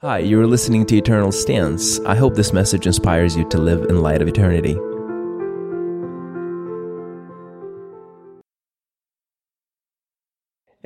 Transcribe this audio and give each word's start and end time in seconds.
Hi, 0.00 0.20
you're 0.20 0.46
listening 0.46 0.86
to 0.86 0.96
Eternal 0.96 1.32
Stance. 1.32 1.98
I 2.06 2.14
hope 2.14 2.36
this 2.36 2.52
message 2.52 2.86
inspires 2.86 3.34
you 3.36 3.42
to 3.48 3.58
live 3.58 3.82
in 3.90 4.00
light 4.00 4.22
of 4.22 4.28
eternity. 4.28 4.74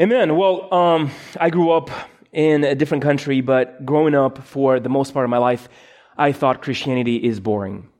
Amen. 0.01 0.35
Well, 0.37 0.73
um, 0.73 1.11
I 1.39 1.51
grew 1.51 1.73
up 1.73 1.91
in 2.33 2.65
a 2.65 2.75
different 2.75 3.03
country, 3.03 3.43
but 3.43 3.85
growing 3.85 4.15
up 4.15 4.39
for 4.47 4.81
the 4.81 4.89
most 4.89 5.13
part 5.13 5.25
of 5.25 5.31
my 5.31 5.37
life, 5.37 5.69
I 6.17 6.33
thought 6.33 6.63
Christianity 6.63 7.17
is 7.17 7.39
boring. 7.39 7.91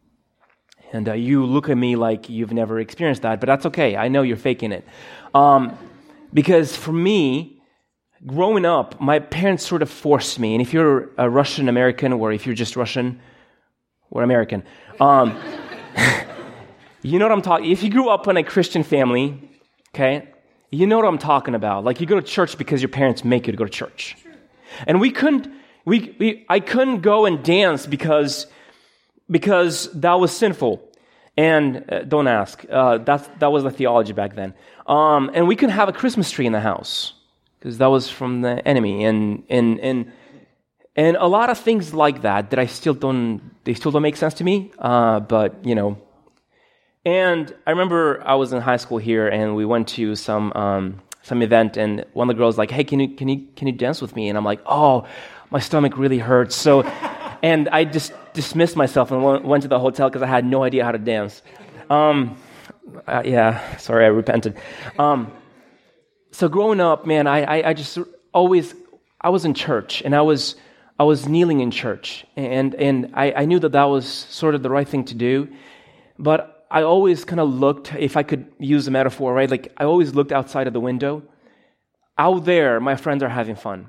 And 0.95 1.11
uh, 1.11 1.13
you 1.13 1.45
look 1.45 1.69
at 1.69 1.77
me 1.77 1.95
like 1.95 2.31
you've 2.31 2.55
never 2.55 2.81
experienced 2.81 3.21
that, 3.21 3.39
but 3.39 3.49
that's 3.49 3.67
okay. 3.67 3.99
I 3.99 4.09
know 4.09 4.23
you're 4.23 4.39
faking 4.39 4.73
it. 4.73 4.87
Um, 5.35 5.77
because 6.33 6.75
for 6.75 6.93
me, 6.95 7.62
growing 8.27 8.65
up, 8.65 9.01
my 9.01 9.19
parents 9.19 9.67
sort 9.67 9.83
of 9.83 9.91
forced 9.91 10.39
me. 10.39 10.55
And 10.55 10.63
if 10.63 10.73
you're 10.73 11.11
a 11.19 11.29
Russian 11.29 11.69
American, 11.69 12.13
or 12.13 12.33
if 12.33 12.47
you're 12.47 12.55
just 12.55 12.77
Russian 12.77 13.21
or 14.11 14.23
American, 14.23 14.63
um, 15.01 15.39
you 17.03 17.19
know 17.19 17.25
what 17.27 17.33
I'm 17.33 17.43
talking. 17.43 17.71
If 17.71 17.83
you 17.83 17.91
grew 17.91 18.09
up 18.11 18.29
in 18.29 18.37
a 18.37 18.43
Christian 18.45 18.83
family, 18.85 19.41
okay, 19.95 20.29
you 20.71 20.87
know 20.87 20.97
what 20.97 21.07
I'm 21.07 21.19
talking 21.19 21.55
about. 21.55 21.85
Like 21.85 22.01
you 22.01 22.07
go 22.07 22.15
to 22.19 22.23
church 22.27 22.57
because 22.59 22.81
your 22.81 22.89
parents 22.89 23.25
make 23.25 23.47
you 23.47 23.53
to 23.53 23.57
go 23.59 23.65
to 23.65 23.71
church, 23.71 24.17
sure. 24.23 24.33
and 24.87 25.01
we 25.01 25.11
couldn't. 25.11 25.49
We, 25.85 26.15
we 26.21 26.47
I 26.49 26.61
couldn't 26.61 27.01
go 27.01 27.27
and 27.27 27.43
dance 27.43 27.87
because 27.87 28.47
because 29.31 29.91
that 29.93 30.15
was 30.15 30.35
sinful. 30.37 30.89
And 31.35 31.87
uh, 31.91 32.01
don't 32.03 32.27
ask. 32.27 32.63
Uh, 32.71 32.99
that's, 32.99 33.27
that 33.39 33.51
was 33.51 33.63
the 33.63 33.71
theology 33.71 34.13
back 34.13 34.35
then. 34.37 34.53
Um, 34.87 35.31
and 35.33 35.49
we 35.49 35.57
couldn't 35.57 35.75
have 35.77 35.89
a 35.89 35.93
Christmas 35.95 36.31
tree 36.31 36.45
in 36.45 36.53
the 36.53 36.61
house 36.61 37.15
because 37.63 37.79
that 37.79 37.87
was 37.87 38.11
from 38.11 38.41
the 38.41 38.55
enemy 38.67 39.05
and 39.05 39.45
and 39.49 39.79
and 39.79 40.13
and 40.97 41.17
a 41.17 41.29
lot 41.29 41.49
of 41.49 41.57
things 41.57 41.95
like 41.95 42.23
that 42.23 42.51
that 42.51 42.59
I 42.59 42.67
still 42.67 42.93
don't 42.95 43.41
they 43.65 43.75
still 43.75 43.93
don't 43.93 44.03
make 44.03 44.17
sense 44.17 44.35
to 44.35 44.45
me. 44.45 44.73
Uh, 44.81 45.21
but 45.21 45.55
you 45.65 45.77
know, 45.77 45.97
and 47.07 47.55
I 47.65 47.71
remember 47.71 48.21
I 48.27 48.35
was 48.35 48.53
in 48.53 48.61
high 48.61 48.79
school 48.79 48.99
here 48.99 49.29
and 49.29 49.55
we 49.55 49.65
went 49.65 49.87
to 49.99 50.17
some 50.17 50.53
um, 50.55 51.01
some 51.23 51.41
event 51.41 51.77
and 51.77 52.05
one 52.15 52.29
of 52.29 52.35
the 52.35 52.41
girls 52.41 52.59
like, 52.59 52.73
hey, 52.73 52.83
can 52.83 52.99
you 52.99 53.09
can 53.15 53.29
you 53.29 53.47
can 53.55 53.69
you 53.69 53.73
dance 53.73 54.03
with 54.03 54.17
me? 54.17 54.29
And 54.29 54.37
I'm 54.37 54.45
like, 54.45 54.61
oh, 54.67 55.07
my 55.53 55.61
stomach 55.61 55.97
really 55.97 56.19
hurts. 56.19 56.57
So, 56.57 56.83
and 57.45 57.69
I 57.69 57.85
just 57.85 58.13
dismissed 58.33 58.75
myself 58.75 59.13
and 59.13 59.23
went 59.45 59.63
to 59.63 59.69
the 59.69 59.79
hotel 59.79 60.09
because 60.09 60.23
I 60.23 60.27
had 60.27 60.45
no 60.45 60.65
idea 60.65 60.85
how 60.85 60.91
to 60.93 60.99
dance. 60.99 61.43
Um, 61.89 62.37
uh, 63.07 63.23
yeah, 63.25 63.77
sorry, 63.77 64.05
I 64.05 64.09
repented. 64.09 64.57
Um, 64.99 65.31
so 66.33 66.49
growing 66.49 66.81
up, 66.81 67.07
man, 67.07 67.27
I, 67.27 67.43
I, 67.61 67.69
I, 67.71 67.75
just 67.75 67.99
always 68.33 68.75
I 69.21 69.29
was 69.29 69.45
in 69.45 69.55
church 69.55 70.03
and 70.03 70.15
I 70.17 70.23
was 70.23 70.57
I 70.99 71.05
was 71.05 71.29
kneeling 71.29 71.61
in 71.61 71.71
church 71.71 72.25
and 72.37 72.75
and 72.75 73.11
I, 73.15 73.33
I 73.33 73.45
knew 73.45 73.59
that 73.61 73.73
that 73.73 73.85
was 73.85 74.09
sort 74.09 74.55
of 74.55 74.63
the 74.63 74.71
right 74.71 74.89
thing 74.89 75.05
to 75.05 75.15
do, 75.15 75.49
but 76.19 76.67
I 76.71 76.83
always 76.83 77.27
kind 77.27 77.39
of 77.39 77.53
looked 77.53 77.95
if 77.95 78.17
I 78.17 78.23
could 78.23 78.51
use 78.59 78.89
a 78.89 78.91
metaphor, 78.91 79.35
right? 79.35 79.51
Like 79.51 79.73
I 79.77 79.85
always 79.85 80.15
looked 80.15 80.33
outside 80.33 80.67
of 80.67 80.73
the 80.73 80.81
window. 80.81 81.23
Out 82.19 82.45
there, 82.45 82.81
my 82.81 82.97
friends 82.97 83.23
are 83.23 83.29
having 83.29 83.57
fun. 83.57 83.89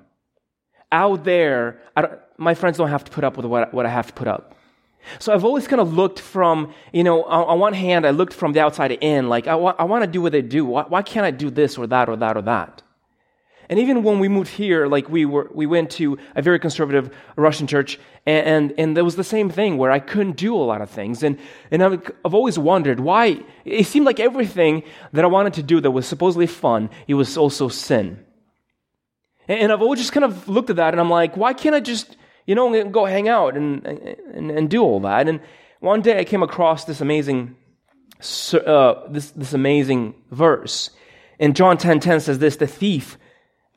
Out 0.91 1.23
there, 1.23 1.79
my 2.37 2.53
friends 2.55 2.77
don't 2.77 2.89
have 2.89 3.03
to 3.05 3.11
put 3.11 3.23
up 3.23 3.37
with 3.37 3.45
what 3.45 3.73
what 3.73 3.85
I 3.85 3.89
have 3.89 4.07
to 4.07 4.13
put 4.13 4.27
up. 4.27 4.55
So 5.19 5.33
I've 5.33 5.45
always 5.45 5.67
kind 5.67 5.81
of 5.81 5.93
looked 5.95 6.19
from, 6.19 6.73
you 6.91 7.03
know, 7.03 7.23
on, 7.23 7.59
one 7.59 7.73
hand, 7.73 8.05
I 8.05 8.11
looked 8.11 8.33
from 8.33 8.53
the 8.53 8.59
outside 8.61 8.91
in, 8.91 9.29
like, 9.29 9.47
I, 9.47 9.55
wa- 9.55 9.75
I 9.77 9.83
want 9.85 10.03
to 10.03 10.09
do 10.11 10.21
what 10.21 10.31
they 10.31 10.41
do. 10.41 10.65
Why, 10.65 10.83
why 10.83 11.01
can't 11.01 11.25
I 11.25 11.31
do 11.31 11.49
this 11.49 11.77
or 11.77 11.87
that 11.87 12.09
or 12.09 12.15
that 12.17 12.37
or 12.37 12.41
that? 12.43 12.81
And 13.69 13.79
even 13.79 14.03
when 14.03 14.19
we 14.19 14.27
moved 14.27 14.49
here, 14.49 14.87
like 14.87 15.09
we 15.09 15.25
were, 15.25 15.49
we 15.53 15.65
went 15.65 15.89
to 15.91 16.17
a 16.35 16.41
very 16.41 16.59
conservative 16.59 17.15
Russian 17.37 17.65
church, 17.65 17.97
and, 18.25 18.45
and, 18.45 18.73
and 18.77 18.97
there 18.97 19.05
was 19.05 19.15
the 19.15 19.23
same 19.23 19.49
thing 19.49 19.77
where 19.77 19.89
I 19.89 19.99
couldn't 19.99 20.35
do 20.35 20.53
a 20.55 20.57
lot 20.57 20.81
of 20.81 20.89
things. 20.89 21.23
And, 21.23 21.39
and 21.71 21.81
I've, 21.81 22.11
I've 22.25 22.33
always 22.33 22.59
wondered 22.59 22.99
why 22.99 23.39
it 23.63 23.85
seemed 23.87 24.05
like 24.05 24.19
everything 24.19 24.83
that 25.13 25.23
I 25.23 25.27
wanted 25.27 25.53
to 25.55 25.63
do 25.63 25.79
that 25.79 25.91
was 25.91 26.05
supposedly 26.05 26.45
fun, 26.45 26.89
it 27.07 27.13
was 27.13 27.37
also 27.37 27.69
sin. 27.69 28.23
And, 29.47 29.59
and 29.61 29.71
I've 29.71 29.81
always 29.81 29.99
just 29.99 30.11
kind 30.11 30.25
of 30.25 30.47
looked 30.49 30.69
at 30.69 30.75
that, 30.75 30.93
and 30.93 30.99
I'm 30.99 31.09
like, 31.09 31.37
why 31.37 31.53
can't 31.53 31.73
I 31.73 31.79
just 31.79 32.17
you 32.45 32.55
know, 32.55 32.83
go 32.89 33.05
hang 33.05 33.27
out 33.29 33.55
and, 33.55 33.85
and, 33.85 34.51
and 34.51 34.69
do 34.69 34.83
all 34.83 34.99
that. 35.01 35.27
And 35.27 35.39
one 35.79 36.01
day 36.01 36.19
I 36.19 36.23
came 36.23 36.43
across 36.43 36.85
this 36.85 37.01
amazing, 37.01 37.55
uh, 38.65 38.95
this, 39.09 39.31
this 39.31 39.53
amazing 39.53 40.15
verse. 40.31 40.89
And 41.39 41.55
John 41.55 41.77
10.10 41.77 42.01
10 42.01 42.19
says 42.21 42.39
this, 42.39 42.57
the 42.57 42.67
thief, 42.67 43.17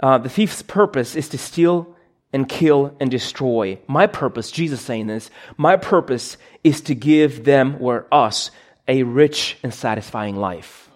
uh, 0.00 0.18
the 0.18 0.28
thief's 0.28 0.62
purpose 0.62 1.14
is 1.16 1.28
to 1.30 1.38
steal 1.38 1.96
and 2.32 2.48
kill 2.48 2.94
and 3.00 3.10
destroy. 3.10 3.78
My 3.86 4.06
purpose, 4.06 4.50
Jesus 4.50 4.80
saying 4.80 5.06
this, 5.06 5.30
my 5.56 5.76
purpose 5.76 6.36
is 6.64 6.80
to 6.82 6.94
give 6.94 7.44
them 7.44 7.76
or 7.80 8.06
us 8.12 8.50
a 8.88 9.04
rich 9.04 9.56
and 9.62 9.72
satisfying 9.72 10.36
life. 10.36 10.90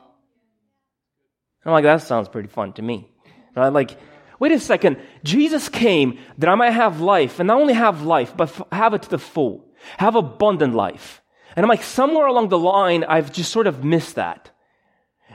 I'm 1.65 1.73
like, 1.73 1.85
that 1.85 2.03
sounds 2.03 2.29
pretty 2.29 2.49
fun 2.49 2.73
to 2.75 2.83
me. 2.83 3.07
Right? 3.55 3.69
Like, 3.69 3.99
wait 4.41 4.51
a 4.53 4.59
second, 4.59 4.97
Jesus 5.23 5.69
came 5.69 6.19
that 6.39 6.49
I 6.51 6.55
might 6.57 6.71
have 6.71 7.01
life, 7.01 7.39
and 7.39 7.47
not 7.47 7.61
only 7.61 7.75
have 7.75 8.03
life, 8.03 8.37
but 8.37 8.51
have 8.73 8.95
it 8.95 9.03
to 9.03 9.11
the 9.11 9.19
full, 9.19 9.69
have 9.99 10.17
abundant 10.17 10.75
life. 10.75 11.23
And 11.55 11.65
I'm 11.65 11.69
like, 11.69 11.83
somewhere 11.85 12.27
along 12.27 12.49
the 12.49 12.59
line, 12.59 13.05
I've 13.05 13.33
just 13.33 13.53
sort 13.53 13.67
of 13.69 13.85
missed 13.85 14.17
that. 14.17 14.51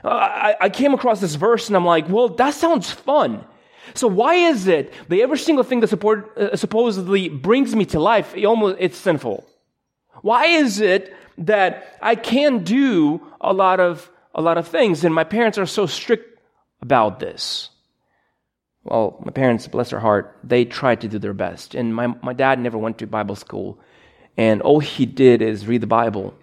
I, 0.04 0.56
I 0.60 0.68
came 0.68 0.92
across 0.92 1.20
this 1.20 1.34
verse 1.36 1.68
and 1.68 1.76
I'm 1.76 1.84
like, 1.84 2.08
well, 2.08 2.28
that 2.30 2.54
sounds 2.54 2.90
fun. 2.90 3.44
So 3.94 4.06
why 4.08 4.34
is 4.34 4.66
it 4.66 4.92
that 5.08 5.18
every 5.18 5.38
single 5.38 5.64
thing 5.64 5.80
that 5.80 5.88
support, 5.88 6.36
uh, 6.36 6.56
supposedly 6.56 7.28
brings 7.28 7.74
me 7.74 7.84
to 7.86 8.00
life, 8.00 8.34
it 8.36 8.44
almost, 8.44 8.76
it's 8.80 8.98
sinful? 8.98 9.46
Why 10.22 10.46
is 10.46 10.80
it 10.80 11.14
that 11.38 11.96
I 12.02 12.14
can 12.14 12.62
do 12.64 13.22
a 13.40 13.52
lot 13.52 13.78
of, 13.80 14.10
a 14.34 14.40
lot 14.42 14.58
of 14.58 14.68
things 14.68 15.02
and 15.04 15.14
my 15.14 15.24
parents 15.24 15.58
are 15.58 15.66
so 15.66 15.86
strict 15.86 16.40
about 16.82 17.18
this? 17.20 17.70
well, 18.86 19.16
oh, 19.20 19.24
my 19.24 19.32
parents, 19.32 19.66
bless 19.66 19.90
their 19.90 19.98
heart, 19.98 20.38
they 20.44 20.64
tried 20.64 21.00
to 21.00 21.08
do 21.08 21.18
their 21.18 21.34
best. 21.34 21.74
And 21.74 21.92
my, 21.94 22.06
my 22.22 22.32
dad 22.32 22.60
never 22.60 22.78
went 22.78 22.98
to 22.98 23.06
Bible 23.06 23.34
school. 23.34 23.78
And 24.36 24.62
all 24.62 24.78
he 24.80 25.06
did 25.06 25.42
is 25.42 25.66
read 25.66 25.80
the 25.80 25.86
Bible. 25.88 26.34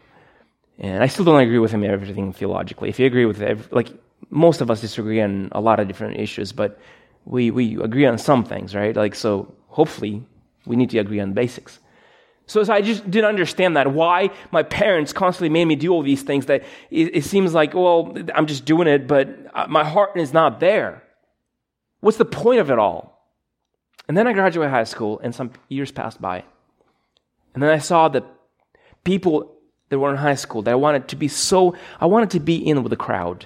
And 0.78 1.02
I 1.02 1.08
still 1.08 1.24
don't 1.24 1.40
agree 1.40 1.60
with 1.60 1.72
him 1.72 1.84
everything 1.86 2.34
theologically. 2.34 2.90
If 2.90 3.00
you 3.00 3.06
agree 3.06 3.26
with 3.26 3.42
every, 3.42 3.66
like 3.72 3.90
most 4.30 4.60
of 4.60 4.70
us 4.70 4.82
disagree 4.82 5.22
on 5.22 5.50
a 5.54 5.62
lot 5.62 5.80
of 5.80 5.88
different 5.88 6.20
issues, 6.20 6.52
but 6.52 6.80
we, 7.26 7.50
we 7.50 7.78
agree 7.82 8.06
on 8.06 8.18
some 8.18 8.44
things, 8.44 8.76
right? 8.76 8.94
Like, 8.96 9.16
so 9.16 9.54
hopefully 9.68 10.24
we 10.66 10.76
need 10.76 10.90
to 10.90 10.98
agree 11.00 11.22
on 11.22 11.32
basics. 11.34 11.80
So, 12.46 12.62
so 12.66 12.74
I 12.74 12.82
just 12.82 13.10
didn't 13.10 13.30
understand 13.30 13.78
that. 13.78 13.90
Why 13.94 14.32
my 14.52 14.64
parents 14.64 15.14
constantly 15.14 15.48
made 15.50 15.64
me 15.66 15.78
do 15.78 15.94
all 15.94 16.02
these 16.04 16.24
things 16.24 16.48
that 16.48 16.64
it, 16.92 17.16
it 17.18 17.24
seems 17.24 17.54
like, 17.54 17.74
well, 17.74 18.18
I'm 18.36 18.48
just 18.48 18.66
doing 18.66 18.90
it, 18.90 19.08
but 19.08 19.30
uh, 19.54 19.68
my 19.70 19.86
heart 19.86 20.18
is 20.18 20.34
not 20.34 20.60
there. 20.60 21.03
What's 22.04 22.18
the 22.18 22.26
point 22.26 22.60
of 22.60 22.70
it 22.70 22.78
all? 22.78 23.32
And 24.10 24.18
then 24.18 24.28
I 24.28 24.34
graduated 24.34 24.72
high 24.72 24.84
school, 24.84 25.22
and 25.24 25.34
some 25.34 25.52
years 25.70 25.90
passed 25.90 26.22
by. 26.22 26.44
And 27.54 27.64
then 27.64 27.70
I 27.70 27.78
saw 27.78 28.10
that 28.10 28.26
people 29.06 29.56
that 29.88 29.98
were 30.00 30.12
in 30.12 30.18
high 30.18 30.36
school 30.36 30.62
that 30.64 30.72
I 30.72 30.76
wanted 30.76 31.08
to 31.08 31.16
be 31.16 31.30
so, 31.30 31.78
I 32.02 32.08
wanted 32.08 32.32
to 32.32 32.42
be 32.42 32.58
in 32.58 32.84
with 32.84 32.90
the 32.90 32.98
crowd. 32.98 33.46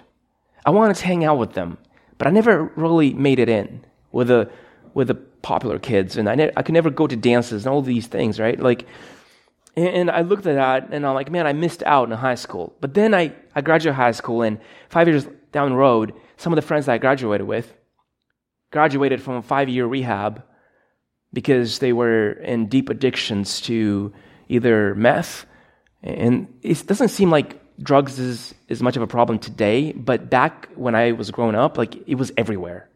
I 0.66 0.72
wanted 0.72 0.95
to 0.95 1.06
hang 1.06 1.23
out 1.23 1.38
with 1.38 1.53
them, 1.53 1.78
but 2.18 2.25
I 2.28 2.31
never 2.31 2.63
really 2.75 3.13
made 3.13 3.38
it 3.38 3.47
in 3.47 3.85
with 4.12 4.29
the, 4.29 4.50
with 4.95 5.09
the 5.09 5.16
popular 5.44 5.78
kids. 5.78 6.18
And 6.18 6.28
I, 6.28 6.34
ne- 6.34 6.51
I 6.57 6.63
could 6.63 6.74
never 6.74 6.89
go 6.89 7.06
to 7.06 7.16
dances 7.16 7.63
and 7.63 7.72
all 7.72 7.84
these 7.84 8.07
things, 8.07 8.39
right? 8.39 8.59
Like, 8.59 8.88
and, 9.75 10.09
I 10.09 10.22
looked 10.22 10.47
at 10.47 10.56
that 10.56 10.91
and 10.91 11.06
I'm 11.06 11.13
like, 11.13 11.29
man, 11.29 11.45
I 11.45 11.53
missed 11.53 11.84
out 11.85 12.09
in 12.12 12.18
high 12.18 12.34
school. 12.34 12.75
But 12.81 12.95
then 12.95 13.13
I, 13.13 13.34
I 13.53 13.62
graduated 13.62 13.95
high 13.97 14.13
school 14.13 14.41
and 14.41 14.57
five 14.89 15.07
years 15.07 15.28
down 15.51 15.69
the 15.69 15.75
road, 15.75 16.16
some 16.38 16.51
of 16.51 16.56
the 16.56 16.63
friends 16.63 16.88
that 16.88 16.94
I 16.94 16.97
graduated 16.97 17.45
with, 17.45 17.72
graduated 18.72 19.22
from 19.22 19.35
a 19.35 19.41
five 19.41 19.69
year 19.69 19.85
rehab 19.85 20.44
because 21.33 21.79
they 21.79 21.94
were 21.94 22.31
in 22.31 22.67
deep 22.67 22.89
addictions 22.89 23.62
to 23.62 24.13
either 24.50 24.95
meth, 24.95 25.45
and 26.01 26.47
it 26.62 26.86
doesn't 26.88 27.09
seem 27.09 27.30
like 27.30 27.62
drugs 27.80 28.18
is 28.18 28.53
as 28.69 28.81
much 28.81 28.95
of 28.95 29.03
a 29.03 29.07
problem 29.07 29.38
today, 29.38 29.91
but 29.94 30.30
back 30.30 30.69
when 30.75 30.95
I 30.95 31.12
was 31.12 31.30
growing 31.31 31.56
up, 31.56 31.77
like 31.77 32.07
it 32.07 32.15
was 32.15 32.31
everywhere. 32.38 32.89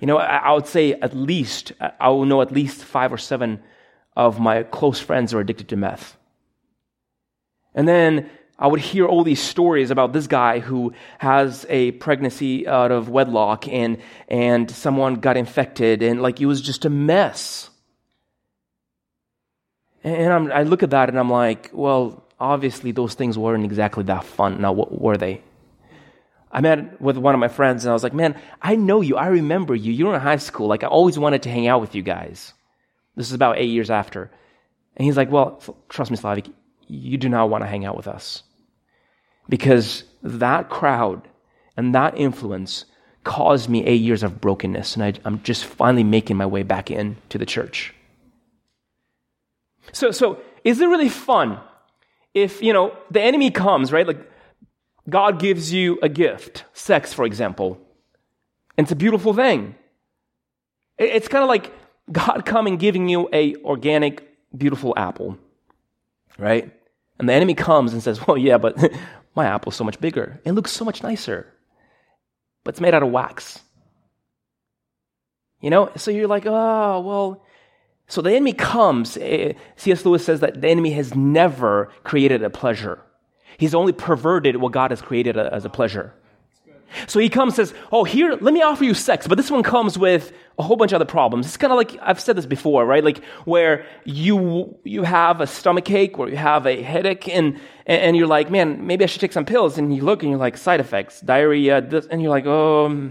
You 0.00 0.06
know, 0.06 0.16
I, 0.18 0.36
I 0.38 0.52
would 0.52 0.66
say 0.66 0.92
at 0.94 1.14
least, 1.16 1.72
I 2.00 2.08
will 2.08 2.24
know 2.24 2.42
at 2.42 2.50
least 2.50 2.84
five 2.84 3.12
or 3.12 3.18
seven 3.18 3.62
of 4.16 4.40
my 4.40 4.62
close 4.64 4.98
friends 4.98 5.32
are 5.32 5.38
addicted 5.40 5.68
to 5.68 5.76
meth. 5.76 6.16
And 7.74 7.86
then 7.86 8.28
I 8.58 8.66
would 8.66 8.80
hear 8.80 9.06
all 9.06 9.24
these 9.24 9.40
stories 9.42 9.90
about 9.90 10.12
this 10.12 10.26
guy 10.26 10.58
who 10.58 10.92
has 11.18 11.64
a 11.68 11.92
pregnancy 11.92 12.66
out 12.68 12.92
of 12.92 13.08
wedlock 13.08 13.66
and, 13.68 13.98
and 14.28 14.70
someone 14.70 15.16
got 15.16 15.36
infected 15.36 16.02
and 16.02 16.20
like 16.22 16.40
it 16.40 16.46
was 16.46 16.60
just 16.60 16.84
a 16.84 16.90
mess. 16.90 17.70
And 20.04 20.32
I'm, 20.32 20.52
i 20.52 20.64
look 20.64 20.82
at 20.82 20.90
that 20.90 21.08
and 21.08 21.18
I'm 21.18 21.30
like, 21.30 21.70
well, 21.72 22.24
obviously 22.38 22.92
those 22.92 23.14
things 23.14 23.38
weren't 23.38 23.64
exactly 23.64 24.04
that 24.04 24.24
fun. 24.24 24.60
Now, 24.60 24.72
what 24.72 25.00
were 25.00 25.16
they? 25.16 25.40
I 26.50 26.60
met 26.60 27.00
with 27.00 27.16
one 27.16 27.34
of 27.34 27.40
my 27.40 27.48
friends 27.48 27.84
and 27.84 27.90
I 27.90 27.94
was 27.94 28.02
like, 28.02 28.12
man, 28.12 28.38
I 28.60 28.76
know 28.76 29.00
you. 29.00 29.16
I 29.16 29.28
remember 29.28 29.74
you. 29.74 29.92
You 29.92 30.06
were 30.06 30.14
in 30.16 30.20
high 30.20 30.36
school. 30.36 30.66
Like, 30.66 30.82
I 30.84 30.88
always 30.88 31.18
wanted 31.18 31.44
to 31.44 31.48
hang 31.50 31.66
out 31.66 31.80
with 31.80 31.94
you 31.94 32.02
guys. 32.02 32.52
This 33.16 33.28
is 33.28 33.32
about 33.32 33.56
eight 33.58 33.70
years 33.70 33.90
after. 33.90 34.30
And 34.96 35.04
he's 35.06 35.16
like, 35.16 35.30
well, 35.30 35.62
trust 35.88 36.10
me, 36.10 36.16
Slavik, 36.18 36.52
you 36.92 37.16
do 37.16 37.28
not 37.28 37.48
want 37.48 37.62
to 37.62 37.68
hang 37.68 37.84
out 37.84 37.96
with 37.96 38.06
us. 38.06 38.42
Because 39.48 40.04
that 40.22 40.68
crowd 40.68 41.26
and 41.76 41.94
that 41.94 42.16
influence 42.16 42.84
caused 43.24 43.68
me 43.68 43.84
eight 43.86 44.00
years 44.00 44.22
of 44.22 44.40
brokenness, 44.40 44.94
and 44.96 45.04
I, 45.04 45.14
am 45.28 45.42
just 45.42 45.64
finally 45.64 46.04
making 46.04 46.36
my 46.36 46.46
way 46.46 46.62
back 46.62 46.90
in 46.90 47.16
to 47.30 47.38
the 47.38 47.46
church. 47.46 47.94
So, 49.92 50.10
so 50.10 50.40
is 50.64 50.80
it 50.80 50.86
really 50.86 51.08
fun 51.08 51.58
if 52.34 52.62
you 52.62 52.72
know 52.72 52.96
the 53.10 53.22
enemy 53.22 53.50
comes, 53.50 53.90
right? 53.92 54.06
Like 54.06 54.30
God 55.08 55.40
gives 55.40 55.72
you 55.72 55.98
a 56.02 56.08
gift, 56.08 56.64
sex, 56.74 57.12
for 57.14 57.24
example, 57.24 57.78
and 58.76 58.84
it's 58.84 58.92
a 58.92 58.96
beautiful 58.96 59.34
thing. 59.34 59.74
It's 60.98 61.28
kind 61.28 61.42
of 61.42 61.48
like 61.48 61.72
God 62.10 62.42
coming 62.44 62.76
giving 62.76 63.08
you 63.08 63.28
a 63.32 63.54
organic, 63.64 64.28
beautiful 64.56 64.94
apple, 64.96 65.38
right? 66.38 66.72
And 67.22 67.28
the 67.28 67.34
enemy 67.34 67.54
comes 67.54 67.92
and 67.92 68.02
says, 68.02 68.26
Well, 68.26 68.36
yeah, 68.36 68.58
but 68.58 68.76
my 69.36 69.46
apple's 69.46 69.76
so 69.76 69.84
much 69.84 70.00
bigger. 70.00 70.40
It 70.44 70.52
looks 70.52 70.72
so 70.72 70.84
much 70.84 71.04
nicer. 71.04 71.46
But 72.64 72.74
it's 72.74 72.80
made 72.80 72.94
out 72.94 73.04
of 73.04 73.10
wax. 73.12 73.60
You 75.60 75.70
know? 75.70 75.92
So 75.96 76.10
you're 76.10 76.26
like, 76.26 76.46
Oh, 76.46 77.00
well. 77.00 77.46
So 78.08 78.20
the 78.22 78.32
enemy 78.34 78.52
comes. 78.54 79.16
Eh, 79.16 79.20
eh, 79.20 79.52
C.S. 79.76 80.04
Lewis 80.04 80.24
says 80.24 80.40
that 80.40 80.60
the 80.60 80.66
enemy 80.68 80.92
has 80.94 81.14
never 81.14 81.92
created 82.02 82.42
a 82.42 82.50
pleasure, 82.50 82.98
he's 83.58 83.72
only 83.74 83.92
perverted 83.92 84.56
what 84.56 84.72
God 84.72 84.90
has 84.90 85.00
created 85.00 85.36
as 85.36 85.64
a 85.64 85.70
pleasure. 85.70 86.14
So 87.06 87.18
he 87.18 87.28
comes 87.28 87.54
says, 87.54 87.74
Oh, 87.90 88.04
here, 88.04 88.36
let 88.40 88.54
me 88.54 88.62
offer 88.62 88.84
you 88.84 88.94
sex. 88.94 89.26
But 89.26 89.36
this 89.36 89.50
one 89.50 89.62
comes 89.62 89.98
with 89.98 90.32
a 90.58 90.62
whole 90.62 90.76
bunch 90.76 90.92
of 90.92 90.96
other 90.96 91.04
problems. 91.04 91.46
It's 91.46 91.56
kind 91.56 91.72
of 91.72 91.76
like 91.76 91.98
I've 92.02 92.20
said 92.20 92.36
this 92.36 92.46
before, 92.46 92.84
right? 92.84 93.02
Like 93.04 93.24
where 93.44 93.86
you 94.04 94.76
you 94.84 95.02
have 95.02 95.40
a 95.40 95.46
stomach 95.46 95.90
ache 95.90 96.18
or 96.18 96.28
you 96.28 96.36
have 96.36 96.66
a 96.66 96.82
headache 96.82 97.28
and 97.28 97.58
and 97.86 98.16
you're 98.16 98.26
like, 98.26 98.50
man, 98.50 98.86
maybe 98.86 99.04
I 99.04 99.06
should 99.06 99.20
take 99.20 99.32
some 99.32 99.44
pills. 99.44 99.78
And 99.78 99.94
you 99.94 100.02
look 100.02 100.22
and 100.22 100.30
you're 100.30 100.38
like, 100.40 100.56
side 100.56 100.80
effects, 100.80 101.20
diarrhea, 101.20 101.80
this, 101.80 102.06
and 102.06 102.20
you're 102.22 102.30
like, 102.30 102.46
"Oh, 102.46 103.10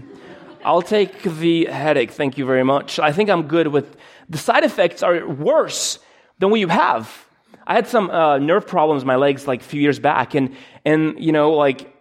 I'll 0.64 0.82
take 0.82 1.22
the 1.22 1.66
headache, 1.66 2.12
thank 2.12 2.38
you 2.38 2.46
very 2.46 2.62
much. 2.64 2.98
I 2.98 3.12
think 3.12 3.28
I'm 3.28 3.42
good 3.48 3.66
with 3.68 3.96
the 4.30 4.38
side 4.38 4.64
effects 4.64 5.02
are 5.02 5.26
worse 5.28 5.98
than 6.38 6.50
what 6.50 6.60
you 6.60 6.68
have. 6.68 7.26
I 7.66 7.74
had 7.74 7.86
some 7.86 8.10
uh, 8.10 8.38
nerve 8.38 8.66
problems 8.66 9.02
in 9.02 9.06
my 9.06 9.16
legs 9.16 9.46
like 9.46 9.60
a 9.60 9.64
few 9.64 9.80
years 9.80 9.98
back, 9.98 10.34
and 10.34 10.56
and 10.84 11.22
you 11.22 11.32
know 11.32 11.52
like 11.52 11.91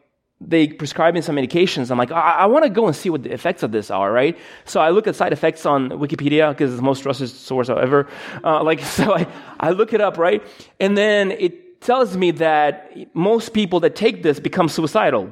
they 0.47 0.67
prescribe 0.67 1.13
me 1.13 1.21
some 1.21 1.35
medications. 1.35 1.91
I'm 1.91 1.97
like, 1.97 2.11
I, 2.11 2.31
I 2.31 2.45
want 2.47 2.63
to 2.63 2.69
go 2.69 2.88
and 2.88 2.95
see 2.95 3.09
what 3.09 3.23
the 3.23 3.31
effects 3.31 3.63
of 3.63 3.71
this 3.71 3.91
are, 3.91 4.11
right? 4.11 4.38
So 4.65 4.79
I 4.79 4.89
look 4.89 5.07
at 5.07 5.15
side 5.15 5.33
effects 5.33 5.65
on 5.65 5.89
Wikipedia 5.89 6.49
because 6.51 6.71
it's 6.71 6.79
the 6.79 6.85
most 6.85 7.01
trusted 7.03 7.29
source 7.29 7.69
ever. 7.69 8.07
Uh, 8.43 8.63
like, 8.63 8.79
so 8.79 9.15
I, 9.15 9.27
I 9.59 9.69
look 9.71 9.93
it 9.93 10.01
up, 10.01 10.17
right? 10.17 10.41
And 10.79 10.97
then 10.97 11.31
it 11.31 11.81
tells 11.81 12.15
me 12.17 12.31
that 12.31 12.91
most 13.15 13.53
people 13.53 13.81
that 13.81 13.95
take 13.95 14.23
this 14.23 14.39
become 14.39 14.67
suicidal. 14.67 15.31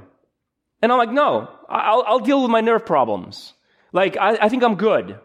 And 0.81 0.91
I'm 0.91 0.97
like, 0.97 1.11
no, 1.11 1.49
I'll, 1.67 2.03
I'll 2.07 2.19
deal 2.19 2.41
with 2.41 2.51
my 2.51 2.61
nerve 2.61 2.85
problems. 2.85 3.53
Like, 3.91 4.15
I, 4.17 4.37
I 4.39 4.49
think 4.49 4.63
I'm 4.63 4.75
good. 4.75 5.19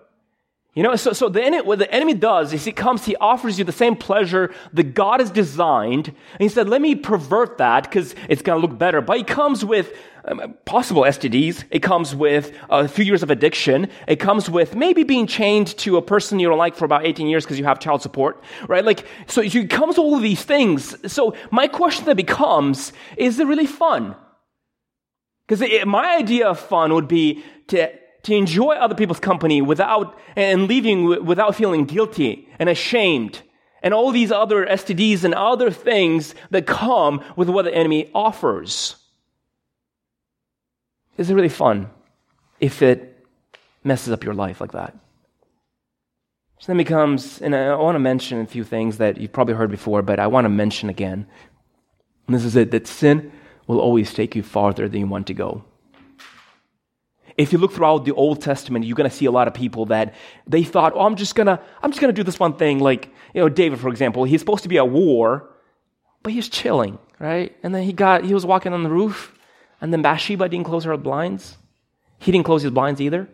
You 0.74 0.82
know, 0.82 0.96
so, 0.96 1.12
so 1.12 1.28
the, 1.28 1.40
what 1.64 1.78
the 1.78 1.92
enemy 1.94 2.14
does 2.14 2.52
is 2.52 2.64
he 2.64 2.72
comes, 2.72 3.04
he 3.04 3.14
offers 3.16 3.58
you 3.60 3.64
the 3.64 3.70
same 3.72 3.94
pleasure 3.94 4.52
that 4.72 4.94
God 4.94 5.20
has 5.20 5.30
designed. 5.30 6.08
And 6.08 6.40
he 6.40 6.48
said, 6.48 6.68
let 6.68 6.82
me 6.82 6.96
pervert 6.96 7.58
that 7.58 7.84
because 7.84 8.16
it's 8.28 8.42
going 8.42 8.60
to 8.60 8.66
look 8.66 8.76
better. 8.76 9.00
But 9.00 9.18
it 9.18 9.26
comes 9.28 9.64
with 9.64 9.96
um, 10.24 10.56
possible 10.64 11.02
STDs. 11.02 11.62
It 11.70 11.78
comes 11.80 12.12
with 12.12 12.52
a 12.68 12.88
few 12.88 13.04
years 13.04 13.22
of 13.22 13.30
addiction. 13.30 13.88
It 14.08 14.16
comes 14.16 14.50
with 14.50 14.74
maybe 14.74 15.04
being 15.04 15.28
chained 15.28 15.68
to 15.78 15.96
a 15.96 16.02
person 16.02 16.40
you 16.40 16.48
don't 16.48 16.58
like 16.58 16.74
for 16.74 16.84
about 16.84 17.06
18 17.06 17.28
years 17.28 17.44
because 17.44 17.56
you 17.56 17.64
have 17.66 17.78
child 17.78 18.02
support, 18.02 18.42
right? 18.66 18.84
Like, 18.84 19.06
so 19.28 19.42
it 19.42 19.70
comes 19.70 19.90
with 19.90 19.98
all 19.98 20.16
of 20.16 20.22
these 20.22 20.42
things. 20.42 21.12
So 21.12 21.36
my 21.52 21.68
question 21.68 22.06
that 22.06 22.16
becomes, 22.16 22.92
is 23.16 23.38
it 23.38 23.46
really 23.46 23.66
fun? 23.66 24.16
Because 25.46 25.60
my 25.86 26.16
idea 26.16 26.48
of 26.48 26.58
fun 26.58 26.94
would 26.94 27.06
be 27.06 27.44
to 27.68 27.92
to 28.24 28.34
enjoy 28.34 28.72
other 28.74 28.94
people's 28.94 29.20
company 29.20 29.62
without, 29.62 30.18
and 30.34 30.66
leaving 30.66 31.04
without 31.24 31.54
feeling 31.54 31.84
guilty 31.84 32.48
and 32.58 32.68
ashamed 32.68 33.42
and 33.82 33.92
all 33.92 34.10
these 34.10 34.32
other 34.32 34.64
STDs 34.66 35.24
and 35.24 35.34
other 35.34 35.70
things 35.70 36.34
that 36.50 36.66
come 36.66 37.22
with 37.36 37.48
what 37.50 37.66
the 37.66 37.74
enemy 37.74 38.10
offers. 38.14 38.96
Is 41.18 41.30
it 41.30 41.34
really 41.34 41.50
fun 41.50 41.90
if 42.60 42.82
it 42.82 43.26
messes 43.84 44.12
up 44.12 44.24
your 44.24 44.34
life 44.34 44.60
like 44.60 44.72
that? 44.72 44.96
So 46.58 46.68
then 46.68 46.78
becomes, 46.78 47.42
and 47.42 47.54
I 47.54 47.74
want 47.74 47.94
to 47.94 47.98
mention 48.00 48.40
a 48.40 48.46
few 48.46 48.64
things 48.64 48.96
that 48.96 49.18
you've 49.18 49.32
probably 49.34 49.54
heard 49.54 49.70
before, 49.70 50.00
but 50.00 50.18
I 50.18 50.28
want 50.28 50.46
to 50.46 50.48
mention 50.48 50.88
again. 50.88 51.26
And 52.26 52.34
this 52.34 52.44
is 52.44 52.56
it 52.56 52.70
that 52.70 52.86
sin 52.86 53.32
will 53.66 53.80
always 53.80 54.14
take 54.14 54.34
you 54.34 54.42
farther 54.42 54.88
than 54.88 55.00
you 55.00 55.06
want 55.06 55.26
to 55.26 55.34
go. 55.34 55.62
If 57.36 57.52
you 57.52 57.58
look 57.58 57.72
throughout 57.72 58.04
the 58.04 58.12
Old 58.14 58.40
Testament, 58.40 58.84
you're 58.84 58.94
going 58.96 59.10
to 59.10 59.14
see 59.14 59.24
a 59.24 59.30
lot 59.30 59.48
of 59.48 59.54
people 59.54 59.86
that 59.86 60.14
they 60.46 60.62
thought, 60.62 60.92
"Oh, 60.94 61.00
I'm 61.00 61.16
just 61.16 61.34
going 61.34 61.46
to 61.48 61.60
I'm 61.82 61.90
just 61.90 62.00
going 62.00 62.14
to 62.14 62.16
do 62.18 62.22
this 62.22 62.38
one 62.38 62.54
thing." 62.56 62.78
Like, 62.78 63.08
you 63.34 63.40
know, 63.40 63.48
David, 63.48 63.80
for 63.80 63.88
example, 63.88 64.24
he's 64.24 64.40
supposed 64.40 64.62
to 64.62 64.68
be 64.68 64.78
at 64.78 64.88
war, 64.88 65.50
but 66.22 66.32
he's 66.32 66.48
chilling, 66.48 66.98
right? 67.18 67.56
And 67.64 67.74
then 67.74 67.82
he 67.82 67.92
got 67.92 68.24
he 68.24 68.34
was 68.34 68.46
walking 68.46 68.72
on 68.72 68.84
the 68.84 68.90
roof, 68.90 69.36
and 69.80 69.92
then 69.92 70.00
Bathsheba 70.02 70.48
didn't 70.48 70.66
close 70.66 70.84
her 70.84 70.96
blinds. 70.96 71.56
He 72.18 72.30
didn't 72.30 72.46
close 72.46 72.62
his 72.62 72.70
blinds 72.70 73.00
either. 73.00 73.28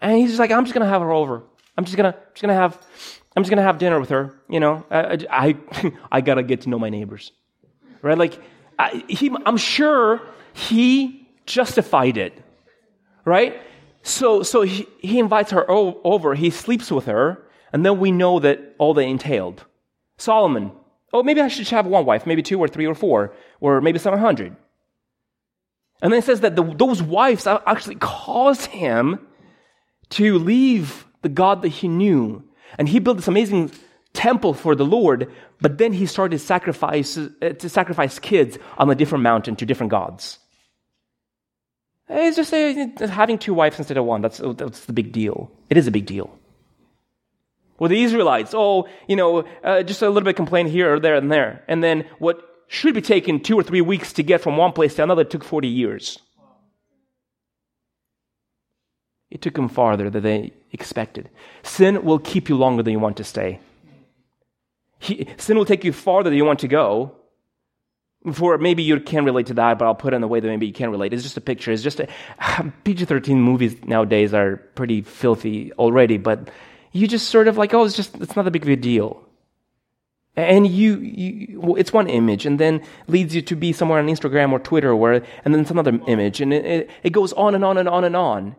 And 0.00 0.16
he's 0.16 0.30
just 0.30 0.38
like, 0.40 0.50
"I'm 0.50 0.64
just 0.64 0.74
going 0.74 0.86
to 0.86 0.90
have 0.90 1.02
her 1.02 1.12
over. 1.12 1.42
I'm 1.76 1.84
just 1.84 1.96
going 1.98 2.10
to 2.10 2.18
just 2.32 2.40
going 2.40 2.54
to 2.54 2.58
have 2.58 2.78
I'm 3.36 3.42
just 3.42 3.50
going 3.50 3.58
to 3.58 3.64
have 3.64 3.76
dinner 3.76 4.00
with 4.00 4.08
her, 4.08 4.34
you 4.48 4.58
know. 4.60 4.86
I 4.90 5.18
I, 5.30 5.90
I, 6.10 6.20
got 6.22 6.36
to 6.36 6.42
get 6.42 6.62
to 6.62 6.70
know 6.70 6.78
my 6.78 6.88
neighbors." 6.88 7.32
Right? 8.00 8.16
Like 8.16 8.40
I, 8.78 9.04
he, 9.08 9.30
I'm 9.44 9.56
sure 9.58 10.20
he 10.54 11.28
justified 11.44 12.16
it 12.18 12.32
right? 13.26 13.60
So, 14.02 14.42
so 14.42 14.62
he, 14.62 14.86
he 15.00 15.18
invites 15.18 15.50
her 15.50 15.70
o- 15.70 16.00
over, 16.04 16.34
he 16.34 16.48
sleeps 16.48 16.90
with 16.90 17.04
her, 17.06 17.42
and 17.72 17.84
then 17.84 17.98
we 17.98 18.12
know 18.12 18.38
that 18.38 18.74
all 18.78 18.94
that 18.94 19.02
entailed. 19.02 19.66
Solomon, 20.16 20.70
oh, 21.12 21.22
maybe 21.22 21.42
I 21.42 21.48
should 21.48 21.68
have 21.68 21.86
one 21.86 22.06
wife, 22.06 22.24
maybe 22.24 22.42
two 22.42 22.58
or 22.58 22.68
three 22.68 22.86
or 22.86 22.94
four, 22.94 23.34
or 23.60 23.82
maybe 23.82 23.98
700. 23.98 24.56
And 26.00 26.12
then 26.12 26.18
it 26.18 26.24
says 26.24 26.40
that 26.40 26.56
the, 26.56 26.62
those 26.62 27.02
wives 27.02 27.46
actually 27.46 27.96
caused 27.96 28.66
him 28.66 29.18
to 30.10 30.38
leave 30.38 31.04
the 31.22 31.28
God 31.28 31.62
that 31.62 31.68
he 31.68 31.88
knew. 31.88 32.44
And 32.78 32.88
he 32.88 32.98
built 33.00 33.16
this 33.16 33.28
amazing 33.28 33.72
temple 34.12 34.54
for 34.54 34.74
the 34.74 34.84
Lord, 34.84 35.30
but 35.60 35.78
then 35.78 35.92
he 35.92 36.06
started 36.06 36.38
sacrifice, 36.38 37.18
uh, 37.18 37.28
to 37.48 37.68
sacrifice 37.68 38.18
kids 38.20 38.56
on 38.78 38.88
a 38.88 38.94
different 38.94 39.24
mountain 39.24 39.56
to 39.56 39.66
different 39.66 39.90
gods. 39.90 40.38
It's 42.08 42.36
just 42.36 42.52
a, 42.52 42.86
having 43.08 43.38
two 43.38 43.54
wives 43.54 43.78
instead 43.78 43.96
of 43.96 44.04
one. 44.04 44.20
That's, 44.22 44.40
oh, 44.40 44.52
that's 44.52 44.84
the 44.86 44.92
big 44.92 45.12
deal. 45.12 45.50
It 45.68 45.76
is 45.76 45.86
a 45.86 45.90
big 45.90 46.06
deal. 46.06 46.36
Well, 47.78 47.90
the 47.90 48.02
Israelites, 48.02 48.54
oh, 48.54 48.88
you 49.08 49.16
know, 49.16 49.44
uh, 49.62 49.82
just 49.82 50.00
a 50.02 50.08
little 50.08 50.22
bit 50.32 50.38
of 50.38 50.70
here 50.70 50.94
or 50.94 51.00
there 51.00 51.16
and 51.16 51.30
there. 51.30 51.64
And 51.68 51.82
then 51.82 52.06
what 52.18 52.42
should 52.68 52.94
be 52.94 53.02
taking 53.02 53.40
two 53.40 53.56
or 53.56 53.62
three 53.62 53.80
weeks 53.80 54.12
to 54.14 54.22
get 54.22 54.40
from 54.40 54.56
one 54.56 54.72
place 54.72 54.94
to 54.96 55.02
another 55.02 55.24
took 55.24 55.44
40 55.44 55.68
years. 55.68 56.18
It 59.30 59.42
took 59.42 59.54
them 59.54 59.68
farther 59.68 60.08
than 60.08 60.22
they 60.22 60.52
expected. 60.72 61.28
Sin 61.64 62.02
will 62.04 62.18
keep 62.20 62.48
you 62.48 62.56
longer 62.56 62.82
than 62.82 62.92
you 62.92 63.00
want 63.00 63.16
to 63.18 63.24
stay. 63.24 63.60
He, 64.98 65.26
sin 65.36 65.58
will 65.58 65.64
take 65.66 65.84
you 65.84 65.92
farther 65.92 66.30
than 66.30 66.36
you 66.38 66.44
want 66.44 66.60
to 66.60 66.68
go, 66.68 67.15
for 68.32 68.58
maybe 68.58 68.82
you 68.82 68.98
can 69.00 69.24
relate 69.24 69.46
to 69.46 69.54
that, 69.54 69.78
but 69.78 69.84
I'll 69.84 69.94
put 69.94 70.12
it 70.12 70.16
in 70.16 70.22
a 70.22 70.26
way 70.28 70.40
that 70.40 70.48
maybe 70.48 70.66
you 70.66 70.72
can 70.72 70.90
relate. 70.90 71.12
It's 71.12 71.22
just 71.22 71.36
a 71.36 71.40
picture. 71.40 71.70
It's 71.70 71.82
just 71.82 72.00
a 72.00 72.08
PG 72.84 73.04
13 73.04 73.40
movies 73.40 73.76
nowadays 73.84 74.34
are 74.34 74.56
pretty 74.56 75.02
filthy 75.02 75.72
already, 75.74 76.18
but 76.18 76.48
you 76.92 77.06
just 77.06 77.28
sort 77.28 77.46
of 77.48 77.56
like, 77.56 77.72
oh, 77.74 77.84
it's 77.84 77.94
just, 77.94 78.14
it's 78.20 78.34
not 78.36 78.46
a 78.46 78.50
big 78.50 78.62
of 78.62 78.68
a 78.68 78.76
deal. 78.76 79.22
And 80.34 80.66
you, 80.66 80.98
you 80.98 81.60
well, 81.60 81.76
it's 81.76 81.92
one 81.94 82.08
image, 82.08 82.44
and 82.44 82.58
then 82.58 82.84
leads 83.06 83.34
you 83.34 83.40
to 83.42 83.56
be 83.56 83.72
somewhere 83.72 83.98
on 84.00 84.06
Instagram 84.06 84.52
or 84.52 84.58
Twitter, 84.58 84.90
or 84.90 84.96
where, 84.96 85.14
and 85.44 85.54
then 85.54 85.60
it's 85.62 85.70
another 85.70 85.98
image, 86.08 86.40
and 86.42 86.52
it, 86.52 86.66
it, 86.66 86.90
it 87.04 87.10
goes 87.12 87.32
on 87.34 87.54
and 87.54 87.64
on 87.64 87.78
and 87.78 87.88
on 87.88 88.04
and 88.04 88.14
on. 88.16 88.54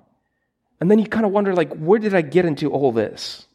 And 0.80 0.90
then 0.90 0.98
you 0.98 1.06
kind 1.06 1.26
of 1.26 1.32
wonder, 1.32 1.54
like, 1.54 1.70
where 1.76 2.00
did 2.00 2.16
I 2.16 2.22
get 2.22 2.46
into 2.46 2.72
all 2.72 2.92
this? 2.92 3.46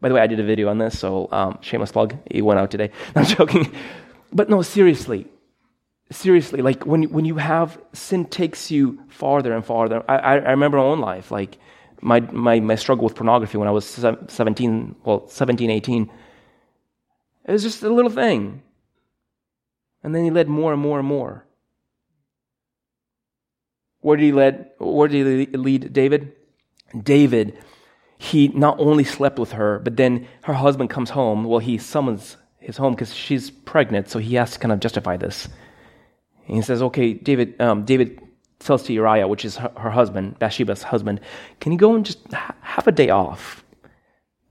By 0.00 0.08
the 0.08 0.14
way, 0.14 0.20
I 0.22 0.26
did 0.26 0.40
a 0.40 0.44
video 0.44 0.68
on 0.68 0.78
this, 0.78 0.98
so 0.98 1.28
um, 1.30 1.58
shameless 1.60 1.92
plug, 1.92 2.16
it 2.26 2.40
went 2.42 2.58
out 2.58 2.70
today. 2.70 2.90
I'm 3.16 3.26
joking. 3.26 3.74
But 4.32 4.48
no, 4.48 4.62
seriously, 4.62 5.26
seriously, 6.10 6.62
like 6.62 6.86
when, 6.86 7.04
when 7.12 7.24
you 7.26 7.36
have 7.36 7.78
sin 7.92 8.24
takes 8.24 8.70
you 8.70 8.98
farther 9.08 9.52
and 9.54 9.64
farther. 9.64 10.02
I, 10.08 10.16
I, 10.16 10.32
I 10.36 10.50
remember 10.50 10.78
my 10.78 10.84
own 10.84 11.00
life, 11.00 11.30
like 11.30 11.58
my, 12.00 12.20
my, 12.20 12.58
my 12.60 12.74
struggle 12.76 13.04
with 13.04 13.14
pornography 13.14 13.58
when 13.58 13.68
I 13.68 13.72
was 13.72 13.84
17, 13.86 14.96
well, 15.04 15.28
17, 15.28 15.70
18. 15.70 16.10
It 17.44 17.52
was 17.52 17.62
just 17.62 17.82
a 17.82 17.90
little 17.92 18.10
thing. 18.10 18.62
And 20.02 20.14
then 20.14 20.24
he 20.24 20.30
led 20.30 20.48
more 20.48 20.72
and 20.72 20.80
more 20.80 20.98
and 20.98 21.06
more. 21.06 21.46
Where 24.00 24.16
did 24.16 24.24
he 24.24 24.32
lead? 24.32 24.66
Where 24.80 25.06
did 25.06 25.50
he 25.50 25.56
lead 25.56 25.92
David? 25.92 26.32
David, 27.02 27.56
he 28.18 28.48
not 28.48 28.80
only 28.80 29.04
slept 29.04 29.38
with 29.38 29.52
her, 29.52 29.78
but 29.78 29.96
then 29.96 30.26
her 30.44 30.54
husband 30.54 30.90
comes 30.90 31.10
home. 31.10 31.44
Well, 31.44 31.60
he 31.60 31.78
summons 31.78 32.36
his 32.62 32.76
home 32.76 32.94
because 32.94 33.12
she's 33.14 33.50
pregnant, 33.50 34.08
so 34.08 34.18
he 34.18 34.36
has 34.36 34.52
to 34.52 34.58
kind 34.58 34.72
of 34.72 34.80
justify 34.80 35.16
this. 35.16 35.48
And 36.46 36.56
he 36.56 36.62
says, 36.62 36.80
"Okay, 36.82 37.12
David. 37.14 37.60
Um, 37.60 37.84
David 37.84 38.18
tells 38.60 38.84
to 38.84 38.92
Uriah, 38.92 39.26
which 39.26 39.44
is 39.44 39.56
her, 39.56 39.72
her, 39.76 39.90
husband, 39.90 40.38
Bathsheba's 40.38 40.84
husband, 40.84 41.20
can 41.60 41.72
you 41.72 41.78
go 41.78 41.94
and 41.96 42.06
just 42.06 42.32
ha- 42.32 42.54
have 42.60 42.86
a 42.86 42.92
day 42.92 43.10
off?" 43.10 43.64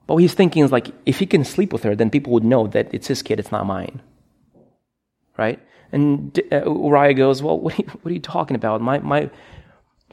But 0.05 0.15
what 0.15 0.21
he's 0.21 0.33
thinking 0.33 0.63
is 0.63 0.71
like, 0.71 0.89
if 1.05 1.19
he 1.19 1.25
can 1.25 1.45
sleep 1.45 1.71
with 1.71 1.83
her, 1.83 1.95
then 1.95 2.09
people 2.09 2.33
would 2.33 2.43
know 2.43 2.67
that 2.67 2.93
it's 2.93 3.07
his 3.07 3.21
kid, 3.23 3.39
it's 3.39 3.51
not 3.51 3.65
mine, 3.65 4.01
right? 5.37 5.59
And 5.93 6.37
uh, 6.51 6.65
Uriah 6.65 7.13
goes, 7.13 7.41
"Well, 7.41 7.59
what 7.59 7.73
are 7.73 7.81
you, 7.83 7.89
what 8.01 8.11
are 8.11 8.13
you 8.13 8.19
talking 8.19 8.55
about? 8.55 8.81
My 8.81 8.99
my 8.99 9.29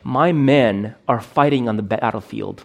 my 0.04 0.32
men 0.32 0.94
are 1.08 1.20
fighting 1.20 1.68
on 1.68 1.76
the 1.76 1.82
battlefield." 1.82 2.64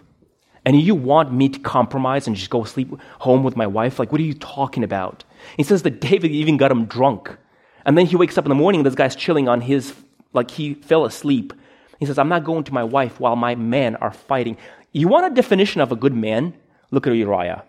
And 0.64 0.80
you 0.80 0.94
want 0.94 1.32
me 1.32 1.48
to 1.50 1.58
compromise 1.58 2.26
and 2.26 2.34
just 2.34 2.50
go 2.50 2.64
sleep 2.64 2.88
home 3.20 3.42
with 3.44 3.56
my 3.56 3.66
wife? 3.66 3.98
Like, 3.98 4.10
what 4.12 4.20
are 4.20 4.24
you 4.24 4.34
talking 4.34 4.82
about? 4.82 5.24
He 5.56 5.62
says 5.62 5.82
that 5.82 6.00
David 6.00 6.30
even 6.30 6.56
got 6.56 6.70
him 6.70 6.86
drunk. 6.86 7.36
And 7.84 7.98
then 7.98 8.06
he 8.06 8.16
wakes 8.16 8.38
up 8.38 8.46
in 8.46 8.48
the 8.48 8.54
morning, 8.54 8.82
this 8.82 8.94
guy's 8.94 9.14
chilling 9.14 9.46
on 9.46 9.60
his, 9.60 9.92
like 10.32 10.50
he 10.52 10.72
fell 10.72 11.04
asleep. 11.04 11.52
He 12.00 12.06
says, 12.06 12.18
I'm 12.18 12.30
not 12.30 12.44
going 12.44 12.64
to 12.64 12.72
my 12.72 12.82
wife 12.84 13.20
while 13.20 13.36
my 13.36 13.54
men 13.54 13.96
are 13.96 14.10
fighting. 14.10 14.56
You 14.92 15.06
want 15.08 15.26
a 15.30 15.34
definition 15.34 15.82
of 15.82 15.92
a 15.92 15.96
good 15.96 16.14
man? 16.14 16.54
Look 16.90 17.06
at 17.06 17.10
Uriah. 17.14 17.64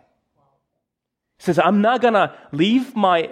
He 1.37 1.43
says, 1.43 1.59
I'm 1.59 1.81
not 1.81 2.01
going 2.01 2.13
to 2.13 2.33
leave 2.53 2.95
my, 2.95 3.29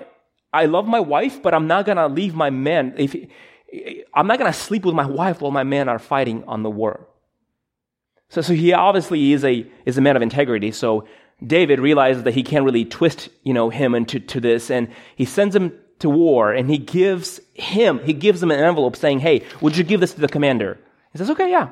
I 0.52 0.66
love 0.66 0.88
my 0.88 1.00
wife, 1.00 1.42
but 1.42 1.54
I'm 1.54 1.68
not 1.68 1.86
going 1.86 1.98
to 1.98 2.08
leave 2.08 2.36
my 2.36 2.50
men. 2.50 2.96
If, 2.98 3.16
I'm 4.14 4.28
not 4.28 4.40
going 4.40 4.52
to 4.52 4.58
sleep 4.58 4.84
with 4.86 4.94
my 4.94 5.06
wife 5.06 5.40
while 5.40 5.52
my 5.52 5.64
men 5.64 5.88
are 5.88 6.00
fighting 6.00 6.44
on 6.48 6.64
the 6.64 6.70
war. 6.70 7.08
So, 8.34 8.42
so 8.42 8.54
he 8.56 8.74
obviously 8.74 9.32
is 9.32 9.46
a, 9.46 9.64
is 9.86 10.00
a 10.00 10.02
man 10.02 10.16
of 10.16 10.24
integrity. 10.24 10.72
So 10.72 11.06
David 11.46 11.80
realizes 11.80 12.24
that 12.24 12.34
he 12.34 12.42
can't 12.42 12.66
really 12.66 12.84
twist, 12.84 13.30
you 13.44 13.54
know, 13.54 13.70
him 13.70 13.94
into 13.94 14.20
to 14.20 14.40
this. 14.40 14.72
And 14.72 14.88
he 15.16 15.24
sends 15.26 15.56
him 15.56 15.72
to 16.00 16.10
war 16.10 16.52
and 16.52 16.68
he 16.68 16.80
gives 16.80 17.40
him, 17.54 18.00
he 18.00 18.12
gives 18.14 18.42
him 18.42 18.50
an 18.50 18.60
envelope 18.60 18.96
saying, 18.96 19.20
Hey, 19.20 19.44
would 19.62 19.78
you 19.78 19.84
give 19.84 20.00
this 20.00 20.16
to 20.16 20.20
the 20.22 20.28
commander? 20.28 20.80
He 21.12 21.20
says, 21.20 21.30
Okay, 21.30 21.52
yeah. 21.52 21.70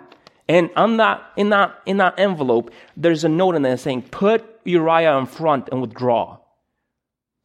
And 0.47 0.69
on 0.75 0.97
that, 0.97 1.23
in 1.35 1.49
that, 1.49 1.73
in 1.87 1.97
that 1.97 2.19
envelope, 2.19 2.69
there's 2.95 3.23
a 3.23 3.29
note 3.29 3.55
in 3.55 3.63
there 3.63 3.77
saying, 3.77 4.03
put 4.03 4.45
Uriah 4.65 5.17
in 5.17 5.25
front 5.25 5.69
and 5.71 5.81
withdraw. 5.81 6.37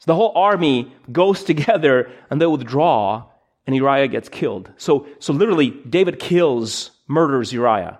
So 0.00 0.04
the 0.04 0.14
whole 0.14 0.32
army 0.36 0.92
goes 1.10 1.42
together 1.44 2.12
and 2.28 2.38
they 2.38 2.46
withdraw 2.46 3.24
and 3.66 3.74
Uriah 3.74 4.08
gets 4.08 4.28
killed. 4.28 4.70
So, 4.76 5.06
so 5.20 5.32
literally, 5.32 5.70
David 5.70 6.18
kills, 6.18 6.90
murders 7.08 7.50
Uriah. 7.50 7.98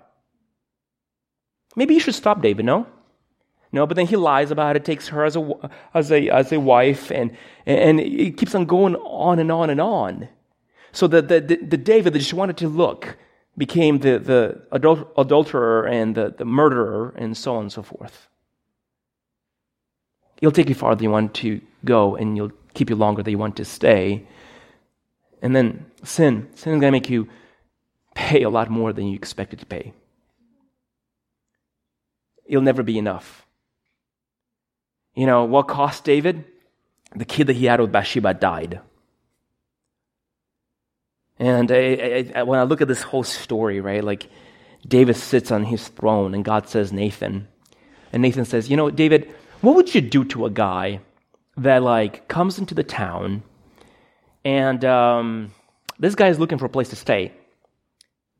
Maybe 1.77 1.93
you 1.93 1.99
should 1.99 2.15
stop 2.15 2.41
David, 2.41 2.65
no? 2.65 2.87
No, 3.71 3.85
but 3.85 3.95
then 3.97 4.07
he 4.07 4.15
lies 4.15 4.49
about 4.49 4.75
it, 4.75 4.83
takes 4.83 5.09
her 5.09 5.23
as 5.23 5.35
a, 5.35 5.69
as 5.93 6.11
a, 6.11 6.27
as 6.29 6.51
a 6.51 6.59
wife, 6.59 7.11
and, 7.11 7.37
and 7.67 7.99
it 7.99 8.35
keeps 8.37 8.55
on 8.55 8.65
going 8.65 8.95
on 8.95 9.37
and 9.37 9.51
on 9.51 9.69
and 9.69 9.79
on. 9.79 10.27
So 10.91 11.05
the, 11.05 11.21
the, 11.21 11.39
the 11.39 11.77
David 11.77 12.13
that 12.13 12.19
just 12.19 12.33
wanted 12.33 12.57
to 12.57 12.67
look 12.67 13.15
became 13.55 13.99
the, 13.99 14.17
the 14.17 14.65
adulterer 15.17 15.85
and 15.85 16.15
the, 16.15 16.33
the 16.35 16.45
murderer, 16.45 17.13
and 17.15 17.37
so 17.37 17.55
on 17.55 17.61
and 17.63 17.71
so 17.71 17.83
forth. 17.83 18.27
It'll 20.41 20.51
take 20.51 20.69
you 20.69 20.75
farther 20.75 20.95
than 20.97 21.03
you 21.03 21.11
want 21.11 21.35
to 21.35 21.61
go, 21.85 22.15
and 22.15 22.35
you'll 22.35 22.53
keep 22.73 22.89
you 22.89 22.95
longer 22.95 23.21
than 23.21 23.29
you 23.31 23.37
want 23.37 23.55
to 23.57 23.65
stay. 23.65 24.25
And 25.43 25.55
then 25.55 25.85
sin. 26.03 26.49
Sin 26.55 26.73
is 26.73 26.81
going 26.81 26.91
to 26.91 26.91
make 26.91 27.09
you 27.11 27.27
pay 28.15 28.41
a 28.41 28.49
lot 28.49 28.67
more 28.71 28.91
than 28.93 29.05
you 29.05 29.13
expected 29.13 29.59
to 29.59 29.67
pay 29.67 29.93
it'll 32.47 32.61
never 32.61 32.83
be 32.83 32.97
enough. 32.97 33.45
You 35.13 35.25
know, 35.25 35.45
what 35.45 35.67
cost 35.67 36.03
David? 36.03 36.43
The 37.15 37.25
kid 37.25 37.47
that 37.47 37.55
he 37.55 37.65
had 37.65 37.79
with 37.79 37.91
Bathsheba 37.91 38.33
died. 38.33 38.81
And 41.39 41.71
I, 41.71 42.31
I, 42.35 42.43
when 42.43 42.59
I 42.59 42.63
look 42.63 42.81
at 42.81 42.87
this 42.87 43.03
whole 43.03 43.23
story, 43.23 43.79
right, 43.79 44.03
like 44.03 44.27
David 44.87 45.15
sits 45.15 45.51
on 45.51 45.63
his 45.63 45.87
throne 45.87 46.33
and 46.33 46.43
God 46.43 46.67
says, 46.67 46.91
Nathan. 46.91 47.47
And 48.11 48.21
Nathan 48.21 48.45
says, 48.45 48.69
You 48.69 48.77
know, 48.77 48.89
David, 48.89 49.33
what 49.61 49.75
would 49.75 49.93
you 49.93 50.01
do 50.01 50.23
to 50.25 50.45
a 50.45 50.49
guy 50.49 50.99
that, 51.57 51.83
like, 51.83 52.27
comes 52.27 52.57
into 52.59 52.73
the 52.75 52.83
town 52.83 53.43
and 54.45 54.83
um, 54.85 55.53
this 55.99 56.15
guy 56.15 56.29
is 56.29 56.39
looking 56.39 56.57
for 56.57 56.65
a 56.65 56.69
place 56.69 56.89
to 56.89 56.95
stay? 56.95 57.31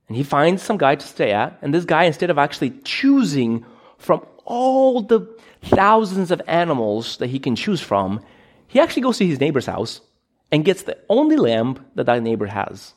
And 0.07 0.15
he 0.15 0.23
finds 0.23 0.63
some 0.63 0.77
guy 0.77 0.95
to 0.95 1.05
stay 1.05 1.31
at. 1.33 1.59
And 1.61 1.73
this 1.73 1.85
guy, 1.85 2.05
instead 2.05 2.29
of 2.29 2.37
actually 2.37 2.71
choosing 2.85 3.65
from 3.97 4.25
all 4.45 5.01
the 5.01 5.19
thousands 5.61 6.31
of 6.31 6.41
animals 6.47 7.17
that 7.17 7.27
he 7.27 7.39
can 7.39 7.55
choose 7.55 7.81
from, 7.81 8.19
he 8.67 8.79
actually 8.79 9.01
goes 9.01 9.17
to 9.17 9.25
his 9.25 9.39
neighbor's 9.39 9.65
house 9.65 10.01
and 10.51 10.63
gets 10.65 10.83
the 10.83 10.97
only 11.09 11.35
lamb 11.35 11.85
that 11.95 12.05
that 12.05 12.21
neighbor 12.23 12.45
has. 12.47 12.93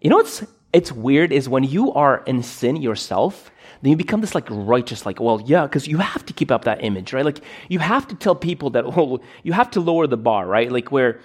You 0.00 0.10
know 0.10 0.16
what's 0.16 0.42
it's 0.72 0.92
weird 0.92 1.32
is 1.32 1.48
when 1.48 1.64
you 1.64 1.92
are 1.94 2.22
in 2.26 2.44
sin 2.44 2.76
yourself, 2.76 3.50
then 3.82 3.90
you 3.90 3.96
become 3.96 4.20
this 4.20 4.36
like 4.36 4.46
righteous, 4.48 5.04
like, 5.04 5.18
well, 5.18 5.42
yeah, 5.44 5.62
because 5.64 5.88
you 5.88 5.98
have 5.98 6.24
to 6.26 6.32
keep 6.32 6.52
up 6.52 6.64
that 6.64 6.84
image, 6.84 7.12
right? 7.12 7.24
Like 7.24 7.40
you 7.68 7.80
have 7.80 8.06
to 8.06 8.14
tell 8.14 8.36
people 8.36 8.70
that, 8.70 8.94
well, 8.96 9.20
you 9.42 9.52
have 9.52 9.70
to 9.72 9.80
lower 9.80 10.06
the 10.06 10.16
bar, 10.16 10.46
right? 10.46 10.70
Like 10.70 10.92
where 10.92 11.20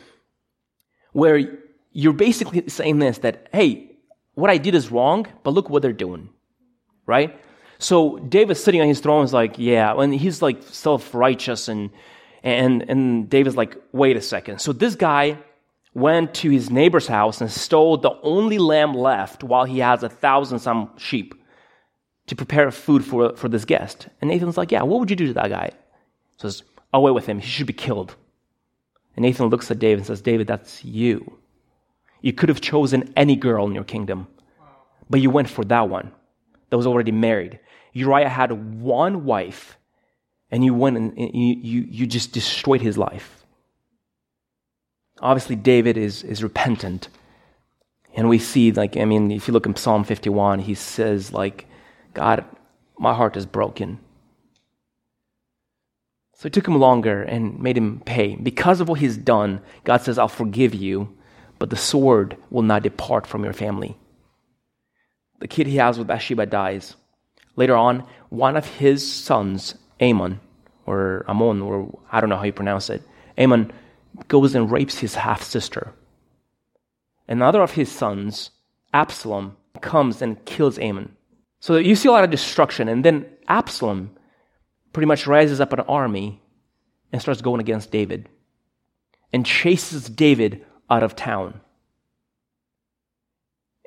where 1.14 1.42
you're 1.92 2.14
basically 2.14 2.68
saying 2.68 3.00
this 3.00 3.20
that, 3.20 3.48
hey, 3.54 3.92
what 4.34 4.50
I 4.50 4.58
did 4.58 4.74
is 4.74 4.92
wrong, 4.92 5.28
but 5.44 5.52
look 5.54 5.70
what 5.70 5.82
they're 5.82 5.94
doing. 5.94 6.30
Right? 7.06 7.40
So 7.80 8.18
David's 8.18 8.64
sitting 8.64 8.82
on 8.82 8.88
his 8.88 9.00
throne 9.00 9.26
is 9.26 9.34
like, 9.34 9.58
yeah, 9.58 9.94
and 9.96 10.14
he's 10.14 10.42
like 10.42 10.64
self-righteous 10.64 11.68
and 11.68 11.90
and 12.44 12.84
and 12.90 13.30
David's 13.30 13.58
like, 13.58 13.76
wait 13.92 14.18
a 14.18 14.22
second. 14.22 14.62
So 14.62 14.72
this 14.74 14.96
guy 14.96 15.40
went 15.94 16.34
to 16.36 16.50
his 16.50 16.70
neighbor's 16.70 17.08
house 17.08 17.42
and 17.42 17.52
stole 17.52 17.98
the 17.98 18.12
only 18.22 18.58
lamb 18.60 18.94
left 18.94 19.44
while 19.44 19.66
he 19.66 19.80
has 19.80 20.04
a 20.04 20.10
thousand 20.10 20.60
some 20.60 20.92
sheep 20.98 21.34
to 22.28 22.36
prepare 22.36 22.70
food 22.72 23.04
for, 23.06 23.36
for 23.36 23.48
this 23.48 23.66
guest. 23.66 24.08
And 24.20 24.30
Nathan's 24.30 24.58
like, 24.58 24.72
yeah, 24.72 24.82
what 24.82 25.00
would 25.00 25.10
you 25.10 25.16
do 25.16 25.28
to 25.28 25.34
that 25.34 25.50
guy? 25.50 25.72
Says, 26.38 26.64
away 26.94 27.12
with 27.12 27.26
him. 27.28 27.40
He 27.40 27.48
should 27.48 27.68
be 27.68 27.72
killed. 27.74 28.16
And 29.16 29.24
Nathan 29.24 29.48
looks 29.48 29.70
at 29.72 29.80
David 29.80 30.00
and 30.00 30.08
says, 30.08 30.22
David, 30.22 30.48
that's 30.48 30.84
you. 30.84 31.38
You 32.22 32.34
could 32.34 32.50
have 32.50 32.62
chosen 32.62 33.14
any 33.16 33.36
girl 33.36 33.66
in 33.68 33.74
your 33.76 33.84
kingdom, 33.84 34.28
but 35.10 35.22
you 35.22 35.30
went 35.30 35.50
for 35.50 35.64
that 35.66 35.88
one 35.88 36.12
that 36.72 36.78
was 36.78 36.88
already 36.88 37.12
married. 37.12 37.60
Uriah 37.96 38.30
had 38.30 38.82
one 38.82 39.24
wife, 39.24 39.78
and 40.52 40.66
you 40.66 40.74
went 40.74 40.98
and 40.98 41.18
you, 41.18 41.56
you, 41.60 41.88
you 41.90 42.06
just 42.06 42.34
destroyed 42.34 42.82
his 42.82 42.98
life. 42.98 43.46
Obviously, 45.22 45.56
David 45.56 45.98
is, 45.98 46.22
is 46.22 46.44
repentant. 46.44 47.08
And 48.14 48.28
we 48.28 48.38
see, 48.38 48.74
like, 48.74 48.98
I 48.98 49.06
mean, 49.06 49.32
if 49.32 49.48
you 49.48 49.54
look 49.54 49.66
in 49.66 49.78
Psalm 49.78 50.04
51, 50.04 50.60
he 50.60 50.76
says, 50.76 51.32
like, 51.32 51.68
God, 52.14 52.44
my 53.00 53.14
heart 53.14 53.38
is 53.38 53.46
broken. 53.46 54.00
So 56.34 56.48
it 56.48 56.54
took 56.54 56.68
him 56.68 56.78
longer 56.80 57.24
and 57.24 57.60
made 57.62 57.78
him 57.78 58.02
pay. 58.06 58.36
Because 58.36 58.82
of 58.82 58.90
what 58.90 59.00
he's 59.00 59.16
done, 59.18 59.62
God 59.86 60.02
says, 60.02 60.18
I'll 60.18 60.28
forgive 60.28 60.74
you, 60.76 61.16
but 61.60 61.70
the 61.70 61.78
sword 61.78 62.36
will 62.50 62.62
not 62.62 62.84
depart 62.84 63.26
from 63.26 63.46
your 63.46 63.54
family. 63.54 63.96
The 65.40 65.48
kid 65.48 65.68
he 65.68 65.78
has 65.78 65.98
with 65.98 66.08
Bathsheba 66.08 66.46
dies 66.46 66.96
later 67.56 67.76
on, 67.76 68.06
one 68.30 68.58
of 68.58 68.66
his 68.66 69.10
sons, 69.10 69.76
Amon, 70.02 70.40
or 70.86 71.26
Amon, 71.28 71.62
or 71.62 71.98
I 72.12 72.20
don't 72.20 72.30
know 72.30 72.38
how 72.38 72.44
you 72.44 72.54
pronounce 72.54 72.90
it, 72.90 73.02
Amon 73.38 73.72
goes 74.28 74.56
and 74.56 74.72
rapes 74.72 74.98
his 75.00 75.16
half 75.16 75.44
sister. 75.44 75.94
Another 77.28 77.62
of 77.62 77.72
his 77.72 77.92
sons, 77.92 78.52
Absalom, 78.94 79.58
comes 79.82 80.22
and 80.22 80.44
kills 80.46 80.80
Amon. 80.80 81.16
So 81.60 81.78
you 81.78 81.96
see 81.96 82.08
a 82.08 82.12
lot 82.12 82.24
of 82.24 82.30
destruction, 82.30 82.88
and 82.88 83.04
then 83.04 83.26
Absalom 83.48 84.12
pretty 84.94 85.08
much 85.08 85.28
rises 85.28 85.60
up 85.60 85.74
an 85.74 85.80
army 85.82 86.42
and 87.12 87.22
starts 87.22 87.42
going 87.42 87.60
against 87.60 87.92
David 87.92 88.30
and 89.34 89.46
chases 89.46 90.08
David 90.08 90.66
out 90.90 91.04
of 91.04 91.16
town. 91.16 91.60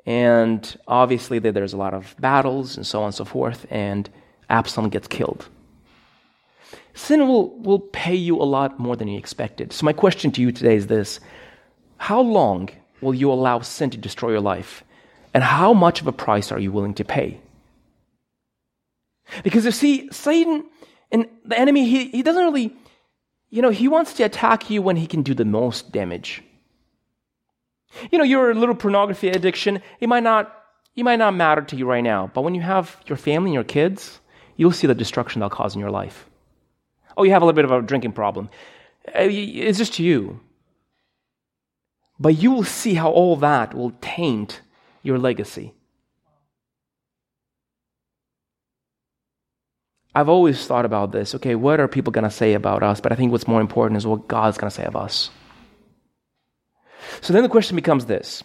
And 0.05 0.77
obviously, 0.87 1.39
there's 1.39 1.73
a 1.73 1.77
lot 1.77 1.93
of 1.93 2.15
battles 2.19 2.77
and 2.77 2.85
so 2.85 2.99
on 2.99 3.05
and 3.07 3.15
so 3.15 3.25
forth, 3.25 3.65
and 3.69 4.09
Absalom 4.49 4.89
gets 4.89 5.07
killed. 5.07 5.49
Sin 6.93 7.27
will, 7.27 7.49
will 7.59 7.79
pay 7.79 8.15
you 8.15 8.35
a 8.37 8.43
lot 8.43 8.79
more 8.79 8.95
than 8.95 9.07
you 9.07 9.17
expected. 9.17 9.71
So, 9.73 9.85
my 9.85 9.93
question 9.93 10.31
to 10.31 10.41
you 10.41 10.51
today 10.51 10.75
is 10.75 10.87
this 10.87 11.19
How 11.97 12.21
long 12.21 12.69
will 13.01 13.13
you 13.13 13.31
allow 13.31 13.59
sin 13.59 13.89
to 13.91 13.97
destroy 13.97 14.31
your 14.31 14.41
life? 14.41 14.83
And 15.33 15.43
how 15.43 15.73
much 15.73 16.01
of 16.01 16.07
a 16.07 16.11
price 16.11 16.51
are 16.51 16.59
you 16.59 16.71
willing 16.71 16.95
to 16.95 17.05
pay? 17.05 17.39
Because 19.43 19.65
you 19.65 19.71
see, 19.71 20.09
Satan 20.11 20.65
and 21.11 21.27
the 21.45 21.59
enemy, 21.59 21.87
he, 21.87 22.09
he 22.09 22.23
doesn't 22.23 22.43
really, 22.43 22.73
you 23.51 23.61
know, 23.61 23.69
he 23.69 23.87
wants 23.87 24.13
to 24.13 24.23
attack 24.23 24.71
you 24.71 24.81
when 24.81 24.95
he 24.95 25.05
can 25.05 25.21
do 25.21 25.35
the 25.35 25.45
most 25.45 25.91
damage. 25.91 26.41
You 28.11 28.17
know, 28.17 28.23
your 28.23 28.53
little 28.53 28.75
pornography 28.75 29.29
addiction, 29.29 29.81
it 29.99 30.09
might 30.09 30.23
not 30.23 30.55
it 30.95 31.03
might 31.03 31.17
not 31.17 31.35
matter 31.35 31.61
to 31.61 31.75
you 31.75 31.85
right 31.89 32.03
now, 32.03 32.29
but 32.33 32.41
when 32.41 32.55
you 32.55 32.61
have 32.61 32.97
your 33.05 33.17
family 33.17 33.49
and 33.49 33.53
your 33.53 33.63
kids, 33.63 34.19
you'll 34.57 34.71
see 34.71 34.87
the 34.87 34.95
destruction 34.95 35.39
they'll 35.39 35.49
cause 35.49 35.73
in 35.75 35.79
your 35.79 35.91
life. 35.91 36.25
Oh, 37.15 37.23
you 37.23 37.31
have 37.31 37.41
a 37.41 37.45
little 37.45 37.55
bit 37.55 37.65
of 37.65 37.71
a 37.71 37.81
drinking 37.85 38.13
problem. 38.13 38.49
Uh, 39.07 39.11
it's 39.27 39.77
just 39.77 39.99
you. 39.99 40.41
But 42.19 42.37
you 42.41 42.51
will 42.51 42.63
see 42.65 42.95
how 42.95 43.09
all 43.11 43.37
that 43.37 43.73
will 43.73 43.93
taint 44.01 44.59
your 45.03 45.17
legacy. 45.17 45.73
I've 50.13 50.27
always 50.27 50.65
thought 50.65 50.85
about 50.85 51.13
this. 51.13 51.33
Okay, 51.35 51.55
what 51.55 51.79
are 51.79 51.87
people 51.87 52.11
going 52.11 52.23
to 52.25 52.31
say 52.31 52.55
about 52.55 52.83
us? 52.83 52.99
But 52.99 53.13
I 53.13 53.15
think 53.15 53.31
what's 53.31 53.47
more 53.47 53.61
important 53.61 53.97
is 53.97 54.07
what 54.07 54.27
God's 54.27 54.57
going 54.57 54.69
to 54.69 54.75
say 54.75 54.83
of 54.83 54.97
us. 54.97 55.29
So 57.21 57.33
then 57.33 57.43
the 57.43 57.49
question 57.49 57.75
becomes 57.75 58.05
this 58.05 58.43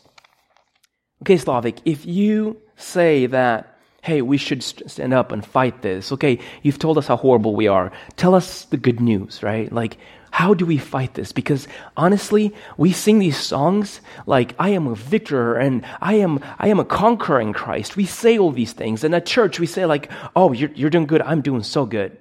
Okay, 1.22 1.36
Slavic, 1.36 1.78
if 1.84 2.04
you 2.06 2.58
say 2.76 3.26
that, 3.26 3.78
hey, 4.02 4.20
we 4.22 4.36
should 4.36 4.62
stand 4.62 5.14
up 5.14 5.32
and 5.32 5.44
fight 5.46 5.80
this, 5.82 6.12
okay, 6.12 6.38
you've 6.62 6.78
told 6.78 6.98
us 6.98 7.06
how 7.06 7.16
horrible 7.16 7.54
we 7.56 7.68
are. 7.68 7.92
Tell 8.16 8.34
us 8.34 8.64
the 8.66 8.76
good 8.76 9.00
news, 9.00 9.42
right? 9.42 9.70
Like, 9.72 9.96
how 10.32 10.52
do 10.54 10.66
we 10.66 10.76
fight 10.78 11.14
this? 11.14 11.30
Because 11.32 11.66
honestly, 11.96 12.52
we 12.76 12.92
sing 12.92 13.20
these 13.20 13.36
songs 13.38 14.00
like 14.26 14.54
I 14.58 14.70
am 14.70 14.88
a 14.88 14.94
victor 14.96 15.54
and 15.54 15.86
I 16.02 16.14
am 16.14 16.40
I 16.58 16.68
am 16.68 16.80
a 16.80 16.84
conquering 16.84 17.52
Christ. 17.54 17.96
We 17.96 18.04
say 18.06 18.36
all 18.38 18.50
these 18.50 18.72
things. 18.72 19.04
And 19.04 19.14
at 19.14 19.26
church 19.26 19.60
we 19.60 19.66
say 19.66 19.86
like, 19.86 20.10
oh, 20.34 20.50
you're, 20.52 20.72
you're 20.74 20.90
doing 20.90 21.06
good, 21.06 21.22
I'm 21.22 21.40
doing 21.40 21.62
so 21.62 21.86
good. 21.86 22.18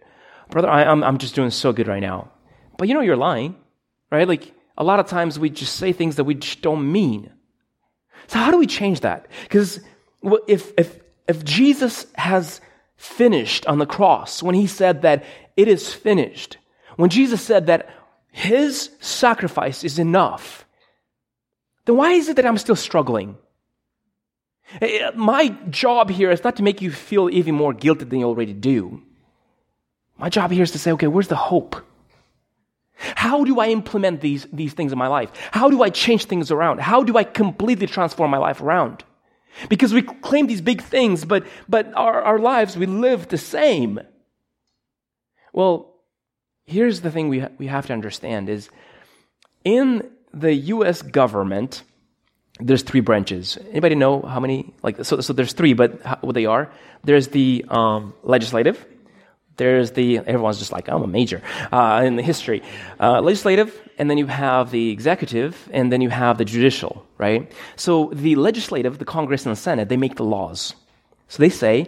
Brother, 0.51 0.69
I, 0.69 0.83
I'm, 0.83 1.03
I'm 1.03 1.17
just 1.17 1.33
doing 1.33 1.49
so 1.49 1.73
good 1.73 1.87
right 1.87 2.01
now. 2.01 2.29
But 2.77 2.87
you 2.87 2.93
know 2.93 3.01
you're 3.01 3.17
lying, 3.17 3.55
right? 4.11 4.27
Like 4.27 4.53
a 4.77 4.83
lot 4.83 4.99
of 4.99 5.05
times 5.07 5.37
we 5.37 5.49
just 5.49 5.75
say 5.75 5.93
things 5.93 6.15
that 6.15 6.23
we 6.23 6.35
just 6.35 6.61
don't 6.61 6.91
mean. 6.91 7.31
So, 8.27 8.39
how 8.39 8.51
do 8.51 8.57
we 8.57 8.67
change 8.67 9.01
that? 9.01 9.27
Because 9.43 9.79
if, 10.47 10.71
if, 10.77 10.99
if 11.27 11.43
Jesus 11.43 12.07
has 12.15 12.61
finished 12.95 13.65
on 13.67 13.77
the 13.79 13.85
cross, 13.85 14.41
when 14.41 14.55
he 14.55 14.67
said 14.67 15.01
that 15.01 15.23
it 15.57 15.67
is 15.67 15.93
finished, 15.93 16.57
when 16.95 17.09
Jesus 17.09 17.41
said 17.41 17.67
that 17.67 17.89
his 18.31 18.89
sacrifice 18.99 19.83
is 19.83 19.99
enough, 19.99 20.65
then 21.85 21.97
why 21.97 22.13
is 22.13 22.29
it 22.29 22.37
that 22.37 22.45
I'm 22.45 22.57
still 22.57 22.75
struggling? 22.77 23.37
Eh, 24.81 24.99
eh, 25.01 25.11
my 25.15 25.49
job 25.69 26.09
here 26.09 26.31
is 26.31 26.43
not 26.43 26.55
to 26.55 26.63
make 26.63 26.81
you 26.81 26.91
feel 26.91 27.29
even 27.29 27.53
more 27.53 27.73
guilty 27.73 28.05
than 28.05 28.19
you 28.19 28.25
already 28.25 28.53
do. 28.53 29.03
My 30.17 30.29
job 30.29 30.51
here 30.51 30.63
is 30.63 30.71
to 30.71 30.79
say, 30.79 30.91
okay, 30.93 31.07
where's 31.07 31.27
the 31.27 31.35
hope? 31.35 31.81
How 32.99 33.43
do 33.43 33.59
I 33.59 33.67
implement 33.67 34.21
these, 34.21 34.47
these 34.51 34.73
things 34.73 34.91
in 34.91 34.97
my 34.97 35.07
life? 35.07 35.31
How 35.51 35.69
do 35.69 35.83
I 35.83 35.89
change 35.89 36.25
things 36.25 36.51
around? 36.51 36.79
How 36.79 37.03
do 37.03 37.17
I 37.17 37.23
completely 37.23 37.87
transform 37.87 38.31
my 38.31 38.37
life 38.37 38.61
around? 38.61 39.03
Because 39.69 39.93
we 39.93 40.01
claim 40.01 40.47
these 40.47 40.61
big 40.61 40.81
things, 40.81 41.25
but, 41.25 41.45
but 41.67 41.91
our, 41.95 42.21
our 42.21 42.39
lives, 42.39 42.77
we 42.77 42.85
live 42.85 43.27
the 43.27 43.37
same. 43.37 43.99
Well, 45.51 45.93
here's 46.65 47.01
the 47.01 47.11
thing 47.11 47.29
we, 47.29 47.39
ha- 47.39 47.49
we 47.57 47.67
have 47.67 47.85
to 47.87 47.93
understand 47.93 48.49
is 48.49 48.69
in 49.63 50.09
the 50.33 50.53
US 50.73 51.01
government, 51.01 51.83
there's 52.59 52.83
three 52.83 52.99
branches. 53.01 53.57
Anybody 53.71 53.95
know 53.95 54.21
how 54.21 54.39
many? 54.39 54.73
Like, 54.81 55.03
so, 55.03 55.19
so 55.21 55.33
there's 55.33 55.53
three, 55.53 55.73
but 55.73 56.01
how, 56.03 56.17
what 56.21 56.33
they 56.35 56.45
are? 56.45 56.71
There's 57.03 57.27
the 57.27 57.65
um, 57.69 58.13
legislative, 58.23 58.83
there's 59.57 59.91
the, 59.91 60.17
everyone's 60.19 60.57
just 60.57 60.71
like, 60.71 60.87
I'm 60.87 61.03
a 61.03 61.07
major 61.07 61.41
uh, 61.71 62.01
in 62.03 62.15
the 62.15 62.23
history. 62.23 62.63
Uh, 62.99 63.21
legislative, 63.21 63.79
and 63.99 64.09
then 64.09 64.17
you 64.17 64.25
have 64.25 64.71
the 64.71 64.89
executive, 64.89 65.69
and 65.71 65.91
then 65.91 66.01
you 66.01 66.09
have 66.09 66.39
the 66.39 66.45
judicial, 66.45 67.05
right? 67.19 67.51
So 67.75 68.09
the 68.13 68.35
legislative, 68.35 68.97
the 68.97 69.05
Congress 69.05 69.45
and 69.45 69.51
the 69.55 69.59
Senate, 69.59 69.89
they 69.89 69.97
make 69.97 70.15
the 70.15 70.23
laws. 70.23 70.73
So 71.27 71.41
they 71.41 71.49
say, 71.49 71.87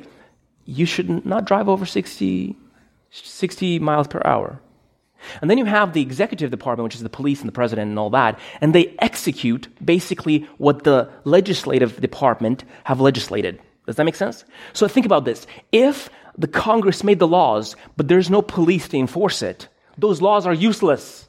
you 0.65 0.85
should 0.85 1.25
not 1.25 1.45
drive 1.45 1.67
over 1.67 1.85
60, 1.87 2.55
60 3.09 3.79
miles 3.79 4.07
per 4.07 4.21
hour. 4.23 4.59
And 5.41 5.49
then 5.49 5.57
you 5.57 5.65
have 5.65 5.93
the 5.93 6.01
executive 6.03 6.51
department, 6.51 6.83
which 6.85 6.95
is 6.95 7.01
the 7.01 7.09
police 7.09 7.39
and 7.41 7.47
the 7.47 7.51
president 7.51 7.89
and 7.89 7.97
all 7.97 8.11
that, 8.11 8.37
and 8.61 8.75
they 8.75 8.93
execute 8.99 9.67
basically 9.83 10.47
what 10.59 10.83
the 10.83 11.09
legislative 11.23 11.99
department 11.99 12.63
have 12.83 13.01
legislated. 13.01 13.59
Does 13.87 13.95
that 13.95 14.03
make 14.03 14.15
sense? 14.15 14.45
So 14.73 14.87
think 14.87 15.07
about 15.07 15.25
this. 15.25 15.47
If 15.71 16.11
the 16.37 16.47
Congress 16.47 17.03
made 17.03 17.19
the 17.19 17.27
laws, 17.27 17.75
but 17.97 18.07
there's 18.07 18.29
no 18.29 18.41
police 18.41 18.87
to 18.89 18.97
enforce 18.97 19.41
it. 19.41 19.67
Those 19.97 20.21
laws 20.21 20.45
are 20.45 20.53
useless. 20.53 21.27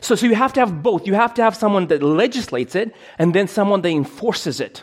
So, 0.00 0.14
so 0.14 0.26
you 0.26 0.34
have 0.34 0.52
to 0.54 0.60
have 0.60 0.82
both. 0.82 1.06
You 1.06 1.14
have 1.14 1.34
to 1.34 1.42
have 1.42 1.54
someone 1.56 1.86
that 1.88 2.02
legislates 2.02 2.74
it 2.74 2.94
and 3.18 3.34
then 3.34 3.48
someone 3.48 3.82
that 3.82 3.90
enforces 3.90 4.60
it, 4.60 4.82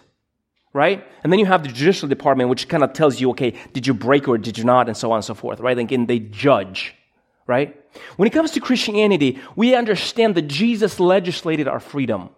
right? 0.73 1.05
And 1.23 1.31
then 1.31 1.39
you 1.39 1.45
have 1.47 1.63
the 1.63 1.69
judicial 1.69 2.07
department, 2.07 2.49
which 2.49 2.67
kind 2.69 2.83
of 2.83 2.93
tells 2.93 3.19
you, 3.19 3.31
okay, 3.31 3.53
did 3.73 3.87
you 3.87 3.93
break 3.93 4.27
or 4.27 4.37
did 4.37 4.57
you 4.57 4.63
not, 4.63 4.87
and 4.87 4.95
so 4.95 5.11
on 5.11 5.17
and 5.17 5.25
so 5.25 5.33
forth, 5.33 5.59
right? 5.59 5.71
And 5.77 5.81
again, 5.81 6.05
they 6.05 6.19
judge, 6.19 6.95
right? 7.47 7.75
When 8.15 8.27
it 8.27 8.31
comes 8.31 8.51
to 8.51 8.59
Christianity, 8.59 9.39
we 9.55 9.75
understand 9.75 10.35
that 10.35 10.43
Jesus 10.47 10.99
legislated 10.99 11.67
our 11.67 11.79
freedom. 11.79 12.29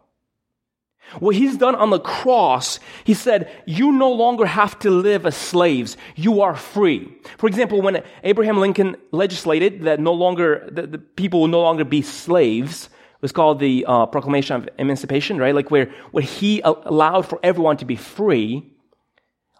What 1.20 1.36
he's 1.36 1.58
done 1.58 1.76
on 1.76 1.90
the 1.92 2.00
cross, 2.00 2.80
he 3.04 3.14
said, 3.14 3.52
You 3.66 3.92
no 3.92 4.12
longer 4.12 4.46
have 4.46 4.80
to 4.80 4.90
live 4.90 5.26
as 5.26 5.36
slaves. 5.36 5.96
You 6.16 6.42
are 6.42 6.56
free. 6.56 7.14
For 7.38 7.48
example, 7.48 7.82
when 7.82 8.04
Abraham 8.24 8.58
Lincoln 8.60 8.96
legislated 9.12 9.84
that 9.84 10.00
no 10.00 10.14
longer, 10.14 10.68
the, 10.72 10.88
the 10.88 10.98
people 10.98 11.42
will 11.42 11.48
no 11.50 11.62
longer 11.62 11.84
be 11.86 12.02
slaves, 12.02 12.86
it 12.86 13.22
was 13.22 13.32
called 13.32 13.60
the 13.60 13.86
uh, 13.88 14.06
Proclamation 14.08 14.56
of 14.56 14.70
Emancipation, 14.80 15.38
right? 15.38 15.54
Like 15.54 15.70
where, 15.72 15.86
where 16.12 16.24
he 16.24 16.62
allowed 16.62 17.28
for 17.28 17.40
everyone 17.44 17.78
to 17.78 17.86
be 17.86 17.96
free. 17.96 18.70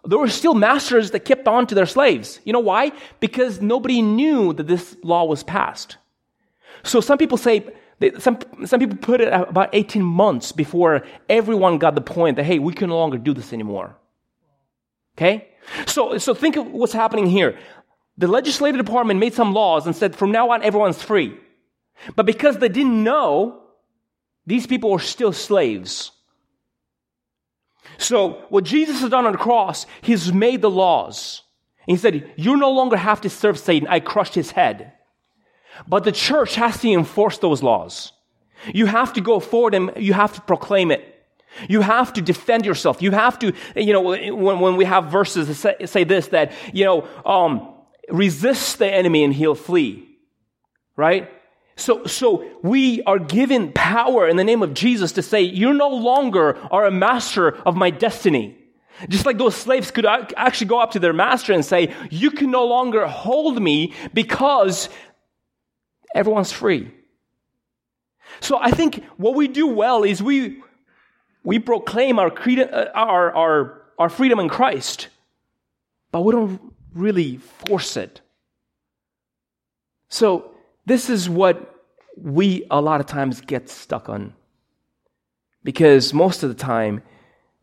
There 0.04 0.18
were 0.18 0.28
still 0.28 0.54
masters 0.54 1.12
that 1.12 1.20
kept 1.20 1.46
on 1.48 1.66
to 1.68 1.74
their 1.74 1.86
slaves. 1.86 2.40
You 2.44 2.52
know 2.52 2.58
why? 2.60 2.92
Because 3.20 3.62
nobody 3.62 4.02
knew 4.02 4.52
that 4.54 4.66
this 4.66 4.96
law 5.02 5.24
was 5.24 5.42
passed. 5.42 5.96
So 6.82 7.00
some 7.00 7.16
people 7.16 7.38
say, 7.38 7.66
some, 8.18 8.38
some 8.64 8.80
people 8.80 8.96
put 8.96 9.20
it 9.20 9.32
about 9.32 9.70
18 9.72 10.02
months 10.02 10.52
before 10.52 11.02
everyone 11.28 11.78
got 11.78 11.94
the 11.94 12.00
point 12.00 12.36
that, 12.36 12.44
hey, 12.44 12.58
we 12.58 12.72
can 12.72 12.88
no 12.88 12.98
longer 12.98 13.18
do 13.18 13.32
this 13.32 13.52
anymore. 13.52 13.94
Okay? 15.16 15.48
So, 15.86 16.18
so 16.18 16.34
think 16.34 16.56
of 16.56 16.66
what's 16.66 16.92
happening 16.92 17.26
here. 17.26 17.58
The 18.18 18.28
legislative 18.28 18.78
department 18.84 19.20
made 19.20 19.34
some 19.34 19.52
laws 19.54 19.86
and 19.86 19.94
said, 19.96 20.14
from 20.16 20.32
now 20.32 20.50
on, 20.50 20.62
everyone's 20.62 21.02
free. 21.02 21.38
But 22.16 22.26
because 22.26 22.58
they 22.58 22.68
didn't 22.68 23.02
know, 23.02 23.62
these 24.46 24.66
people 24.66 24.90
were 24.90 24.98
still 24.98 25.32
slaves. 25.32 26.10
So, 27.98 28.44
what 28.48 28.64
Jesus 28.64 29.00
has 29.00 29.10
done 29.10 29.24
on 29.24 29.32
the 29.32 29.38
cross, 29.38 29.86
he's 30.02 30.32
made 30.32 30.62
the 30.62 30.70
laws. 30.70 31.42
he 31.86 31.96
said, 31.96 32.28
You 32.34 32.56
no 32.56 32.72
longer 32.72 32.96
have 32.96 33.20
to 33.20 33.30
serve 33.30 33.56
Satan. 33.58 33.86
I 33.88 34.00
crushed 34.00 34.34
his 34.34 34.50
head. 34.50 34.92
But 35.86 36.04
the 36.04 36.12
church 36.12 36.54
has 36.56 36.78
to 36.80 36.90
enforce 36.92 37.38
those 37.38 37.62
laws. 37.62 38.12
You 38.72 38.86
have 38.86 39.12
to 39.14 39.20
go 39.20 39.40
forward 39.40 39.74
and 39.74 39.92
you 39.96 40.12
have 40.12 40.32
to 40.34 40.40
proclaim 40.40 40.90
it. 40.90 41.04
You 41.68 41.82
have 41.82 42.12
to 42.14 42.22
defend 42.22 42.66
yourself. 42.66 43.00
You 43.02 43.12
have 43.12 43.38
to, 43.40 43.52
you 43.76 43.92
know, 43.92 44.00
when, 44.00 44.60
when 44.60 44.76
we 44.76 44.84
have 44.86 45.06
verses 45.06 45.46
that 45.48 45.54
say, 45.54 45.76
say 45.86 46.04
this, 46.04 46.28
that, 46.28 46.52
you 46.72 46.84
know, 46.84 47.06
um, 47.24 47.74
resist 48.08 48.78
the 48.78 48.90
enemy 48.92 49.22
and 49.24 49.32
he'll 49.32 49.54
flee. 49.54 50.08
Right? 50.96 51.30
So, 51.76 52.06
so 52.06 52.48
we 52.62 53.02
are 53.02 53.18
given 53.18 53.72
power 53.72 54.28
in 54.28 54.36
the 54.36 54.44
name 54.44 54.62
of 54.62 54.74
Jesus 54.74 55.12
to 55.12 55.22
say, 55.22 55.42
you 55.42 55.72
no 55.74 55.88
longer 55.88 56.56
are 56.70 56.86
a 56.86 56.90
master 56.90 57.56
of 57.66 57.76
my 57.76 57.90
destiny. 57.90 58.56
Just 59.08 59.26
like 59.26 59.38
those 59.38 59.56
slaves 59.56 59.90
could 59.90 60.06
actually 60.06 60.68
go 60.68 60.80
up 60.80 60.92
to 60.92 61.00
their 61.00 61.12
master 61.12 61.52
and 61.52 61.64
say, 61.64 61.92
you 62.10 62.30
can 62.30 62.50
no 62.52 62.64
longer 62.64 63.06
hold 63.08 63.60
me 63.60 63.92
because 64.12 64.88
Everyone's 66.14 66.52
free. 66.52 66.92
So 68.40 68.58
I 68.60 68.70
think 68.70 69.02
what 69.16 69.34
we 69.34 69.48
do 69.48 69.66
well 69.66 70.04
is 70.04 70.22
we, 70.22 70.62
we 71.42 71.58
proclaim 71.58 72.18
our, 72.18 72.30
cred- 72.30 72.72
uh, 72.72 72.90
our, 72.94 73.34
our, 73.34 73.82
our 73.98 74.08
freedom 74.08 74.38
in 74.38 74.48
Christ, 74.48 75.08
but 76.12 76.22
we 76.22 76.32
don't 76.32 76.60
really 76.94 77.36
force 77.36 77.96
it. 77.96 78.20
So 80.08 80.54
this 80.86 81.10
is 81.10 81.28
what 81.28 81.72
we 82.16 82.64
a 82.70 82.80
lot 82.80 83.00
of 83.00 83.06
times 83.06 83.40
get 83.40 83.68
stuck 83.68 84.08
on. 84.08 84.34
Because 85.64 86.12
most 86.14 86.42
of 86.44 86.48
the 86.50 86.54
time, 86.54 87.02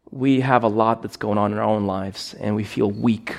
we 0.10 0.42
have 0.42 0.64
a 0.64 0.68
lot 0.68 1.02
that's 1.04 1.16
going 1.18 1.38
on 1.38 1.52
in 1.54 1.58
our 1.60 1.64
own 1.64 1.86
lives 1.86 2.34
and 2.34 2.54
we 2.54 2.66
feel 2.66 2.92
weak 2.92 3.34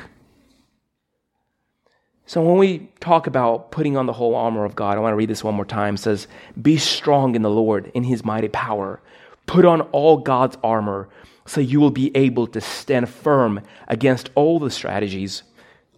so 2.32 2.40
when 2.40 2.56
we 2.56 2.88
talk 2.98 3.26
about 3.26 3.72
putting 3.72 3.94
on 3.98 4.06
the 4.06 4.14
whole 4.14 4.34
armor 4.34 4.64
of 4.64 4.74
God, 4.74 4.96
I 4.96 5.00
want 5.02 5.12
to 5.12 5.16
read 5.16 5.28
this 5.28 5.44
one 5.44 5.54
more 5.54 5.66
time. 5.66 5.96
It 5.96 5.98
says, 5.98 6.28
"Be 6.62 6.78
strong 6.78 7.34
in 7.34 7.42
the 7.42 7.50
Lord, 7.50 7.90
in 7.92 8.04
his 8.04 8.24
mighty 8.24 8.48
power. 8.48 9.02
Put 9.44 9.66
on 9.66 9.82
all 9.92 10.16
God's 10.16 10.56
armor, 10.64 11.10
so 11.44 11.60
you 11.60 11.78
will 11.78 11.90
be 11.90 12.10
able 12.16 12.46
to 12.46 12.58
stand 12.58 13.10
firm 13.10 13.60
against 13.86 14.30
all 14.34 14.58
the 14.58 14.70
strategies 14.70 15.42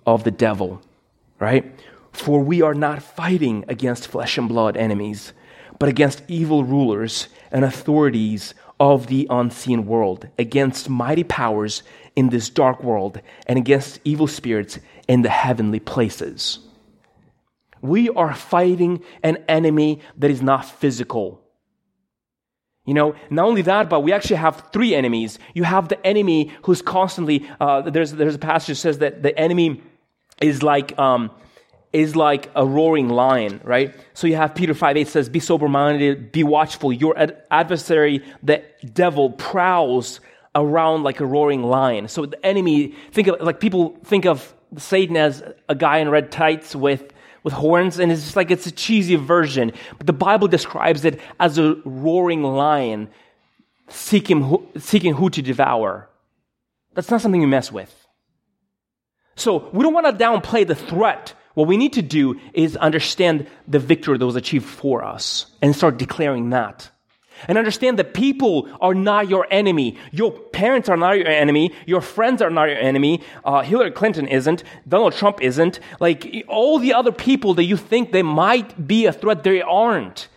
of 0.07 0.25
the 0.25 0.33
devil." 0.33 0.83
Right? 1.39 1.71
For 2.11 2.41
we 2.41 2.61
are 2.63 2.75
not 2.75 3.01
fighting 3.01 3.65
against 3.69 4.09
flesh 4.09 4.37
and 4.37 4.49
blood 4.49 4.77
enemies, 4.77 5.33
but 5.79 5.89
against 5.89 6.25
evil 6.27 6.65
rulers 6.65 7.29
and 7.53 7.65
authorities 7.65 8.55
of 8.81 9.07
the 9.07 9.29
unseen 9.31 9.87
world, 9.87 10.27
against 10.37 10.91
mighty 10.91 11.23
powers 11.23 11.85
in 12.17 12.31
this 12.31 12.51
dark 12.51 12.83
world, 12.83 13.21
and 13.47 13.57
against 13.57 14.01
evil 14.03 14.27
spirits 14.27 14.81
in 15.09 15.23
the 15.23 15.29
heavenly 15.31 15.81
places. 15.81 16.59
We 17.81 18.09
are 18.11 18.33
fighting 18.35 19.03
an 19.23 19.45
enemy 19.49 20.01
that 20.17 20.31
is 20.31 20.41
not 20.43 20.65
physical. 20.65 21.41
You 22.87 22.95
know, 22.95 23.15
not 23.31 23.47
only 23.47 23.63
that, 23.63 23.89
but 23.89 24.01
we 24.01 24.13
actually 24.13 24.37
have 24.37 24.69
three 24.73 24.95
enemies. 24.95 25.39
You 25.55 25.65
have 25.65 25.89
the 25.89 26.07
enemy 26.07 26.53
who's 26.65 26.83
constantly, 26.83 27.49
uh, 27.61 27.83
there's, 27.83 28.13
there's 28.13 28.35
a 28.35 28.39
passage 28.39 28.69
that 28.77 28.77
says 28.77 28.99
that 28.99 29.23
the 29.23 29.39
enemy 29.39 29.83
is 30.41 30.63
like, 30.63 30.99
um, 30.99 31.31
is 31.93 32.17
like 32.17 32.51
a 32.57 32.67
roaring 32.67 33.09
lion, 33.09 33.61
right? 33.65 33.95
So 34.15 34.27
you 34.27 34.37
have 34.37 34.55
Peter 34.55 34.75
5 34.75 34.97
8 34.97 35.09
says, 35.09 35.29
Be 35.29 35.41
sober 35.41 35.69
minded, 35.69 36.33
be 36.33 36.43
watchful. 36.43 36.93
Your 36.93 37.17
ad- 37.17 37.41
adversary, 37.51 38.25
the 38.43 38.65
devil, 38.93 39.31
prowls 39.31 40.21
around 40.55 41.05
like 41.05 41.21
a 41.21 41.27
roaring 41.27 41.63
lion. 41.63 42.09
So 42.09 42.27
the 42.27 42.45
enemy, 42.45 42.95
think 43.13 43.29
of, 43.29 43.41
like 43.41 43.61
people 43.61 43.97
think 44.05 44.27
of 44.27 44.53
Satan 44.79 45.17
as 45.17 45.43
a 45.69 45.75
guy 45.75 45.99
in 45.99 46.09
red 46.09 46.31
tights 46.31 46.75
with 46.75 47.11
with 47.43 47.53
horns, 47.53 47.99
and 47.99 48.11
it's 48.11 48.23
just 48.25 48.37
like 48.37 48.51
it's 48.51 48.67
a 48.67 48.73
cheesy 48.73 49.17
version. 49.17 49.73
But 49.99 50.07
the 50.07 50.15
Bible 50.15 50.49
describes 50.49 51.05
it 51.05 51.21
as 51.39 51.59
a 51.59 51.75
roaring 51.85 52.43
lion 52.43 53.09
seeking 53.89 54.43
who, 54.43 54.67
seeking 54.79 55.15
who 55.15 55.29
to 55.29 55.43
devour. 55.43 56.09
That's 56.95 57.11
not 57.11 57.21
something 57.21 57.43
you 57.43 57.47
mess 57.47 57.71
with. 57.71 57.93
So 59.37 59.69
we 59.75 59.83
don't 59.83 59.93
want 59.93 60.07
to 60.07 60.13
downplay 60.25 60.67
the 60.67 60.75
threat. 60.75 61.35
What 61.53 61.69
we 61.69 61.77
need 61.77 61.93
to 61.95 62.03
do 62.03 62.41
is 62.55 62.77
understand 62.79 63.47
the 63.69 63.79
victory 63.79 64.17
that 64.17 64.25
was 64.27 64.37
achieved 64.37 64.65
for 64.67 65.05
us 65.05 65.47
and 65.61 65.77
start 65.77 65.99
declaring 65.99 66.49
that. 66.51 66.91
And 67.49 67.59
understand 67.59 67.99
that 67.99 68.15
people 68.15 68.69
are 68.81 68.95
not 68.95 69.29
your 69.29 69.47
enemy. 69.51 69.97
Your 70.13 70.31
parents 70.33 70.89
are 70.89 70.97
not 70.97 71.19
your 71.19 71.27
enemy. 71.29 71.73
Your 71.87 72.01
friends 72.01 72.41
are 72.41 72.51
not 72.51 72.65
your 72.69 72.79
enemy. 72.79 73.23
Uh, 73.45 73.63
Hillary 73.63 73.91
Clinton 73.91 74.27
isn't. 74.29 74.63
Donald 74.89 75.15
Trump 75.15 75.43
isn't. 75.43 75.81
Like 76.01 76.45
all 76.49 76.79
the 76.79 76.95
other 76.95 77.13
people 77.13 77.55
that 77.55 77.65
you 77.65 77.77
think 77.77 78.13
they 78.13 78.23
might 78.23 78.87
be 78.87 79.07
a 79.07 79.13
threat, 79.13 79.43
they 79.45 79.63
aren't. 79.63 80.29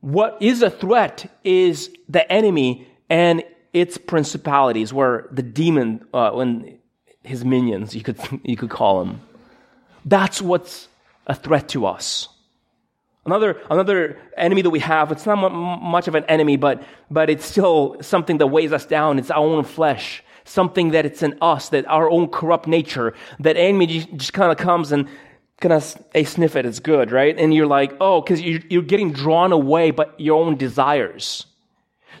What 0.00 0.38
is 0.40 0.62
a 0.62 0.70
threat 0.70 1.30
is 1.42 1.90
the 2.08 2.30
enemy 2.30 2.86
and 3.08 3.42
its 3.72 3.98
principalities, 3.98 4.92
where 4.92 5.28
the 5.30 5.42
demon, 5.42 6.06
uh, 6.12 6.30
when 6.30 6.78
his 7.22 7.44
minions, 7.44 7.94
you 7.94 8.02
could, 8.02 8.18
you 8.44 8.56
could 8.56 8.70
call 8.70 9.04
them. 9.04 9.20
That's 10.04 10.40
what's 10.40 10.88
a 11.26 11.34
threat 11.34 11.68
to 11.70 11.86
us. 11.86 12.28
Another, 13.26 13.60
another 13.68 14.16
enemy 14.36 14.62
that 14.62 14.70
we 14.70 14.78
have, 14.78 15.10
it's 15.10 15.26
not 15.26 15.48
much 15.82 16.06
of 16.06 16.14
an 16.14 16.24
enemy, 16.26 16.56
but, 16.56 16.82
but 17.10 17.28
it's 17.28 17.44
still 17.44 17.96
something 18.00 18.38
that 18.38 18.46
weighs 18.46 18.72
us 18.72 18.86
down. 18.86 19.18
It's 19.18 19.30
our 19.32 19.40
own 19.44 19.64
flesh. 19.64 20.22
Something 20.44 20.92
that 20.92 21.04
it's 21.04 21.24
in 21.24 21.36
us, 21.42 21.68
that 21.70 21.86
our 21.88 22.08
own 22.08 22.28
corrupt 22.28 22.68
nature, 22.68 23.14
that 23.40 23.56
enemy 23.56 23.88
just 24.16 24.32
kind 24.32 24.52
of 24.52 24.56
comes 24.58 24.92
and 24.92 25.08
kind 25.60 25.72
of 25.72 26.00
a 26.14 26.22
sniff 26.22 26.54
at 26.54 26.64
it. 26.64 26.68
it's 26.68 26.78
good, 26.78 27.10
right? 27.10 27.36
And 27.36 27.52
you're 27.52 27.66
like, 27.66 27.94
oh, 28.00 28.20
because 28.20 28.40
you're, 28.40 28.60
you're 28.70 28.82
getting 28.82 29.12
drawn 29.12 29.50
away 29.50 29.90
by 29.90 30.06
your 30.18 30.40
own 30.44 30.56
desires. 30.56 31.46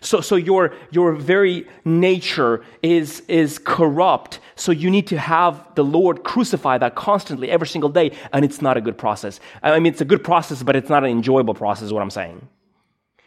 So, 0.00 0.20
so 0.20 0.36
your, 0.36 0.72
your 0.90 1.12
very 1.12 1.66
nature 1.84 2.64
is, 2.82 3.20
is 3.28 3.58
corrupt. 3.58 4.40
So 4.54 4.72
you 4.72 4.90
need 4.90 5.06
to 5.08 5.18
have 5.18 5.62
the 5.74 5.84
Lord 5.84 6.24
crucify 6.24 6.78
that 6.78 6.94
constantly 6.94 7.50
every 7.50 7.66
single 7.66 7.90
day. 7.90 8.12
And 8.32 8.44
it's 8.44 8.60
not 8.62 8.76
a 8.76 8.80
good 8.80 8.98
process. 8.98 9.40
I 9.62 9.78
mean, 9.78 9.92
it's 9.92 10.00
a 10.02 10.06
good 10.06 10.24
process, 10.24 10.62
but 10.62 10.76
it's 10.76 10.88
not 10.88 11.04
an 11.04 11.10
enjoyable 11.10 11.54
process, 11.54 11.92
what 11.92 12.02
I'm 12.02 12.10
saying. 12.10 12.48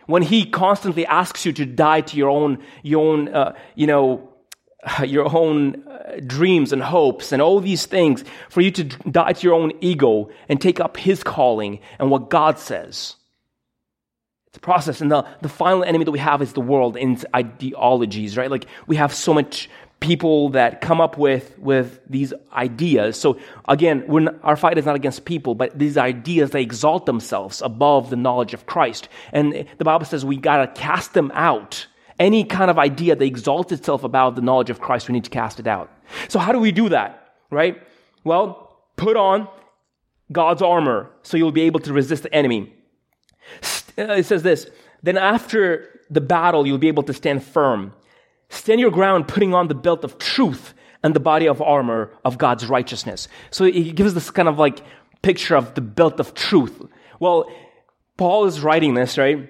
When 0.05 0.23
He 0.23 0.45
constantly 0.49 1.05
asks 1.05 1.45
you 1.45 1.53
to 1.53 1.65
die 1.65 2.01
to 2.01 2.17
your 2.17 2.29
own, 2.29 2.59
your 2.81 3.11
own, 3.13 3.29
uh, 3.33 3.53
you 3.75 3.87
know, 3.87 4.27
your 5.05 5.35
own 5.35 5.87
uh, 5.87 6.19
dreams 6.25 6.73
and 6.73 6.81
hopes 6.81 7.31
and 7.31 7.41
all 7.41 7.59
these 7.59 7.85
things, 7.85 8.23
for 8.49 8.61
you 8.61 8.71
to 8.71 8.83
die 8.85 9.33
to 9.33 9.43
your 9.47 9.53
own 9.53 9.71
ego 9.81 10.31
and 10.49 10.59
take 10.59 10.79
up 10.79 10.97
His 10.97 11.23
calling 11.23 11.79
and 11.99 12.09
what 12.09 12.31
God 12.31 12.57
says 12.57 13.15
it's 14.49 14.57
a 14.57 14.61
process. 14.61 14.99
And 15.01 15.11
the, 15.11 15.25
the 15.41 15.49
final 15.49 15.83
enemy 15.83 16.05
that 16.05 16.11
we 16.11 16.17
have 16.19 16.41
is 16.41 16.53
the 16.53 16.61
world 16.61 16.97
and 16.97 17.15
its 17.15 17.25
ideologies, 17.35 18.35
right? 18.35 18.49
Like 18.49 18.65
we 18.87 18.95
have 18.95 19.13
so 19.13 19.31
much 19.33 19.69
people 19.99 20.49
that 20.49 20.81
come 20.81 20.99
up 21.01 21.17
with, 21.19 21.55
with 21.59 21.99
these 22.09 22.33
ideas. 22.53 23.19
So 23.19 23.37
again, 23.67 24.05
not, 24.07 24.35
our 24.43 24.55
fight 24.55 24.77
is 24.79 24.85
not 24.85 24.95
against 24.95 25.25
people, 25.25 25.53
but 25.55 25.77
these 25.77 25.97
ideas, 25.99 26.49
they 26.51 26.61
exalt 26.63 27.05
themselves 27.05 27.61
above 27.61 28.09
the 28.09 28.15
knowledge 28.15 28.53
of 28.55 28.65
Christ. 28.65 29.07
And 29.33 29.65
the 29.77 29.85
Bible 29.85 30.05
says 30.07 30.25
we 30.25 30.37
gotta 30.37 30.67
cast 30.69 31.13
them 31.13 31.29
out. 31.35 31.85
Any 32.17 32.43
kind 32.45 32.71
of 32.71 32.79
idea 32.79 33.15
that 33.15 33.23
exalts 33.23 33.71
itself 33.71 34.03
above 34.03 34.35
the 34.35 34.41
knowledge 34.41 34.69
of 34.71 34.79
Christ, 34.81 35.07
we 35.07 35.13
need 35.13 35.25
to 35.25 35.29
cast 35.29 35.59
it 35.59 35.67
out. 35.67 35.91
So 36.27 36.39
how 36.39 36.53
do 36.53 36.59
we 36.59 36.71
do 36.71 36.89
that, 36.89 37.33
right? 37.51 37.79
Well, 38.23 38.79
put 38.95 39.15
on 39.15 39.47
God's 40.31 40.61
armor 40.63 41.11
so 41.23 41.37
you'll 41.37 41.51
be 41.51 41.61
able 41.61 41.81
to 41.81 41.93
resist 41.93 42.23
the 42.23 42.33
enemy. 42.33 42.73
Uh, 43.99 44.13
it 44.13 44.25
says 44.25 44.43
this 44.43 44.69
Then 45.03 45.17
after 45.17 45.89
the 46.09 46.21
battle, 46.21 46.65
you'll 46.65 46.77
be 46.77 46.87
able 46.87 47.03
to 47.03 47.13
stand 47.13 47.43
firm. 47.43 47.93
Stand 48.49 48.79
your 48.79 48.91
ground, 48.91 49.27
putting 49.27 49.53
on 49.53 49.67
the 49.67 49.75
belt 49.75 50.03
of 50.03 50.17
truth 50.17 50.73
and 51.03 51.13
the 51.13 51.19
body 51.19 51.47
of 51.47 51.61
armor 51.61 52.11
of 52.25 52.37
God's 52.37 52.65
righteousness. 52.67 53.27
So 53.51 53.65
he 53.65 53.91
gives 53.91 54.13
this 54.15 54.31
kind 54.31 54.47
of 54.47 54.57
like 54.57 54.81
picture 55.21 55.55
of 55.55 55.75
the 55.75 55.81
belt 55.81 56.19
of 56.19 56.33
truth. 56.33 56.81
Well, 57.19 57.45
Paul 58.17 58.45
is 58.45 58.61
writing 58.61 58.95
this, 58.95 59.17
right? 59.17 59.49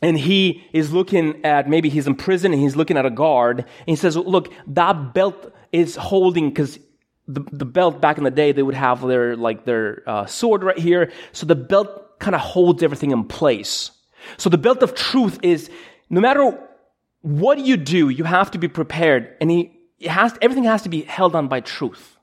And 0.00 0.16
he 0.16 0.64
is 0.72 0.92
looking 0.92 1.44
at 1.44 1.68
maybe 1.68 1.88
he's 1.88 2.06
in 2.06 2.14
prison 2.14 2.52
and 2.52 2.62
he's 2.62 2.76
looking 2.76 2.96
at 2.96 3.04
a 3.04 3.10
guard 3.10 3.60
and 3.60 3.68
he 3.86 3.96
says, 3.96 4.16
Look, 4.16 4.52
that 4.68 5.14
belt 5.14 5.52
is 5.72 5.96
holding 5.96 6.50
because 6.50 6.78
the, 7.26 7.40
the 7.52 7.66
belt 7.66 8.00
back 8.00 8.16
in 8.16 8.24
the 8.24 8.30
day 8.30 8.52
they 8.52 8.62
would 8.62 8.76
have 8.76 9.06
their 9.06 9.36
like 9.36 9.64
their 9.64 10.02
uh, 10.06 10.26
sword 10.26 10.62
right 10.62 10.78
here. 10.78 11.10
So 11.32 11.44
the 11.46 11.56
belt 11.56 12.04
kind 12.18 12.34
of 12.34 12.40
holds 12.40 12.82
everything 12.82 13.10
in 13.10 13.24
place. 13.24 13.90
So 14.36 14.50
the 14.50 14.58
belt 14.58 14.82
of 14.82 14.94
truth 14.94 15.38
is 15.42 15.70
no 16.10 16.20
matter 16.20 16.58
what 17.22 17.58
you 17.58 17.76
do, 17.76 18.08
you 18.08 18.24
have 18.24 18.50
to 18.52 18.58
be 18.58 18.68
prepared 18.68 19.36
and 19.40 19.50
he, 19.50 19.72
it 19.98 20.08
has, 20.10 20.36
everything 20.40 20.64
has 20.64 20.82
to 20.82 20.88
be 20.88 21.02
held 21.02 21.34
on 21.34 21.48
by 21.48 21.60
truth. 21.60 22.16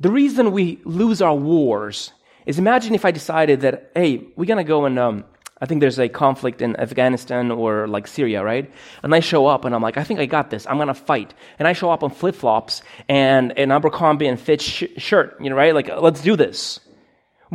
The 0.00 0.10
reason 0.10 0.52
we 0.52 0.80
lose 0.84 1.22
our 1.22 1.34
wars 1.34 2.12
is 2.46 2.58
imagine 2.58 2.94
if 2.94 3.04
I 3.04 3.10
decided 3.10 3.62
that, 3.62 3.90
hey, 3.94 4.26
we're 4.36 4.44
going 4.44 4.58
to 4.58 4.64
go 4.64 4.84
and, 4.84 4.98
um, 4.98 5.24
I 5.60 5.66
think 5.66 5.80
there's 5.80 6.00
a 6.00 6.08
conflict 6.08 6.60
in 6.60 6.76
Afghanistan 6.76 7.50
or 7.50 7.86
like 7.86 8.06
Syria, 8.06 8.42
right? 8.42 8.70
And 9.02 9.14
I 9.14 9.20
show 9.20 9.46
up 9.46 9.64
and 9.64 9.74
I'm 9.74 9.80
like, 9.80 9.96
I 9.96 10.04
think 10.04 10.20
I 10.20 10.26
got 10.26 10.50
this. 10.50 10.66
I'm 10.66 10.76
going 10.76 10.88
to 10.88 10.94
fight. 10.94 11.32
And 11.58 11.66
I 11.68 11.72
show 11.72 11.90
up 11.90 12.02
on 12.02 12.10
flip 12.10 12.34
flops 12.34 12.82
and 13.08 13.56
an 13.56 13.70
Abercrombie 13.70 14.26
and 14.26 14.38
Fitch 14.38 14.60
sh- 14.62 14.84
shirt, 15.00 15.36
you 15.40 15.48
know, 15.48 15.56
right? 15.56 15.72
Like, 15.72 15.88
let's 16.00 16.20
do 16.20 16.36
this 16.36 16.80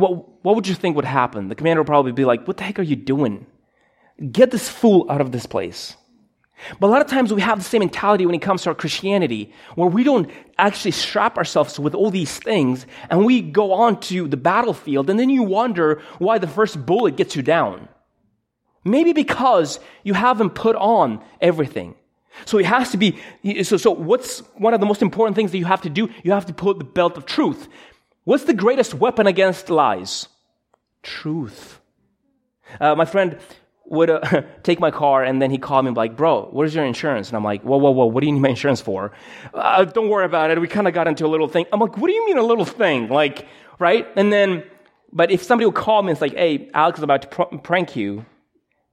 what, 0.00 0.44
what 0.44 0.56
would 0.56 0.66
you 0.66 0.74
think 0.74 0.96
would 0.96 1.04
happen? 1.04 1.48
The 1.48 1.54
commander 1.54 1.82
would 1.82 1.86
probably 1.86 2.12
be 2.12 2.24
like, 2.24 2.46
What 2.48 2.56
the 2.56 2.64
heck 2.64 2.78
are 2.78 2.82
you 2.82 2.96
doing? 2.96 3.46
Get 4.32 4.50
this 4.50 4.68
fool 4.68 5.06
out 5.08 5.20
of 5.20 5.30
this 5.32 5.46
place. 5.46 5.96
But 6.78 6.88
a 6.88 6.88
lot 6.90 7.00
of 7.00 7.06
times 7.08 7.32
we 7.32 7.40
have 7.40 7.58
the 7.58 7.64
same 7.64 7.78
mentality 7.80 8.26
when 8.26 8.34
it 8.34 8.42
comes 8.42 8.62
to 8.62 8.68
our 8.68 8.74
Christianity, 8.74 9.54
where 9.76 9.88
we 9.88 10.04
don't 10.04 10.30
actually 10.58 10.90
strap 10.90 11.38
ourselves 11.38 11.78
with 11.80 11.94
all 11.94 12.10
these 12.10 12.38
things 12.38 12.86
and 13.08 13.24
we 13.24 13.40
go 13.40 13.72
on 13.72 13.98
to 14.00 14.28
the 14.28 14.36
battlefield 14.36 15.08
and 15.08 15.18
then 15.18 15.30
you 15.30 15.42
wonder 15.42 16.02
why 16.18 16.36
the 16.36 16.46
first 16.48 16.84
bullet 16.84 17.16
gets 17.16 17.34
you 17.34 17.40
down. 17.40 17.88
Maybe 18.84 19.14
because 19.14 19.80
you 20.04 20.12
haven't 20.12 20.50
put 20.50 20.76
on 20.76 21.24
everything. 21.40 21.94
So 22.44 22.58
it 22.58 22.66
has 22.66 22.90
to 22.90 22.98
be, 22.98 23.18
so, 23.62 23.78
so 23.78 23.90
what's 23.92 24.40
one 24.56 24.74
of 24.74 24.80
the 24.80 24.86
most 24.86 25.00
important 25.00 25.36
things 25.36 25.52
that 25.52 25.58
you 25.58 25.64
have 25.64 25.82
to 25.82 25.90
do? 25.90 26.10
You 26.22 26.32
have 26.32 26.46
to 26.46 26.52
put 26.52 26.76
the 26.78 26.84
belt 26.84 27.16
of 27.16 27.24
truth. 27.24 27.68
What's 28.30 28.44
the 28.44 28.54
greatest 28.54 28.94
weapon 28.94 29.26
against 29.26 29.70
lies? 29.70 30.28
Truth. 31.02 31.80
Uh, 32.80 32.94
my 32.94 33.04
friend 33.04 33.36
would 33.86 34.08
uh, 34.08 34.42
take 34.62 34.78
my 34.78 34.92
car 34.92 35.24
and 35.24 35.42
then 35.42 35.50
he 35.50 35.58
called 35.58 35.84
me 35.84 35.90
like, 35.90 36.16
bro, 36.16 36.48
where's 36.52 36.72
your 36.72 36.84
insurance? 36.84 37.26
And 37.26 37.36
I'm 37.36 37.42
like, 37.42 37.62
whoa, 37.62 37.76
whoa, 37.78 37.90
whoa, 37.90 38.06
what 38.06 38.20
do 38.20 38.28
you 38.28 38.32
need 38.32 38.38
my 38.38 38.50
insurance 38.50 38.80
for? 38.80 39.10
Uh, 39.52 39.84
don't 39.84 40.08
worry 40.08 40.26
about 40.26 40.52
it. 40.52 40.60
We 40.60 40.68
kind 40.68 40.86
of 40.86 40.94
got 40.94 41.08
into 41.08 41.26
a 41.26 41.30
little 41.34 41.48
thing. 41.48 41.64
I'm 41.72 41.80
like, 41.80 41.98
what 41.98 42.06
do 42.06 42.12
you 42.14 42.24
mean 42.24 42.38
a 42.38 42.44
little 42.44 42.64
thing? 42.64 43.08
Like, 43.08 43.48
right? 43.80 44.06
And 44.14 44.32
then, 44.32 44.62
but 45.12 45.32
if 45.32 45.42
somebody 45.42 45.66
would 45.66 45.74
call 45.74 46.00
me 46.00 46.10
and 46.10 46.14
it's 46.14 46.22
like, 46.22 46.34
hey, 46.36 46.70
Alex 46.72 47.00
is 47.00 47.02
about 47.02 47.22
to 47.22 47.28
pr- 47.28 47.56
prank 47.56 47.96
you. 47.96 48.24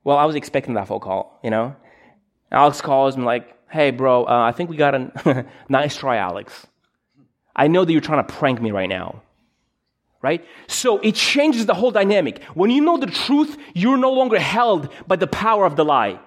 Well, 0.04 0.18
I 0.18 0.26
was 0.26 0.36
expecting 0.36 0.74
that 0.74 0.88
phone 0.88 1.00
call, 1.00 1.40
you 1.44 1.52
know? 1.52 1.76
Alex 2.52 2.82
calls 2.82 3.16
me 3.16 3.24
like, 3.24 3.56
hey, 3.70 3.92
bro, 3.92 4.24
uh, 4.26 4.30
I 4.30 4.52
think 4.52 4.72
we 4.72 4.78
got 4.78 4.96
a 4.96 5.46
nice 5.70 5.96
try, 5.96 6.18
Alex. 6.18 6.66
I 7.56 7.68
know 7.68 7.86
that 7.86 7.92
you're 7.92 8.02
trying 8.02 8.26
to 8.26 8.34
prank 8.34 8.60
me 8.60 8.72
right 8.72 8.90
now 8.90 9.22
right? 10.22 10.44
So 10.68 11.00
it 11.00 11.16
changes 11.16 11.66
the 11.66 11.74
whole 11.74 11.92
dynamic. 11.92 12.44
When 12.54 12.70
you 12.72 12.82
know 12.82 12.98
the 12.98 13.08
truth, 13.08 13.58
you're 13.74 13.98
no 13.98 14.12
longer 14.12 14.40
held 14.40 14.90
by 15.08 15.16
the 15.16 15.28
power 15.28 15.66
of 15.66 15.76
the 15.76 15.86
lie. 15.86 16.20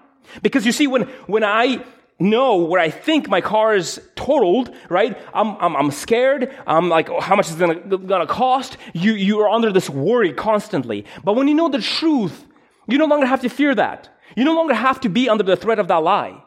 Because 0.42 0.64
you 0.66 0.72
see, 0.72 0.86
when, 0.86 1.02
when 1.26 1.42
I 1.44 1.84
know 2.18 2.56
where 2.56 2.80
I 2.80 2.90
think 2.90 3.28
my 3.28 3.40
car 3.40 3.74
is 3.74 4.00
totaled, 4.14 4.72
right? 4.88 5.18
I'm, 5.32 5.56
I'm, 5.56 5.74
I'm 5.76 5.90
scared. 5.90 6.54
I'm 6.66 6.88
like, 6.88 7.08
oh, 7.08 7.18
how 7.18 7.34
much 7.34 7.48
is 7.48 7.56
it 7.56 7.60
gonna, 7.60 7.98
gonna 7.98 8.26
cost? 8.26 8.76
You, 8.92 9.12
you 9.14 9.40
are 9.40 9.48
under 9.48 9.72
this 9.72 9.88
worry 9.88 10.32
constantly. 10.32 11.06
But 11.24 11.34
when 11.34 11.48
you 11.48 11.54
know 11.54 11.68
the 11.70 11.80
truth, 11.80 12.46
you 12.86 12.98
no 12.98 13.06
longer 13.06 13.26
have 13.26 13.40
to 13.40 13.48
fear 13.48 13.74
that. 13.74 14.08
You 14.36 14.44
no 14.44 14.54
longer 14.54 14.74
have 14.74 15.00
to 15.00 15.08
be 15.08 15.28
under 15.28 15.42
the 15.42 15.56
threat 15.56 15.78
of 15.78 15.88
that 15.88 16.02
lie. 16.02 16.42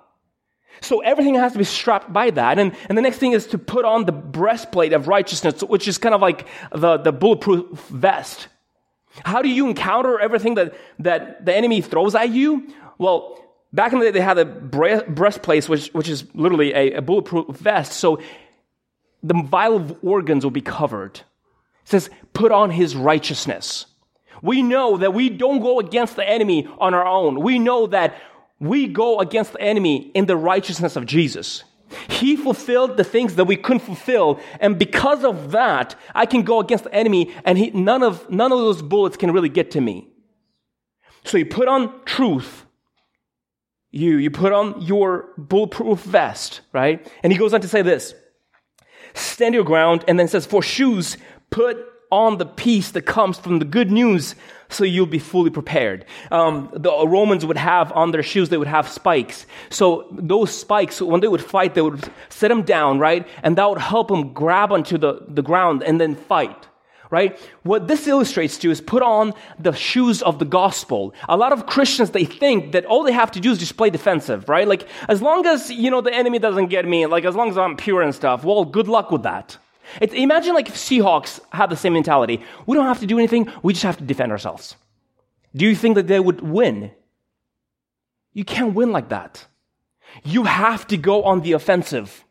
So 0.82 1.00
everything 1.02 1.36
has 1.36 1.54
to 1.54 1.58
be 1.58 1.64
strapped 1.64 2.12
by 2.12 2.30
that. 2.32 2.60
And, 2.60 2.76
and 2.90 2.98
the 2.98 3.02
next 3.02 3.18
thing 3.18 3.34
is 3.34 3.48
to 3.48 3.58
put 3.58 3.86
on 3.86 4.06
the 4.06 4.12
breastplate 4.12 4.94
of 4.94 5.08
righteousness, 5.08 5.62
which 5.62 5.88
is 5.88 5.98
kind 5.98 6.16
of 6.16 6.22
like 6.22 6.48
the, 6.72 6.98
the 6.98 7.12
bulletproof 7.12 7.80
vest. 7.88 8.48
How 9.24 9.42
do 9.42 9.50
you 9.50 9.68
encounter 9.70 10.20
everything 10.20 10.56
that, 10.56 10.74
that 11.00 11.46
the 11.46 11.56
enemy 11.56 11.82
throws 11.82 12.16
at 12.16 12.30
you? 12.30 12.74
Well, 12.98 13.40
back 13.72 13.94
in 13.94 14.00
the 14.00 14.06
day, 14.06 14.12
they 14.12 14.22
had 14.22 14.40
a 14.40 14.46
breastplate, 14.46 15.70
which, 15.70 15.90
which 15.90 16.10
is 16.10 16.26
literally 16.34 16.74
a, 16.74 16.94
a 16.94 17.02
bulletproof 17.02 17.46
vest. 17.56 17.94
So 17.94 18.20
the 19.22 19.36
vital 19.36 19.98
organs 20.02 20.44
will 20.44 20.52
be 20.52 20.62
covered. 20.62 21.18
It 21.84 21.90
says, 21.90 22.10
put 22.34 22.52
on 22.52 22.72
his 22.72 22.96
righteousness. 22.96 23.86
We 24.42 24.62
know 24.62 24.98
that 24.98 25.14
we 25.14 25.30
don't 25.30 25.62
go 25.62 25.80
against 25.80 26.16
the 26.16 26.28
enemy 26.28 26.68
on 26.80 26.94
our 26.94 27.06
own. 27.06 27.40
We 27.40 27.60
know 27.60 27.88
that 27.88 28.16
we 28.64 28.88
go 28.88 29.20
against 29.20 29.54
the 29.54 29.62
enemy 29.62 30.10
in 30.16 30.26
the 30.26 30.38
righteousness 30.38 30.96
of 30.96 31.06
Jesus. 31.06 31.64
He 32.08 32.36
fulfilled 32.36 32.96
the 32.98 33.04
things 33.04 33.36
that 33.36 33.44
we 33.46 33.58
couldn't 33.58 33.82
fulfill, 33.82 34.40
and 34.60 34.80
because 34.80 35.24
of 35.24 35.52
that, 35.52 35.96
I 36.16 36.26
can 36.26 36.42
go 36.44 36.60
against 36.60 36.86
the 36.86 36.94
enemy, 36.94 37.32
and 37.46 37.58
he, 37.58 37.70
none, 37.72 38.02
of, 38.02 38.28
none 38.30 38.52
of 38.52 38.60
those 38.60 38.82
bullets 38.82 39.18
can 39.18 39.32
really 39.32 39.50
get 39.50 39.72
to 39.72 39.82
me. 39.82 40.08
So 41.26 41.38
you 41.38 41.46
put 41.46 41.68
on 41.68 41.94
truth, 42.06 42.66
you, 43.92 44.16
you 44.16 44.32
put 44.32 44.54
on 44.54 44.82
your 44.82 45.34
bulletproof 45.38 46.00
vest, 46.02 46.62
right? 46.72 47.06
And 47.22 47.32
he 47.32 47.38
goes 47.38 47.54
on 47.54 47.62
to 47.62 47.68
say 47.68 47.82
this 47.82 48.16
stand 49.16 49.54
your 49.54 49.64
ground, 49.64 50.04
and 50.08 50.18
then 50.18 50.28
says, 50.28 50.44
For 50.48 50.64
shoes, 50.64 51.18
put 51.52 51.78
on 52.10 52.40
the 52.40 52.48
peace 52.48 52.90
that 52.92 53.04
comes 53.04 53.38
from 53.38 53.60
the 53.60 53.66
good 53.66 53.92
news 53.92 54.34
so 54.74 54.84
you'll 54.84 55.06
be 55.06 55.20
fully 55.20 55.50
prepared. 55.50 56.06
Um, 56.32 56.70
the 56.74 56.92
Romans 57.08 57.46
would 57.46 57.58
have 57.58 57.92
on 57.94 58.12
their 58.12 58.24
shoes, 58.24 58.50
they 58.50 58.58
would 58.58 58.68
have 58.68 58.88
spikes. 58.88 59.46
So 59.70 60.08
those 60.12 60.56
spikes, 60.56 61.02
when 61.02 61.22
they 61.22 61.28
would 61.28 61.44
fight, 61.44 61.76
they 61.76 61.82
would 61.82 62.10
set 62.30 62.48
them 62.50 62.64
down, 62.64 63.00
right? 63.00 63.28
And 63.44 63.58
that 63.58 63.70
would 63.70 63.80
help 63.82 64.08
them 64.10 64.34
grab 64.34 64.72
onto 64.72 64.98
the, 64.98 65.24
the 65.28 65.42
ground 65.44 65.84
and 65.84 66.00
then 66.00 66.16
fight 66.16 66.68
right? 67.12 67.38
What 67.62 67.88
this 67.88 68.08
illustrates 68.08 68.58
to 68.58 68.72
is 68.72 68.82
put 68.82 69.04
on 69.04 69.34
the 69.60 69.72
shoes 69.72 70.24
of 70.24 70.40
the 70.40 70.46
gospel. 70.46 71.14
A 71.30 71.38
lot 71.38 71.52
of 71.54 71.68
Christians, 71.68 72.10
they 72.10 72.26
think 72.26 72.72
that 72.72 72.86
all 72.86 73.04
they 73.04 73.12
have 73.12 73.30
to 73.34 73.40
do 73.40 73.52
is 73.52 73.60
just 73.60 73.78
play 73.78 73.92
defensive, 73.92 74.50
right? 74.50 74.68
Like, 74.68 74.88
as 75.08 75.22
long 75.22 75.46
as, 75.46 75.70
you 75.70 75.92
know, 75.92 76.02
the 76.02 76.12
enemy 76.12 76.40
doesn't 76.40 76.70
get 76.70 76.86
me, 76.88 77.06
like, 77.06 77.24
as 77.24 77.36
long 77.36 77.52
as 77.52 77.58
I'm 77.58 77.78
pure 77.78 78.02
and 78.02 78.16
stuff, 78.16 78.44
well, 78.44 78.66
good 78.66 78.88
luck 78.88 79.12
with 79.12 79.22
that 79.24 79.60
imagine 80.02 80.54
like 80.54 80.70
if 80.70 80.76
Seahawks 80.76 81.40
have 81.52 81.70
the 81.70 81.76
same 81.76 81.94
mentality. 81.94 82.42
We 82.66 82.76
don't 82.76 82.86
have 82.86 83.00
to 83.00 83.06
do 83.06 83.18
anything, 83.18 83.50
we 83.62 83.74
just 83.74 83.84
have 83.84 83.98
to 83.98 84.04
defend 84.04 84.32
ourselves. 84.32 84.76
Do 85.56 85.66
you 85.66 85.76
think 85.76 85.96
that 85.96 86.08
they 86.08 86.20
would 86.20 86.42
win? 86.42 86.92
You 88.34 88.44
can't 88.46 88.74
win 88.74 88.92
like 88.92 89.10
that. 89.10 89.46
You 90.24 90.44
have 90.44 90.88
to 90.88 90.98
go 90.98 91.24
on 91.24 91.42
the 91.42 91.54
offensive. 91.54 92.24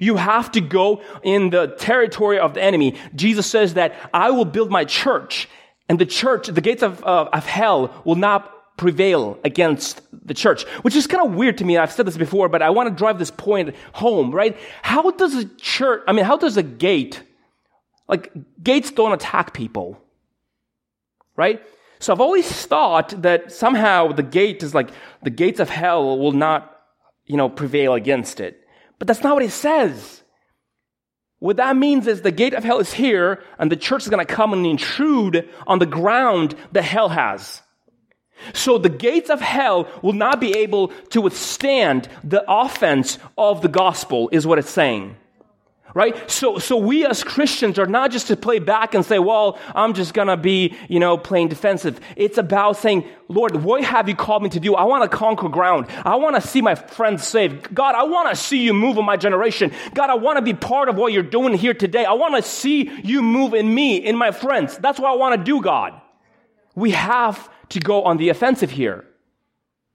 You 0.00 0.16
have 0.16 0.52
to 0.52 0.60
go 0.60 1.02
in 1.22 1.50
the 1.50 1.68
territory 1.78 2.38
of 2.38 2.54
the 2.54 2.62
enemy. 2.62 2.96
Jesus 3.14 3.46
says 3.46 3.74
that 3.74 3.94
I 4.14 4.30
will 4.30 4.44
build 4.44 4.70
my 4.70 4.84
church 4.84 5.48
and 5.88 5.98
the 5.98 6.06
church, 6.06 6.46
the 6.48 6.60
gates 6.60 6.82
of, 6.82 7.02
uh, 7.04 7.28
of 7.32 7.44
hell 7.46 7.92
will 8.04 8.14
not 8.14 8.52
prevail 8.80 9.38
against 9.44 10.00
the 10.26 10.32
church, 10.32 10.62
which 10.80 10.96
is 10.96 11.06
kind 11.06 11.24
of 11.26 11.34
weird 11.34 11.58
to 11.58 11.66
me. 11.66 11.76
I've 11.76 11.92
said 11.92 12.06
this 12.06 12.16
before, 12.16 12.48
but 12.48 12.62
I 12.62 12.70
want 12.70 12.88
to 12.88 12.94
drive 12.94 13.18
this 13.18 13.30
point 13.30 13.74
home, 13.92 14.30
right? 14.30 14.56
How 14.80 15.10
does 15.10 15.34
a 15.34 15.44
church, 15.56 16.02
I 16.08 16.12
mean, 16.12 16.24
how 16.24 16.38
does 16.38 16.56
a 16.56 16.62
gate, 16.62 17.22
like 18.08 18.32
gates 18.62 18.90
don't 18.90 19.12
attack 19.12 19.52
people, 19.52 20.02
right? 21.36 21.62
So 21.98 22.10
I've 22.14 22.22
always 22.22 22.50
thought 22.50 23.20
that 23.20 23.52
somehow 23.52 24.12
the 24.12 24.22
gate 24.22 24.62
is 24.62 24.74
like 24.74 24.88
the 25.22 25.28
gates 25.30 25.60
of 25.60 25.68
hell 25.68 26.18
will 26.18 26.32
not, 26.32 26.74
you 27.26 27.36
know, 27.36 27.50
prevail 27.50 27.92
against 27.92 28.40
it. 28.40 28.64
But 28.98 29.08
that's 29.08 29.22
not 29.22 29.34
what 29.34 29.42
it 29.44 29.50
says. 29.50 30.22
What 31.38 31.58
that 31.58 31.76
means 31.76 32.06
is 32.06 32.22
the 32.22 32.30
gate 32.32 32.54
of 32.54 32.64
hell 32.64 32.78
is 32.78 32.94
here 32.94 33.42
and 33.58 33.70
the 33.70 33.76
church 33.76 34.04
is 34.04 34.08
going 34.08 34.26
to 34.26 34.34
come 34.34 34.54
and 34.54 34.64
intrude 34.64 35.46
on 35.66 35.80
the 35.80 35.86
ground 35.86 36.54
that 36.72 36.80
hell 36.82 37.10
has. 37.10 37.60
So 38.54 38.78
the 38.78 38.88
gates 38.88 39.30
of 39.30 39.40
hell 39.40 39.88
will 40.02 40.12
not 40.12 40.40
be 40.40 40.56
able 40.58 40.88
to 41.10 41.20
withstand 41.20 42.08
the 42.24 42.44
offense 42.48 43.18
of 43.36 43.62
the 43.62 43.68
gospel, 43.68 44.28
is 44.32 44.46
what 44.46 44.58
it's 44.58 44.70
saying. 44.70 45.16
Right? 45.92 46.30
So, 46.30 46.58
so 46.58 46.76
we 46.76 47.04
as 47.04 47.24
Christians 47.24 47.76
are 47.80 47.86
not 47.86 48.12
just 48.12 48.28
to 48.28 48.36
play 48.36 48.60
back 48.60 48.94
and 48.94 49.04
say, 49.04 49.18
well, 49.18 49.58
I'm 49.74 49.92
just 49.94 50.14
gonna 50.14 50.36
be, 50.36 50.76
you 50.88 51.00
know, 51.00 51.18
playing 51.18 51.48
defensive. 51.48 51.98
It's 52.14 52.38
about 52.38 52.76
saying, 52.76 53.08
Lord, 53.26 53.56
what 53.64 53.82
have 53.82 54.08
you 54.08 54.14
called 54.14 54.44
me 54.44 54.50
to 54.50 54.60
do? 54.60 54.76
I 54.76 54.84
wanna 54.84 55.08
conquer 55.08 55.48
ground. 55.48 55.86
I 56.04 56.14
wanna 56.14 56.40
see 56.40 56.62
my 56.62 56.76
friends 56.76 57.26
saved. 57.26 57.74
God, 57.74 57.96
I 57.96 58.04
wanna 58.04 58.36
see 58.36 58.58
you 58.62 58.72
move 58.72 58.98
in 58.98 59.04
my 59.04 59.16
generation. 59.16 59.72
God, 59.92 60.10
I 60.10 60.14
wanna 60.14 60.42
be 60.42 60.54
part 60.54 60.88
of 60.88 60.94
what 60.94 61.12
you're 61.12 61.24
doing 61.24 61.54
here 61.54 61.74
today. 61.74 62.04
I 62.04 62.12
wanna 62.12 62.42
see 62.42 62.82
you 63.02 63.20
move 63.20 63.52
in 63.52 63.72
me, 63.72 63.96
in 63.96 64.14
my 64.16 64.30
friends. 64.30 64.78
That's 64.78 65.00
what 65.00 65.10
I 65.12 65.16
wanna 65.16 65.42
do, 65.42 65.60
God. 65.60 66.00
We 66.76 66.92
have 66.92 67.50
to 67.70 67.80
go 67.80 68.02
on 68.02 68.18
the 68.18 68.28
offensive 68.28 68.70
here, 68.72 69.04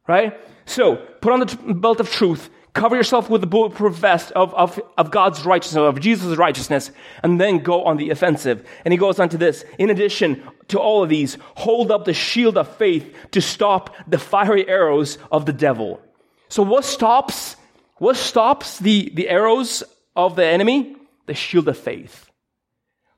right? 0.07 0.37
So 0.65 0.95
put 1.21 1.31
on 1.31 1.41
the 1.41 1.45
t- 1.45 1.73
belt 1.73 1.99
of 1.99 2.09
truth, 2.09 2.49
cover 2.73 2.95
yourself 2.95 3.29
with 3.29 3.41
the 3.41 3.47
bulletproof 3.47 3.95
vest 3.95 4.31
of, 4.31 4.53
of, 4.55 4.79
of 4.97 5.11
God's 5.11 5.45
righteousness, 5.45 5.77
of 5.77 5.99
Jesus' 5.99 6.37
righteousness, 6.37 6.91
and 7.21 7.39
then 7.39 7.59
go 7.59 7.83
on 7.83 7.97
the 7.97 8.09
offensive. 8.09 8.67
And 8.83 8.91
he 8.91 8.97
goes 8.97 9.19
on 9.19 9.29
to 9.29 9.37
this. 9.37 9.63
In 9.77 9.89
addition 9.89 10.41
to 10.69 10.79
all 10.79 11.03
of 11.03 11.09
these, 11.09 11.37
hold 11.55 11.91
up 11.91 12.05
the 12.05 12.13
shield 12.13 12.57
of 12.57 12.73
faith 12.77 13.13
to 13.31 13.41
stop 13.41 13.93
the 14.07 14.17
fiery 14.17 14.67
arrows 14.67 15.17
of 15.31 15.45
the 15.45 15.53
devil. 15.53 16.01
So 16.49 16.63
what 16.63 16.85
stops, 16.85 17.55
what 17.97 18.15
stops 18.17 18.79
the, 18.79 19.11
the 19.13 19.29
arrows 19.29 19.83
of 20.15 20.35
the 20.35 20.45
enemy? 20.45 20.95
The 21.27 21.33
shield 21.33 21.67
of 21.67 21.77
faith. 21.77 22.29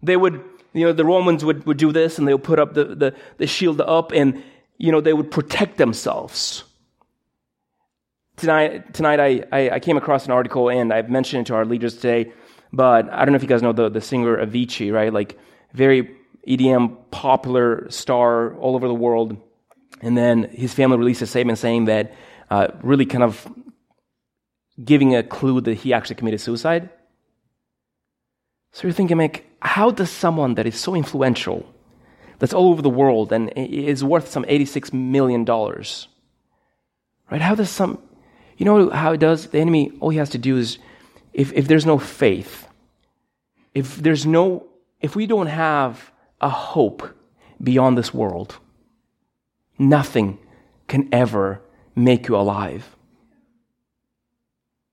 They 0.02 0.15
would 0.15 0.43
you 0.78 0.86
know, 0.86 0.94
the 0.94 1.06
Romans 1.06 1.44
would, 1.44 1.66
would 1.66 1.78
do 1.78 1.92
this 1.92 2.20
and 2.20 2.28
they 2.28 2.34
would 2.34 2.44
put 2.44 2.60
up 2.60 2.76
the, 2.76 2.86
the, 2.86 3.16
the 3.38 3.48
shield 3.48 3.82
up 3.82 4.12
and, 4.12 4.42
you 4.78 4.92
know, 4.92 5.02
they 5.02 5.13
would 5.13 5.32
protect 5.32 5.78
themselves. 5.78 6.63
Tonight, 8.36 8.94
tonight 8.94 9.20
I, 9.20 9.44
I, 9.52 9.70
I 9.76 9.80
came 9.80 9.98
across 9.98 10.26
an 10.26 10.32
article 10.32 10.70
and 10.70 10.94
I've 10.94 11.10
mentioned 11.10 11.42
it 11.42 11.46
to 11.48 11.56
our 11.56 11.66
leaders 11.66 11.96
today, 11.98 12.32
but 12.72 13.12
I 13.12 13.26
don't 13.26 13.32
know 13.32 13.36
if 13.38 13.42
you 13.42 13.48
guys 13.50 13.63
know 13.63 13.74
the, 13.74 13.90
the 13.90 14.02
singer 14.02 14.38
Avicii, 14.38 14.94
right? 14.94 15.12
Like, 15.12 15.40
very 15.74 16.12
EDM 16.48 16.96
popular 17.10 17.90
star 17.90 18.56
all 18.58 18.76
over 18.76 18.88
the 18.88 18.94
world. 18.94 19.36
And 20.02 20.16
then 20.16 20.44
his 20.54 20.74
family 20.76 20.98
released 20.98 21.24
a 21.24 21.28
statement 21.28 21.58
saying 21.58 21.86
that, 21.86 22.13
uh, 22.52 22.68
really 22.82 23.06
kind 23.06 23.24
of 23.26 23.48
giving 24.82 25.16
a 25.16 25.24
clue 25.24 25.60
that 25.60 25.74
he 25.74 25.92
actually 25.92 26.16
committed 26.16 26.40
suicide. 26.40 26.90
So 28.78 28.84
you're 28.86 28.94
thinking, 28.94 29.18
like, 29.18 29.44
how 29.60 29.90
does 29.90 30.12
someone 30.12 30.54
that 30.54 30.68
is 30.68 30.80
so 30.80 30.94
influential, 30.94 31.66
that's 32.38 32.54
all 32.54 32.70
over 32.70 32.84
the 32.84 32.92
world 32.92 33.32
and 33.34 33.52
is 33.56 34.04
worth 34.04 34.28
some 34.30 34.44
$86 34.44 34.94
million, 34.94 35.44
right? 37.32 37.42
How 37.42 37.56
does 37.56 37.72
some, 37.72 37.98
you 38.56 38.66
know 38.68 38.92
how 38.92 39.13
it 39.13 39.20
does? 39.20 39.48
The 39.48 39.58
enemy, 39.58 39.94
all 40.00 40.12
he 40.12 40.20
has 40.20 40.30
to 40.30 40.38
do 40.38 40.58
is, 40.58 40.78
if, 41.34 41.52
if 41.54 41.68
there's 41.68 41.88
no 41.88 41.98
faith, 41.98 42.68
if 43.74 43.96
there's 43.96 44.28
no, 44.28 44.68
if 45.02 45.16
we 45.16 45.26
don't 45.26 45.48
have 45.48 46.12
a 46.40 46.50
hope 46.50 47.16
beyond 47.60 47.98
this 47.98 48.13
world, 48.13 48.60
nothing 49.80 50.38
can 50.88 51.10
ever 51.12 51.62
make 51.96 52.28
you 52.28 52.36
alive. 52.36 52.96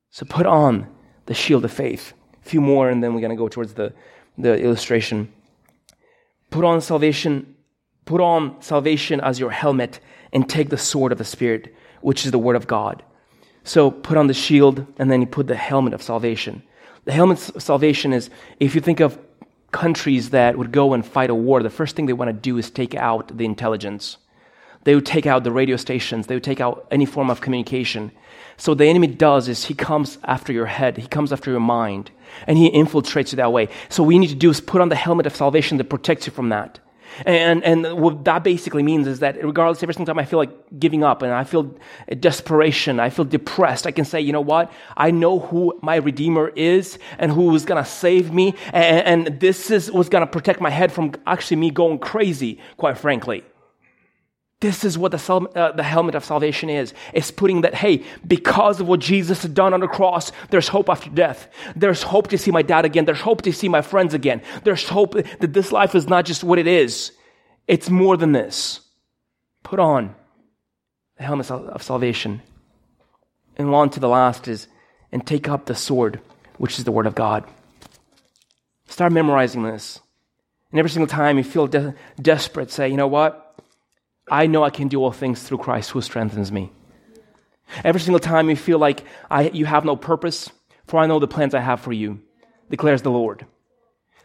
So 0.08 0.24
put 0.24 0.46
on 0.46 0.86
the 1.26 1.34
shield 1.34 1.66
of 1.66 1.70
faith 1.70 2.14
few 2.44 2.60
more, 2.60 2.88
and 2.88 3.02
then 3.02 3.14
we're 3.14 3.20
going 3.20 3.30
to 3.30 3.36
go 3.36 3.48
towards 3.48 3.74
the, 3.74 3.92
the 4.38 4.62
illustration. 4.62 5.32
Put 6.50 6.64
on 6.64 6.80
salvation, 6.80 7.54
put 8.04 8.20
on 8.20 8.60
salvation 8.60 9.20
as 9.20 9.40
your 9.40 9.50
helmet, 9.50 9.98
and 10.32 10.48
take 10.48 10.68
the 10.68 10.76
sword 10.78 11.10
of 11.10 11.18
the 11.18 11.24
Spirit, 11.24 11.74
which 12.02 12.24
is 12.24 12.30
the 12.30 12.38
word 12.38 12.56
of 12.56 12.66
God. 12.66 13.02
So 13.64 13.90
put 13.90 14.16
on 14.16 14.26
the 14.26 14.34
shield, 14.34 14.86
and 14.98 15.10
then 15.10 15.20
you 15.20 15.26
put 15.26 15.46
the 15.46 15.54
helmet 15.56 15.94
of 15.94 16.02
salvation. 16.02 16.62
The 17.06 17.12
helmet 17.12 17.48
of 17.54 17.62
salvation 17.62 18.12
is, 18.12 18.28
if 18.60 18.74
you 18.74 18.80
think 18.80 19.00
of 19.00 19.18
countries 19.72 20.30
that 20.30 20.56
would 20.56 20.70
go 20.70 20.92
and 20.92 21.04
fight 21.04 21.30
a 21.30 21.34
war, 21.34 21.62
the 21.62 21.70
first 21.70 21.96
thing 21.96 22.06
they 22.06 22.12
want 22.12 22.28
to 22.28 22.32
do 22.32 22.58
is 22.58 22.70
take 22.70 22.94
out 22.94 23.36
the 23.36 23.44
intelligence. 23.46 24.18
They 24.84 24.94
would 24.94 25.06
take 25.06 25.24
out 25.26 25.44
the 25.44 25.50
radio 25.52 25.76
stations, 25.76 26.26
they 26.26 26.36
would 26.36 26.44
take 26.44 26.60
out 26.60 26.86
any 26.90 27.06
form 27.06 27.30
of 27.30 27.40
communication 27.40 28.12
so 28.56 28.74
the 28.74 28.84
enemy 28.86 29.08
does 29.08 29.48
is 29.48 29.64
he 29.64 29.74
comes 29.74 30.18
after 30.24 30.52
your 30.52 30.66
head, 30.66 30.96
he 30.96 31.06
comes 31.08 31.32
after 31.32 31.50
your 31.50 31.60
mind, 31.60 32.10
and 32.46 32.56
he 32.56 32.70
infiltrates 32.70 33.32
you 33.32 33.36
that 33.36 33.52
way. 33.52 33.68
So 33.88 34.02
what 34.02 34.10
you 34.10 34.18
need 34.20 34.28
to 34.28 34.34
do 34.34 34.50
is 34.50 34.60
put 34.60 34.80
on 34.80 34.88
the 34.88 34.96
helmet 34.96 35.26
of 35.26 35.34
salvation 35.34 35.78
that 35.78 35.84
protects 35.90 36.26
you 36.26 36.32
from 36.32 36.50
that. 36.50 36.78
And, 37.26 37.62
and 37.62 37.92
what 38.00 38.24
that 38.24 38.42
basically 38.42 38.82
means 38.82 39.06
is 39.06 39.20
that 39.20 39.42
regardless, 39.44 39.80
every 39.84 39.94
single 39.94 40.12
time 40.14 40.18
I 40.18 40.24
feel 40.24 40.38
like 40.38 40.50
giving 40.80 41.04
up 41.04 41.22
and 41.22 41.32
I 41.32 41.44
feel 41.44 41.72
desperation, 42.18 42.98
I 42.98 43.08
feel 43.10 43.24
depressed, 43.24 43.86
I 43.86 43.92
can 43.92 44.04
say, 44.04 44.20
you 44.20 44.32
know 44.32 44.40
what? 44.40 44.72
I 44.96 45.12
know 45.12 45.38
who 45.38 45.78
my 45.80 45.96
Redeemer 45.96 46.48
is 46.56 46.98
and 47.18 47.30
who 47.30 47.54
is 47.54 47.64
going 47.64 47.82
to 47.82 47.88
save 47.88 48.32
me. 48.32 48.54
And, 48.72 49.28
and 49.28 49.40
this 49.40 49.70
is 49.70 49.92
what's 49.92 50.08
going 50.08 50.24
to 50.26 50.30
protect 50.30 50.60
my 50.60 50.70
head 50.70 50.90
from 50.90 51.12
actually 51.24 51.58
me 51.58 51.70
going 51.70 52.00
crazy, 52.00 52.58
quite 52.78 52.98
frankly. 52.98 53.44
This 54.64 54.82
is 54.82 54.96
what 54.96 55.12
the, 55.12 55.34
uh, 55.54 55.72
the 55.72 55.82
helmet 55.82 56.14
of 56.14 56.24
salvation 56.24 56.70
is. 56.70 56.94
It's 57.12 57.30
putting 57.30 57.60
that, 57.62 57.74
hey, 57.74 58.02
because 58.26 58.80
of 58.80 58.88
what 58.88 58.98
Jesus 58.98 59.42
has 59.42 59.50
done 59.52 59.74
on 59.74 59.80
the 59.80 59.86
cross, 59.86 60.32
there's 60.48 60.68
hope 60.68 60.88
after 60.88 61.10
death. 61.10 61.48
There's 61.76 62.02
hope 62.02 62.28
to 62.28 62.38
see 62.38 62.50
my 62.50 62.62
dad 62.62 62.86
again. 62.86 63.04
There's 63.04 63.20
hope 63.20 63.42
to 63.42 63.52
see 63.52 63.68
my 63.68 63.82
friends 63.82 64.14
again. 64.14 64.40
There's 64.62 64.88
hope 64.88 65.16
that 65.38 65.52
this 65.52 65.70
life 65.70 65.94
is 65.94 66.06
not 66.08 66.24
just 66.24 66.44
what 66.44 66.58
it 66.58 66.66
is, 66.66 67.12
it's 67.68 67.90
more 67.90 68.16
than 68.16 68.32
this. 68.32 68.80
Put 69.64 69.80
on 69.80 70.14
the 71.18 71.24
helmet 71.24 71.50
of 71.50 71.82
salvation. 71.82 72.40
And 73.58 73.68
on 73.68 73.90
to 73.90 74.00
the 74.00 74.08
last 74.08 74.48
is, 74.48 74.66
and 75.12 75.26
take 75.26 75.46
up 75.46 75.66
the 75.66 75.74
sword, 75.74 76.22
which 76.56 76.78
is 76.78 76.84
the 76.84 76.90
word 76.92 77.06
of 77.06 77.14
God. 77.14 77.44
Start 78.88 79.12
memorizing 79.12 79.62
this. 79.62 80.00
And 80.72 80.78
every 80.78 80.88
single 80.88 81.06
time 81.06 81.36
you 81.36 81.44
feel 81.44 81.66
de- 81.66 81.94
desperate, 82.20 82.70
say, 82.70 82.88
you 82.88 82.96
know 82.96 83.08
what? 83.08 83.42
I 84.30 84.46
know 84.46 84.62
I 84.62 84.70
can 84.70 84.88
do 84.88 85.02
all 85.02 85.12
things 85.12 85.42
through 85.42 85.58
Christ 85.58 85.90
who 85.90 86.00
strengthens 86.00 86.50
me. 86.50 86.70
Every 87.82 88.00
single 88.00 88.20
time 88.20 88.48
you 88.48 88.56
feel 88.56 88.78
like 88.78 89.04
I, 89.30 89.48
you 89.50 89.64
have 89.66 89.84
no 89.84 89.96
purpose, 89.96 90.50
for 90.86 90.98
I 91.00 91.06
know 91.06 91.18
the 91.18 91.28
plans 91.28 91.54
I 91.54 91.60
have 91.60 91.80
for 91.80 91.92
you, 91.92 92.20
declares 92.70 93.02
the 93.02 93.10
Lord. 93.10 93.46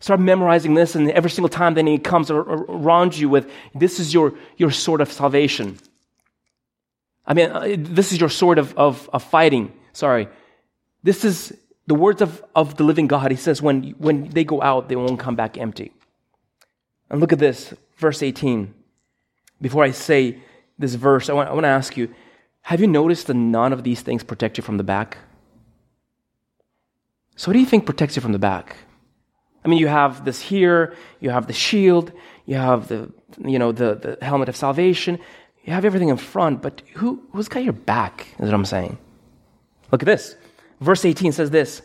Start 0.02 0.20
memorizing 0.22 0.74
this, 0.74 0.96
and 0.96 1.10
every 1.12 1.30
single 1.30 1.50
time 1.50 1.74
then 1.74 1.88
He 1.88 1.98
comes 1.98 2.32
around 2.32 3.18
you 3.18 3.28
with, 3.28 3.50
this 3.76 4.00
is 4.00 4.14
your, 4.14 4.34
your 4.58 4.72
sword 4.72 5.02
of 5.02 5.12
salvation. 5.12 5.78
I 7.26 7.34
mean, 7.34 7.50
uh, 7.52 7.76
this 7.78 8.12
is 8.14 8.20
your 8.20 8.30
sword 8.30 8.58
of, 8.58 8.78
of, 8.78 9.10
of 9.12 9.24
fighting. 9.24 9.74
Sorry. 9.94 10.30
This 11.04 11.26
is 11.26 11.54
the 11.88 11.96
words 11.96 12.22
of, 12.22 12.44
of 12.56 12.78
the 12.78 12.84
living 12.84 13.08
God. 13.08 13.32
He 13.32 13.38
says, 13.38 13.62
when, 13.62 13.92
when 13.98 14.30
they 14.30 14.44
go 14.46 14.62
out, 14.62 14.90
they 14.90 14.96
won't 14.96 15.20
come 15.20 15.36
back 15.36 15.58
empty. 15.58 15.92
And 17.10 17.20
look 17.20 17.34
at 17.34 17.40
this, 17.40 17.74
verse 17.98 18.24
18 18.24 18.74
before 19.62 19.84
I 19.84 19.92
say 19.92 20.40
this 20.78 20.94
verse, 20.96 21.30
I 21.30 21.34
want, 21.34 21.50
I 21.50 21.54
want 21.54 21.64
to 21.66 21.70
ask 21.70 21.96
you 21.98 22.14
have 22.62 22.82
you 22.82 22.88
noticed 22.88 23.28
that 23.28 23.34
none 23.36 23.74
of 23.74 23.84
these 23.84 24.02
things 24.02 24.24
protect 24.24 24.58
you 24.58 24.64
from 24.64 24.78
the 24.78 24.84
back? 24.84 25.18
So, 27.36 27.48
what 27.50 27.54
do 27.54 27.60
you 27.60 27.66
think 27.66 27.86
protects 27.86 28.16
you 28.16 28.22
from 28.22 28.32
the 28.34 28.40
back? 28.40 28.76
I 29.64 29.68
mean, 29.68 29.80
you 29.80 29.88
have 29.88 30.26
this 30.26 30.40
here, 30.42 30.96
you 31.20 31.30
have 31.30 31.48
the 31.48 31.54
shield, 31.54 32.12
you 32.46 32.56
have 32.56 32.88
the, 32.88 33.12
you 33.46 33.60
know, 33.60 33.72
the, 33.72 34.18
the 34.20 34.26
helmet 34.26 34.50
of 34.50 34.56
salvation, 34.56 35.20
you 35.66 35.74
have 35.74 35.86
everything 35.86 36.10
in 36.10 36.18
front, 36.18 36.62
but 36.62 36.82
who, 36.96 37.22
who's 37.32 37.50
got 37.50 37.64
your 37.64 37.74
back, 37.74 38.28
is 38.36 38.46
what 38.46 38.54
I'm 38.54 38.66
saying. 38.66 38.98
Look 39.92 40.02
at 40.02 40.06
this. 40.06 40.36
Verse 40.82 41.04
18 41.06 41.32
says 41.34 41.50
this 41.50 41.82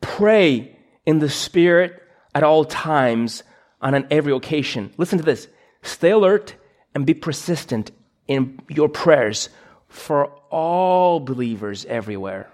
Pray 0.00 0.76
in 1.06 1.18
the 1.20 1.28
Spirit 1.28 2.00
at 2.34 2.42
all 2.42 2.64
times 2.64 3.42
and 3.82 3.94
on 3.94 4.06
every 4.10 4.32
occasion. 4.34 4.92
Listen 4.96 5.18
to 5.18 5.24
this. 5.24 5.48
Stay 5.82 6.10
alert 6.12 6.54
and 6.94 7.06
be 7.06 7.14
persistent 7.14 7.90
in 8.26 8.60
your 8.68 8.88
prayers 8.88 9.48
for 9.88 10.26
all 10.50 11.20
believers 11.20 11.84
everywhere. 11.86 12.48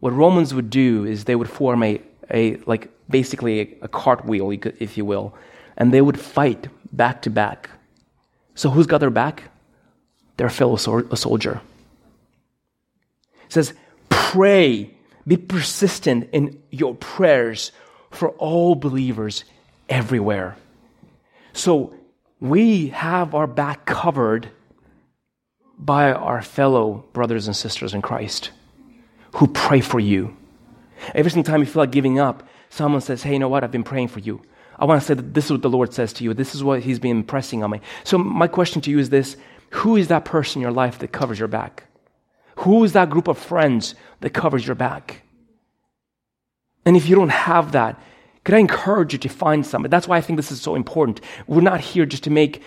What 0.00 0.12
Romans 0.12 0.54
would 0.54 0.70
do 0.70 1.04
is 1.04 1.24
they 1.24 1.36
would 1.36 1.50
form 1.50 1.82
a, 1.82 2.00
a 2.30 2.56
like 2.66 2.90
basically 3.08 3.76
a 3.82 3.88
cartwheel, 3.88 4.50
if 4.78 4.96
you 4.96 5.04
will, 5.04 5.34
and 5.76 5.92
they 5.92 6.00
would 6.00 6.18
fight 6.18 6.68
back 6.92 7.22
to 7.22 7.30
back. 7.30 7.70
So 8.54 8.70
who's 8.70 8.86
got 8.86 8.98
their 8.98 9.10
back? 9.10 9.44
Their 10.36 10.48
fellow 10.48 10.76
soldier. 10.76 11.60
It 13.46 13.52
says, 13.52 13.74
pray, 14.08 14.94
be 15.26 15.36
persistent 15.36 16.28
in 16.32 16.62
your 16.70 16.94
prayers 16.94 17.72
for 18.10 18.30
all 18.32 18.74
believers 18.74 19.44
everywhere. 19.88 20.56
So 21.52 21.94
we 22.40 22.88
have 22.88 23.34
our 23.34 23.46
back 23.46 23.84
covered 23.86 24.50
by 25.78 26.12
our 26.12 26.42
fellow 26.42 27.04
brothers 27.12 27.46
and 27.46 27.56
sisters 27.56 27.94
in 27.94 28.02
Christ 28.02 28.50
who 29.34 29.46
pray 29.46 29.80
for 29.80 30.00
you. 30.00 30.36
Every 31.14 31.30
single 31.30 31.50
time 31.50 31.60
you 31.60 31.66
feel 31.66 31.82
like 31.82 31.92
giving 31.92 32.18
up, 32.18 32.42
someone 32.68 33.00
says, 33.00 33.22
Hey, 33.22 33.34
you 33.34 33.38
know 33.38 33.48
what? 33.48 33.64
I've 33.64 33.70
been 33.70 33.84
praying 33.84 34.08
for 34.08 34.20
you. 34.20 34.42
I 34.78 34.84
want 34.84 35.00
to 35.00 35.06
say 35.06 35.14
that 35.14 35.34
this 35.34 35.46
is 35.46 35.52
what 35.52 35.62
the 35.62 35.70
Lord 35.70 35.92
says 35.92 36.12
to 36.14 36.24
you. 36.24 36.32
This 36.34 36.54
is 36.54 36.62
what 36.64 36.80
He's 36.80 36.98
been 36.98 37.16
impressing 37.18 37.62
on 37.62 37.70
me. 37.70 37.80
So, 38.04 38.18
my 38.18 38.46
question 38.46 38.80
to 38.82 38.90
you 38.90 38.98
is 38.98 39.08
this 39.10 39.36
Who 39.70 39.96
is 39.96 40.08
that 40.08 40.24
person 40.26 40.58
in 40.58 40.62
your 40.62 40.72
life 40.72 40.98
that 40.98 41.08
covers 41.08 41.38
your 41.38 41.48
back? 41.48 41.84
Who 42.56 42.84
is 42.84 42.92
that 42.92 43.08
group 43.08 43.28
of 43.28 43.38
friends 43.38 43.94
that 44.20 44.30
covers 44.30 44.66
your 44.66 44.74
back? 44.74 45.22
And 46.84 46.96
if 46.96 47.08
you 47.08 47.16
don't 47.16 47.30
have 47.30 47.72
that, 47.72 47.98
could 48.50 48.56
I 48.56 48.60
encourage 48.60 49.12
you 49.12 49.18
to 49.20 49.28
find 49.28 49.64
some. 49.64 49.84
That's 49.84 50.08
why 50.08 50.16
I 50.16 50.20
think 50.20 50.36
this 50.36 50.50
is 50.50 50.60
so 50.60 50.74
important. 50.74 51.20
We're 51.46 51.60
not 51.60 51.80
here 51.80 52.04
just 52.04 52.24
to 52.24 52.30
make, 52.30 52.60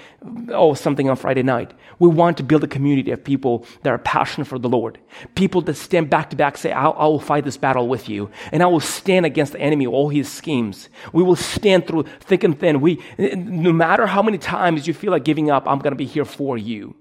oh, 0.49 0.75
something 0.75 1.09
on 1.09 1.17
Friday 1.17 1.43
night. 1.43 1.73
We 1.99 2.07
want 2.07 2.37
to 2.37 2.43
build 2.43 2.63
a 2.63 2.67
community 2.67 3.11
of 3.11 3.21
people 3.21 3.65
that 3.81 3.89
are 3.89 3.97
passionate 3.97 4.45
for 4.47 4.57
the 4.57 4.69
Lord. 4.69 4.97
People 5.35 5.59
that 5.63 5.73
stand 5.73 6.09
back 6.09 6.29
to 6.29 6.37
back, 6.37 6.55
say, 6.57 6.71
I, 6.71 6.87
I 6.87 7.03
will 7.07 7.19
fight 7.19 7.43
this 7.43 7.57
battle 7.57 7.89
with 7.89 8.07
you. 8.07 8.29
And 8.53 8.63
I 8.63 8.67
will 8.67 8.79
stand 8.79 9.25
against 9.25 9.51
the 9.51 9.59
enemy, 9.59 9.85
all 9.85 10.07
his 10.07 10.31
schemes. 10.31 10.87
We 11.11 11.21
will 11.21 11.35
stand 11.35 11.85
through 11.85 12.03
thick 12.21 12.45
and 12.45 12.57
thin. 12.57 12.79
We, 12.79 13.01
no 13.17 13.73
matter 13.73 14.05
how 14.05 14.21
many 14.23 14.37
times 14.37 14.87
you 14.87 14.93
feel 14.93 15.11
like 15.11 15.25
giving 15.25 15.51
up, 15.51 15.67
I'm 15.67 15.79
going 15.79 15.91
to 15.91 15.97
be 15.97 16.05
here 16.05 16.23
for 16.23 16.57
you. 16.57 16.95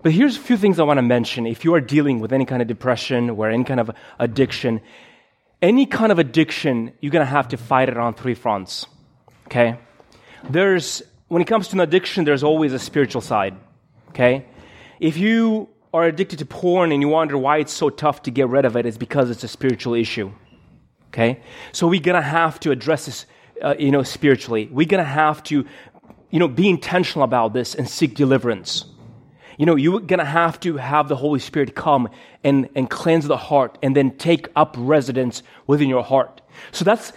But 0.00 0.12
here's 0.12 0.38
a 0.38 0.40
few 0.40 0.56
things 0.56 0.80
I 0.80 0.84
want 0.84 0.96
to 0.96 1.02
mention. 1.02 1.46
If 1.46 1.62
you 1.62 1.74
are 1.74 1.80
dealing 1.82 2.20
with 2.20 2.32
any 2.32 2.46
kind 2.46 2.62
of 2.62 2.68
depression 2.68 3.28
or 3.28 3.50
any 3.50 3.64
kind 3.64 3.80
of 3.80 3.90
addiction, 4.18 4.80
any 5.60 5.86
kind 5.86 6.12
of 6.12 6.18
addiction, 6.18 6.92
you're 7.00 7.10
going 7.12 7.24
to 7.26 7.30
have 7.30 7.48
to 7.48 7.56
fight 7.56 7.88
it 7.88 7.96
on 7.96 8.14
three 8.14 8.34
fronts. 8.34 8.86
Okay? 9.46 9.78
There's, 10.48 11.02
when 11.28 11.42
it 11.42 11.46
comes 11.46 11.68
to 11.68 11.76
an 11.76 11.80
addiction, 11.80 12.24
there's 12.24 12.42
always 12.42 12.72
a 12.72 12.78
spiritual 12.78 13.20
side. 13.22 13.56
Okay? 14.10 14.46
If 15.00 15.16
you 15.16 15.68
are 15.92 16.04
addicted 16.04 16.38
to 16.40 16.46
porn 16.46 16.92
and 16.92 17.02
you 17.02 17.08
wonder 17.08 17.36
why 17.38 17.58
it's 17.58 17.72
so 17.72 17.90
tough 17.90 18.22
to 18.22 18.30
get 18.30 18.48
rid 18.48 18.64
of 18.64 18.76
it, 18.76 18.86
it's 18.86 18.98
because 18.98 19.30
it's 19.30 19.42
a 19.44 19.48
spiritual 19.48 19.94
issue. 19.94 20.30
Okay? 21.08 21.40
So 21.72 21.86
we're 21.88 22.00
going 22.00 22.20
to 22.22 22.26
have 22.28 22.60
to 22.60 22.70
address 22.70 23.06
this, 23.06 23.26
uh, 23.62 23.74
you 23.78 23.90
know, 23.90 24.02
spiritually. 24.02 24.68
We're 24.70 24.86
going 24.86 25.02
to 25.02 25.08
have 25.08 25.42
to, 25.44 25.64
you 26.30 26.38
know, 26.38 26.48
be 26.48 26.68
intentional 26.68 27.24
about 27.24 27.52
this 27.52 27.74
and 27.74 27.88
seek 27.88 28.14
deliverance 28.14 28.84
you 29.58 29.66
know, 29.66 29.74
you're 29.74 30.00
going 30.00 30.18
to 30.20 30.24
have 30.24 30.58
to 30.60 30.76
have 30.76 31.08
the 31.08 31.16
Holy 31.16 31.40
Spirit 31.40 31.74
come 31.74 32.08
and, 32.44 32.68
and 32.76 32.88
cleanse 32.88 33.26
the 33.26 33.36
heart 33.36 33.76
and 33.82 33.94
then 33.94 34.12
take 34.16 34.48
up 34.56 34.76
residence 34.78 35.42
within 35.66 35.88
your 35.88 36.04
heart. 36.04 36.40
So 36.70 36.84
that's, 36.84 37.12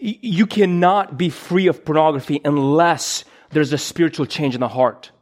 you 0.00 0.46
cannot 0.46 1.16
be 1.16 1.30
free 1.30 1.68
of 1.68 1.84
pornography 1.84 2.40
unless 2.44 3.24
there's 3.50 3.72
a 3.72 3.78
spiritual 3.78 4.26
change 4.26 4.54
in 4.56 4.60
the 4.60 4.68
heart. 4.68 5.12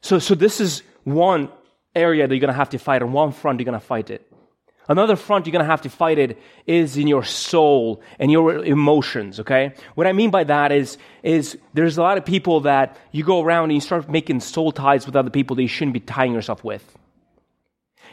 So, 0.00 0.20
so 0.20 0.36
this 0.36 0.60
is 0.60 0.84
one 1.02 1.48
area 1.94 2.26
that 2.28 2.32
you're 2.32 2.40
going 2.40 2.52
to 2.52 2.56
have 2.56 2.70
to 2.70 2.78
fight. 2.78 3.02
On 3.02 3.12
one 3.12 3.32
front, 3.32 3.58
you're 3.58 3.64
going 3.64 3.78
to 3.78 3.84
fight 3.84 4.10
it. 4.10 4.24
Another 4.88 5.16
front 5.16 5.44
you're 5.46 5.52
going 5.52 5.62
to 5.64 5.70
have 5.70 5.82
to 5.82 5.90
fight 5.90 6.18
it 6.18 6.40
is 6.66 6.96
in 6.96 7.06
your 7.08 7.22
soul 7.22 8.00
and 8.18 8.32
your 8.32 8.64
emotions, 8.64 9.38
okay? 9.38 9.74
What 9.94 10.06
I 10.06 10.14
mean 10.14 10.30
by 10.30 10.44
that 10.44 10.72
is, 10.72 10.96
is 11.22 11.58
there's 11.74 11.98
a 11.98 12.02
lot 12.02 12.16
of 12.16 12.24
people 12.24 12.60
that 12.60 12.96
you 13.12 13.22
go 13.22 13.42
around 13.42 13.64
and 13.64 13.74
you 13.74 13.80
start 13.82 14.08
making 14.08 14.40
soul 14.40 14.72
ties 14.72 15.04
with 15.04 15.14
other 15.14 15.28
people 15.28 15.56
that 15.56 15.62
you 15.62 15.68
shouldn't 15.68 15.92
be 15.92 16.00
tying 16.00 16.32
yourself 16.32 16.64
with. 16.64 16.96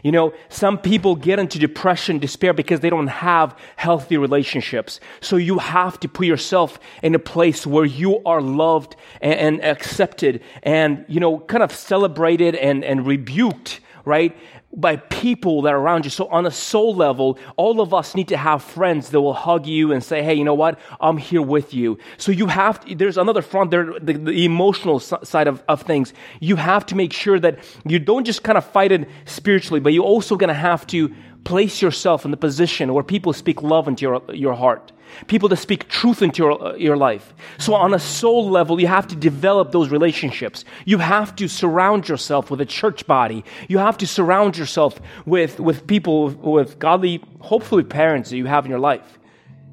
You 0.03 0.11
know, 0.11 0.33
some 0.49 0.77
people 0.77 1.15
get 1.15 1.39
into 1.39 1.57
depression, 1.57 2.19
despair 2.19 2.53
because 2.53 2.81
they 2.81 2.89
don't 2.89 3.07
have 3.07 3.57
healthy 3.77 4.17
relationships. 4.17 4.99
So 5.21 5.37
you 5.37 5.59
have 5.59 5.97
to 6.01 6.09
put 6.09 6.25
yourself 6.27 6.77
in 7.01 7.15
a 7.15 7.19
place 7.19 7.65
where 7.65 7.85
you 7.85 8.21
are 8.25 8.41
loved 8.41 8.97
and, 9.21 9.39
and 9.39 9.63
accepted 9.65 10.43
and, 10.61 11.05
you 11.07 11.21
know, 11.21 11.39
kind 11.39 11.63
of 11.63 11.71
celebrated 11.73 12.53
and, 12.55 12.83
and 12.83 13.07
rebuked, 13.07 13.79
right? 14.03 14.35
by 14.75 14.97
people 14.97 15.63
that 15.63 15.73
are 15.73 15.77
around 15.79 16.05
you. 16.05 16.11
So, 16.11 16.27
on 16.27 16.45
a 16.45 16.51
soul 16.51 16.93
level, 16.93 17.39
all 17.55 17.81
of 17.81 17.93
us 17.93 18.15
need 18.15 18.27
to 18.29 18.37
have 18.37 18.63
friends 18.63 19.09
that 19.09 19.21
will 19.21 19.33
hug 19.33 19.65
you 19.65 19.91
and 19.91 20.03
say, 20.03 20.21
Hey, 20.23 20.33
you 20.35 20.43
know 20.43 20.53
what? 20.53 20.79
I'm 20.99 21.17
here 21.17 21.41
with 21.41 21.73
you. 21.73 21.97
So, 22.17 22.31
you 22.31 22.47
have, 22.47 22.79
to, 22.85 22.95
there's 22.95 23.17
another 23.17 23.41
front 23.41 23.71
there, 23.71 23.97
the, 23.99 24.13
the 24.13 24.45
emotional 24.45 24.99
side 24.99 25.47
of, 25.47 25.63
of 25.67 25.83
things. 25.83 26.13
You 26.39 26.55
have 26.57 26.85
to 26.87 26.95
make 26.95 27.13
sure 27.13 27.39
that 27.39 27.59
you 27.85 27.99
don't 27.99 28.25
just 28.25 28.43
kind 28.43 28.57
of 28.57 28.65
fight 28.65 28.91
it 28.91 29.07
spiritually, 29.25 29.79
but 29.79 29.93
you're 29.93 30.03
also 30.03 30.35
going 30.35 30.49
to 30.49 30.53
have 30.53 30.85
to 30.87 31.13
place 31.45 31.81
yourself 31.81 32.25
in 32.25 32.31
the 32.31 32.37
position 32.47 32.93
where 32.93 33.03
people 33.03 33.31
speak 33.31 33.61
love 33.61 33.87
into 33.87 34.01
your, 34.01 34.21
your 34.33 34.53
heart, 34.55 34.91
people 35.27 35.47
that 35.47 35.57
speak 35.57 35.87
truth 35.87 36.21
into 36.21 36.43
your, 36.43 36.75
your 36.77 36.97
life. 36.97 37.33
So, 37.59 37.73
on 37.75 37.93
a 37.93 37.99
soul 37.99 38.49
level, 38.49 38.81
you 38.81 38.87
have 38.87 39.07
to 39.07 39.15
develop 39.15 39.71
those 39.71 39.89
relationships. 39.89 40.65
You 40.83 40.97
have 40.97 41.33
to 41.37 41.47
surround 41.47 42.09
yourself 42.09 42.51
with 42.51 42.59
a 42.59 42.65
church 42.65 43.07
body. 43.07 43.45
You 43.69 43.77
have 43.77 43.97
to 43.99 44.07
surround 44.07 44.57
yourself 44.57 44.99
with, 45.25 45.59
with 45.59 45.87
people, 45.87 46.29
with 46.29 46.77
godly, 46.79 47.23
hopefully, 47.39 47.83
parents 47.83 48.31
that 48.31 48.37
you 48.37 48.47
have 48.47 48.65
in 48.65 48.71
your 48.71 48.79
life, 48.79 49.19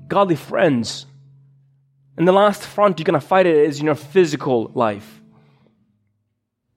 godly 0.07 0.37
friends. 0.37 1.07
And 2.19 2.29
the 2.29 2.33
last 2.33 2.63
front 2.65 2.99
you're 2.99 3.05
going 3.05 3.19
to 3.21 3.27
fight 3.27 3.47
it 3.47 3.57
is 3.57 3.81
in 3.81 3.87
your 3.87 3.95
physical 3.95 4.71
life. 4.75 5.21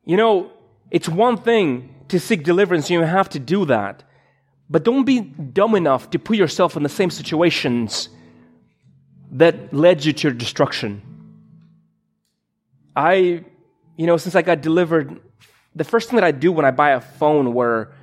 You 0.05 0.15
know, 0.15 0.51
it's 0.89 1.09
one 1.09 1.35
thing 1.35 1.93
to 2.07 2.19
seek 2.19 2.43
deliverance, 2.43 2.89
you 2.89 3.01
have 3.01 3.27
to 3.29 3.39
do 3.39 3.65
that. 3.65 4.03
But 4.69 4.83
don't 4.83 5.03
be 5.05 5.21
dumb 5.21 5.75
enough 5.75 6.09
to 6.11 6.19
put 6.19 6.37
yourself 6.37 6.75
in 6.75 6.83
the 6.83 6.89
same 6.89 7.09
situations 7.09 8.09
that 9.31 9.73
led 9.73 10.03
you 10.05 10.13
to 10.13 10.27
your 10.27 10.33
destruction. 10.33 11.01
I, 12.95 13.43
you 13.95 14.07
know, 14.07 14.17
since 14.17 14.35
I 14.35 14.41
got 14.41 14.61
delivered, 14.61 15.19
the 15.75 15.83
first 15.83 16.09
thing 16.09 16.17
that 16.17 16.23
I 16.23 16.31
do 16.31 16.51
when 16.51 16.65
I 16.65 16.71
buy 16.71 16.91
a 16.91 17.01
phone 17.01 17.47
or 17.47 17.93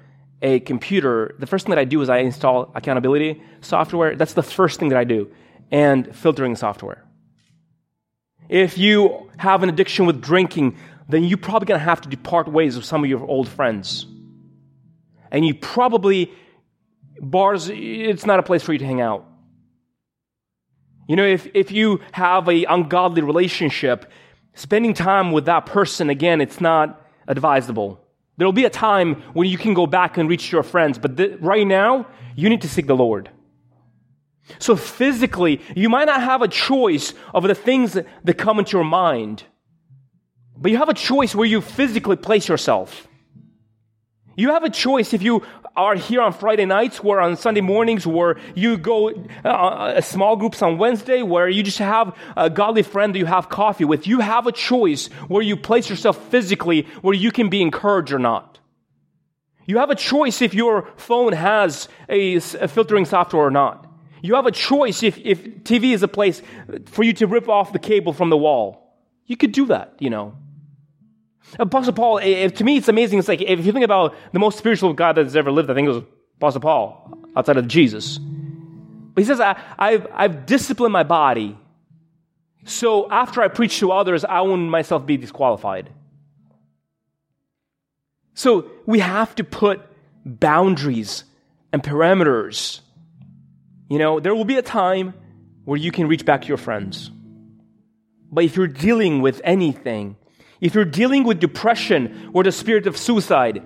a 0.40 0.60
computer, 0.60 1.34
the 1.38 1.46
first 1.46 1.66
thing 1.66 1.74
that 1.74 1.80
I 1.80 1.84
do 1.84 2.00
is 2.00 2.08
I 2.08 2.18
install 2.18 2.70
accountability 2.74 3.42
software. 3.60 4.14
That's 4.14 4.34
the 4.34 4.42
first 4.42 4.78
thing 4.78 4.90
that 4.90 4.98
I 4.98 5.04
do, 5.04 5.30
and 5.70 6.14
filtering 6.14 6.54
software. 6.56 7.04
If 8.48 8.76
you 8.76 9.30
have 9.38 9.62
an 9.62 9.68
addiction 9.68 10.04
with 10.04 10.20
drinking, 10.20 10.76
then 11.08 11.24
you're 11.24 11.38
probably 11.38 11.66
going 11.66 11.80
to 11.80 11.84
have 11.84 12.02
to 12.02 12.08
depart 12.08 12.48
ways 12.48 12.76
with 12.76 12.84
some 12.84 13.02
of 13.02 13.08
your 13.08 13.24
old 13.24 13.48
friends. 13.48 14.06
And 15.30 15.46
you 15.46 15.54
probably 15.54 16.30
bars, 17.23 17.70
it's 17.73 18.27
not 18.27 18.39
a 18.41 18.43
place 18.43 18.62
for 18.62 18.73
you 18.73 18.81
to 18.81 18.85
hang 18.85 19.01
out. 19.01 19.27
You 21.09 21.16
know, 21.16 21.25
if, 21.25 21.47
if 21.55 21.70
you 21.70 22.01
have 22.12 22.49
a 22.49 22.64
ungodly 22.64 23.23
relationship, 23.23 24.11
spending 24.55 24.93
time 24.93 25.31
with 25.33 25.47
that 25.47 25.66
person 25.66 26.11
again, 26.11 26.41
it's 26.41 26.61
not 26.61 27.01
advisable. 27.29 28.01
There'll 28.37 28.53
be 28.53 28.64
a 28.64 28.70
time 28.70 29.23
when 29.35 29.49
you 29.49 29.57
can 29.59 29.75
go 29.75 29.87
back 29.87 30.16
and 30.18 30.29
reach 30.29 30.51
your 30.51 30.62
friends, 30.62 30.99
but 30.99 31.16
th- 31.16 31.39
right 31.41 31.66
now, 31.66 32.07
you 32.35 32.49
need 32.51 32.62
to 32.62 32.68
seek 32.68 32.87
the 32.87 32.97
Lord. 32.97 33.31
So 34.59 34.75
physically, 34.75 35.61
you 35.77 35.89
might 35.89 36.07
not 36.07 36.23
have 36.23 36.43
a 36.43 36.49
choice 36.49 37.14
of 37.33 37.45
the 37.45 37.55
things 37.55 37.93
that, 37.93 38.07
that 38.25 38.35
come 38.35 38.59
into 38.59 38.77
your 38.77 38.85
mind, 38.85 39.45
but 40.57 40.70
you 40.70 40.79
have 40.79 40.89
a 40.89 40.95
choice 40.95 41.35
where 41.35 41.47
you 41.47 41.61
physically 41.61 42.16
place 42.16 42.49
yourself. 42.49 43.07
You 44.35 44.51
have 44.53 44.64
a 44.64 44.70
choice 44.70 45.12
if 45.12 45.23
you 45.23 45.43
are 45.77 45.95
here 45.95 46.20
on 46.20 46.33
Friday 46.33 46.66
nights, 46.66 47.03
where 47.03 47.20
on 47.20 47.37
Sunday 47.37 47.61
mornings, 47.61 48.07
where 48.07 48.39
you 48.55 48.77
go 48.77 49.11
uh, 49.45 49.49
uh, 49.49 50.01
small 50.01 50.37
groups 50.37 50.61
on 50.62 50.77
Wednesday, 50.79 51.23
where 51.23 51.49
you 51.49 51.62
just 51.62 51.79
have 51.79 52.16
a 52.37 52.51
godly 52.51 52.83
friend 52.83 53.14
that 53.14 53.18
you 53.18 53.27
have 53.27 53.49
coffee 53.49 53.85
with. 53.85 54.07
You 54.07 54.20
have 54.20 54.47
a 54.47 54.53
choice 54.53 55.07
where 55.29 55.43
you 55.43 55.57
place 55.57 55.89
yourself 55.89 56.18
physically, 56.29 56.83
where 57.01 57.14
you 57.14 57.31
can 57.31 57.49
be 57.49 57.62
encouraged 57.62 58.12
or 58.12 58.18
not. 58.18 58.59
You 59.64 59.79
have 59.79 59.91
a 59.91 59.95
choice 59.95 60.43
if 60.43 60.55
your 60.55 60.89
phone 60.97 61.33
has 61.33 61.89
a, 62.09 62.35
a 62.37 62.41
filtering 62.68 63.05
software 63.05 63.45
or 63.47 63.51
not. 63.51 63.87
You 64.20 64.35
have 64.35 64.47
a 64.47 64.53
choice 64.53 65.03
if, 65.03 65.18
if 65.18 65.43
TV 65.64 65.95
is 65.95 66.03
a 66.03 66.09
place 66.09 66.43
for 66.87 67.03
you 67.03 67.12
to 67.14 67.27
rip 67.27 67.49
off 67.49 67.73
the 67.73 67.79
cable 67.79 68.12
from 68.12 68.29
the 68.31 68.37
wall. 68.37 68.99
You 69.27 69.37
could 69.37 69.53
do 69.53 69.66
that, 69.66 69.95
you 70.01 70.11
know. 70.11 70.37
Apostle 71.59 71.93
Paul, 71.93 72.18
it, 72.18 72.57
to 72.57 72.64
me, 72.64 72.76
it's 72.76 72.88
amazing. 72.88 73.18
It's 73.18 73.28
like 73.28 73.43
if 73.43 73.64
you 73.66 73.72
think 73.72 73.84
about 73.84 74.14
the 74.32 74.38
most 74.38 74.59
spiritual 74.59 74.93
God 74.95 75.12
that's 75.16 75.34
ever 75.34 75.51
lived, 75.51 75.68
I 75.70 75.74
think 75.74 75.86
it 75.86 75.90
was 75.90 76.03
Apostle 76.38 76.61
Paul, 76.62 77.18
outside 77.36 77.57
of 77.57 77.68
Jesus. 77.68 78.18
But 78.18 79.20
he 79.22 79.26
says, 79.26 79.40
I, 79.40 79.61
I've, 79.78 80.07
I've 80.12 80.47
disciplined 80.47 80.93
my 80.93 81.03
body. 81.03 81.59
So 82.64 83.11
after 83.11 83.43
I 83.43 83.49
preach 83.49 83.78
to 83.80 83.93
others, 83.93 84.24
I 84.24 84.40
won't 84.40 84.62
myself 84.70 85.05
be 85.05 85.16
disqualified. 85.16 85.90
So 88.34 88.70
we 88.86 89.01
have 89.01 89.34
to 89.34 89.45
put 89.45 89.82
boundaries 90.24 91.24
and 91.70 91.82
parameters. 91.82 92.80
You 93.90 93.99
know, 93.99 94.20
there 94.20 94.34
will 94.34 94.47
be 94.47 94.57
a 94.57 94.62
time 94.62 95.12
where 95.64 95.76
you 95.76 95.93
can 95.93 96.09
reach 96.09 96.24
back 96.24 96.43
to 96.43 96.49
your 96.49 96.57
friends. 96.57 97.11
But 98.30 98.45
if 98.45 98.57
you're 98.57 98.66
dealing 98.66 99.20
with 99.20 99.43
anything, 99.45 100.16
if 100.62 100.76
you're 100.76 100.84
dealing 100.86 101.24
with 101.24 101.40
depression 101.40 102.30
or 102.32 102.44
the 102.44 102.52
spirit 102.52 102.86
of 102.86 102.96
suicide, 102.96 103.62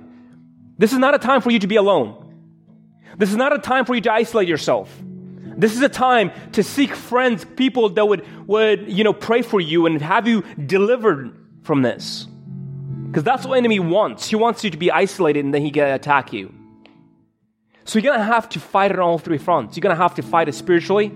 this 0.78 0.92
is 0.94 0.98
not 0.98 1.14
a 1.14 1.18
time 1.18 1.42
for 1.42 1.50
you 1.50 1.58
to 1.60 1.66
be 1.66 1.76
alone. 1.76 2.22
This 3.18 3.28
is 3.30 3.36
not 3.36 3.54
a 3.54 3.58
time 3.58 3.84
for 3.84 3.94
you 3.94 4.00
to 4.00 4.12
isolate 4.12 4.48
yourself. 4.48 4.90
This 5.58 5.74
is 5.76 5.82
a 5.82 5.90
time 5.90 6.32
to 6.52 6.62
seek 6.62 6.94
friends, 6.94 7.44
people 7.44 7.90
that 7.90 8.06
would, 8.08 8.26
would 8.48 8.90
you 8.90 9.04
know, 9.04 9.12
pray 9.12 9.42
for 9.42 9.60
you 9.60 9.84
and 9.84 10.00
have 10.00 10.26
you 10.26 10.42
delivered 10.54 11.36
from 11.62 11.82
this. 11.82 12.24
Because 13.06 13.24
that's 13.24 13.46
what 13.46 13.58
enemy 13.58 13.78
wants. 13.78 14.26
He 14.28 14.36
wants 14.36 14.64
you 14.64 14.70
to 14.70 14.76
be 14.78 14.90
isolated 14.90 15.44
and 15.44 15.52
then 15.52 15.60
he 15.62 15.70
can 15.70 15.88
attack 15.90 16.32
you. 16.32 16.54
So 17.84 17.98
you're 17.98 18.10
gonna 18.10 18.24
have 18.24 18.48
to 18.50 18.60
fight 18.60 18.90
it 18.90 18.98
on 18.98 19.02
all 19.04 19.18
three 19.18 19.38
fronts. 19.38 19.76
You're 19.76 19.82
gonna 19.82 19.96
have 19.96 20.14
to 20.14 20.22
fight 20.22 20.48
it 20.48 20.54
spiritually, 20.54 21.12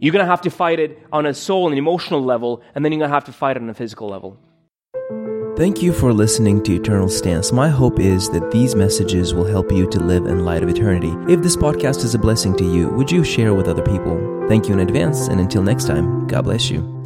you're 0.00 0.12
gonna 0.12 0.24
have 0.26 0.42
to 0.42 0.50
fight 0.50 0.80
it 0.80 0.98
on 1.12 1.26
a 1.26 1.34
soul 1.34 1.68
and 1.68 1.76
emotional 1.76 2.24
level, 2.24 2.62
and 2.74 2.82
then 2.84 2.92
you're 2.92 2.98
gonna 3.00 3.12
have 3.12 3.26
to 3.26 3.32
fight 3.32 3.56
it 3.58 3.62
on 3.62 3.68
a 3.68 3.74
physical 3.74 4.08
level. 4.08 4.38
Thank 5.62 5.80
you 5.80 5.92
for 5.92 6.12
listening 6.12 6.60
to 6.64 6.74
Eternal 6.74 7.08
Stance. 7.08 7.52
My 7.52 7.68
hope 7.68 8.00
is 8.00 8.28
that 8.30 8.50
these 8.50 8.74
messages 8.74 9.32
will 9.32 9.44
help 9.44 9.70
you 9.70 9.88
to 9.90 10.00
live 10.00 10.26
in 10.26 10.44
light 10.44 10.64
of 10.64 10.68
eternity. 10.68 11.12
If 11.32 11.40
this 11.40 11.56
podcast 11.56 12.02
is 12.04 12.16
a 12.16 12.18
blessing 12.18 12.56
to 12.56 12.64
you, 12.64 12.88
would 12.88 13.12
you 13.12 13.22
share 13.22 13.54
with 13.54 13.68
other 13.68 13.80
people? 13.84 14.44
Thank 14.48 14.66
you 14.66 14.72
in 14.74 14.80
advance, 14.80 15.28
and 15.28 15.38
until 15.38 15.62
next 15.62 15.86
time, 15.86 16.26
God 16.26 16.42
bless 16.42 16.68
you. 16.68 17.01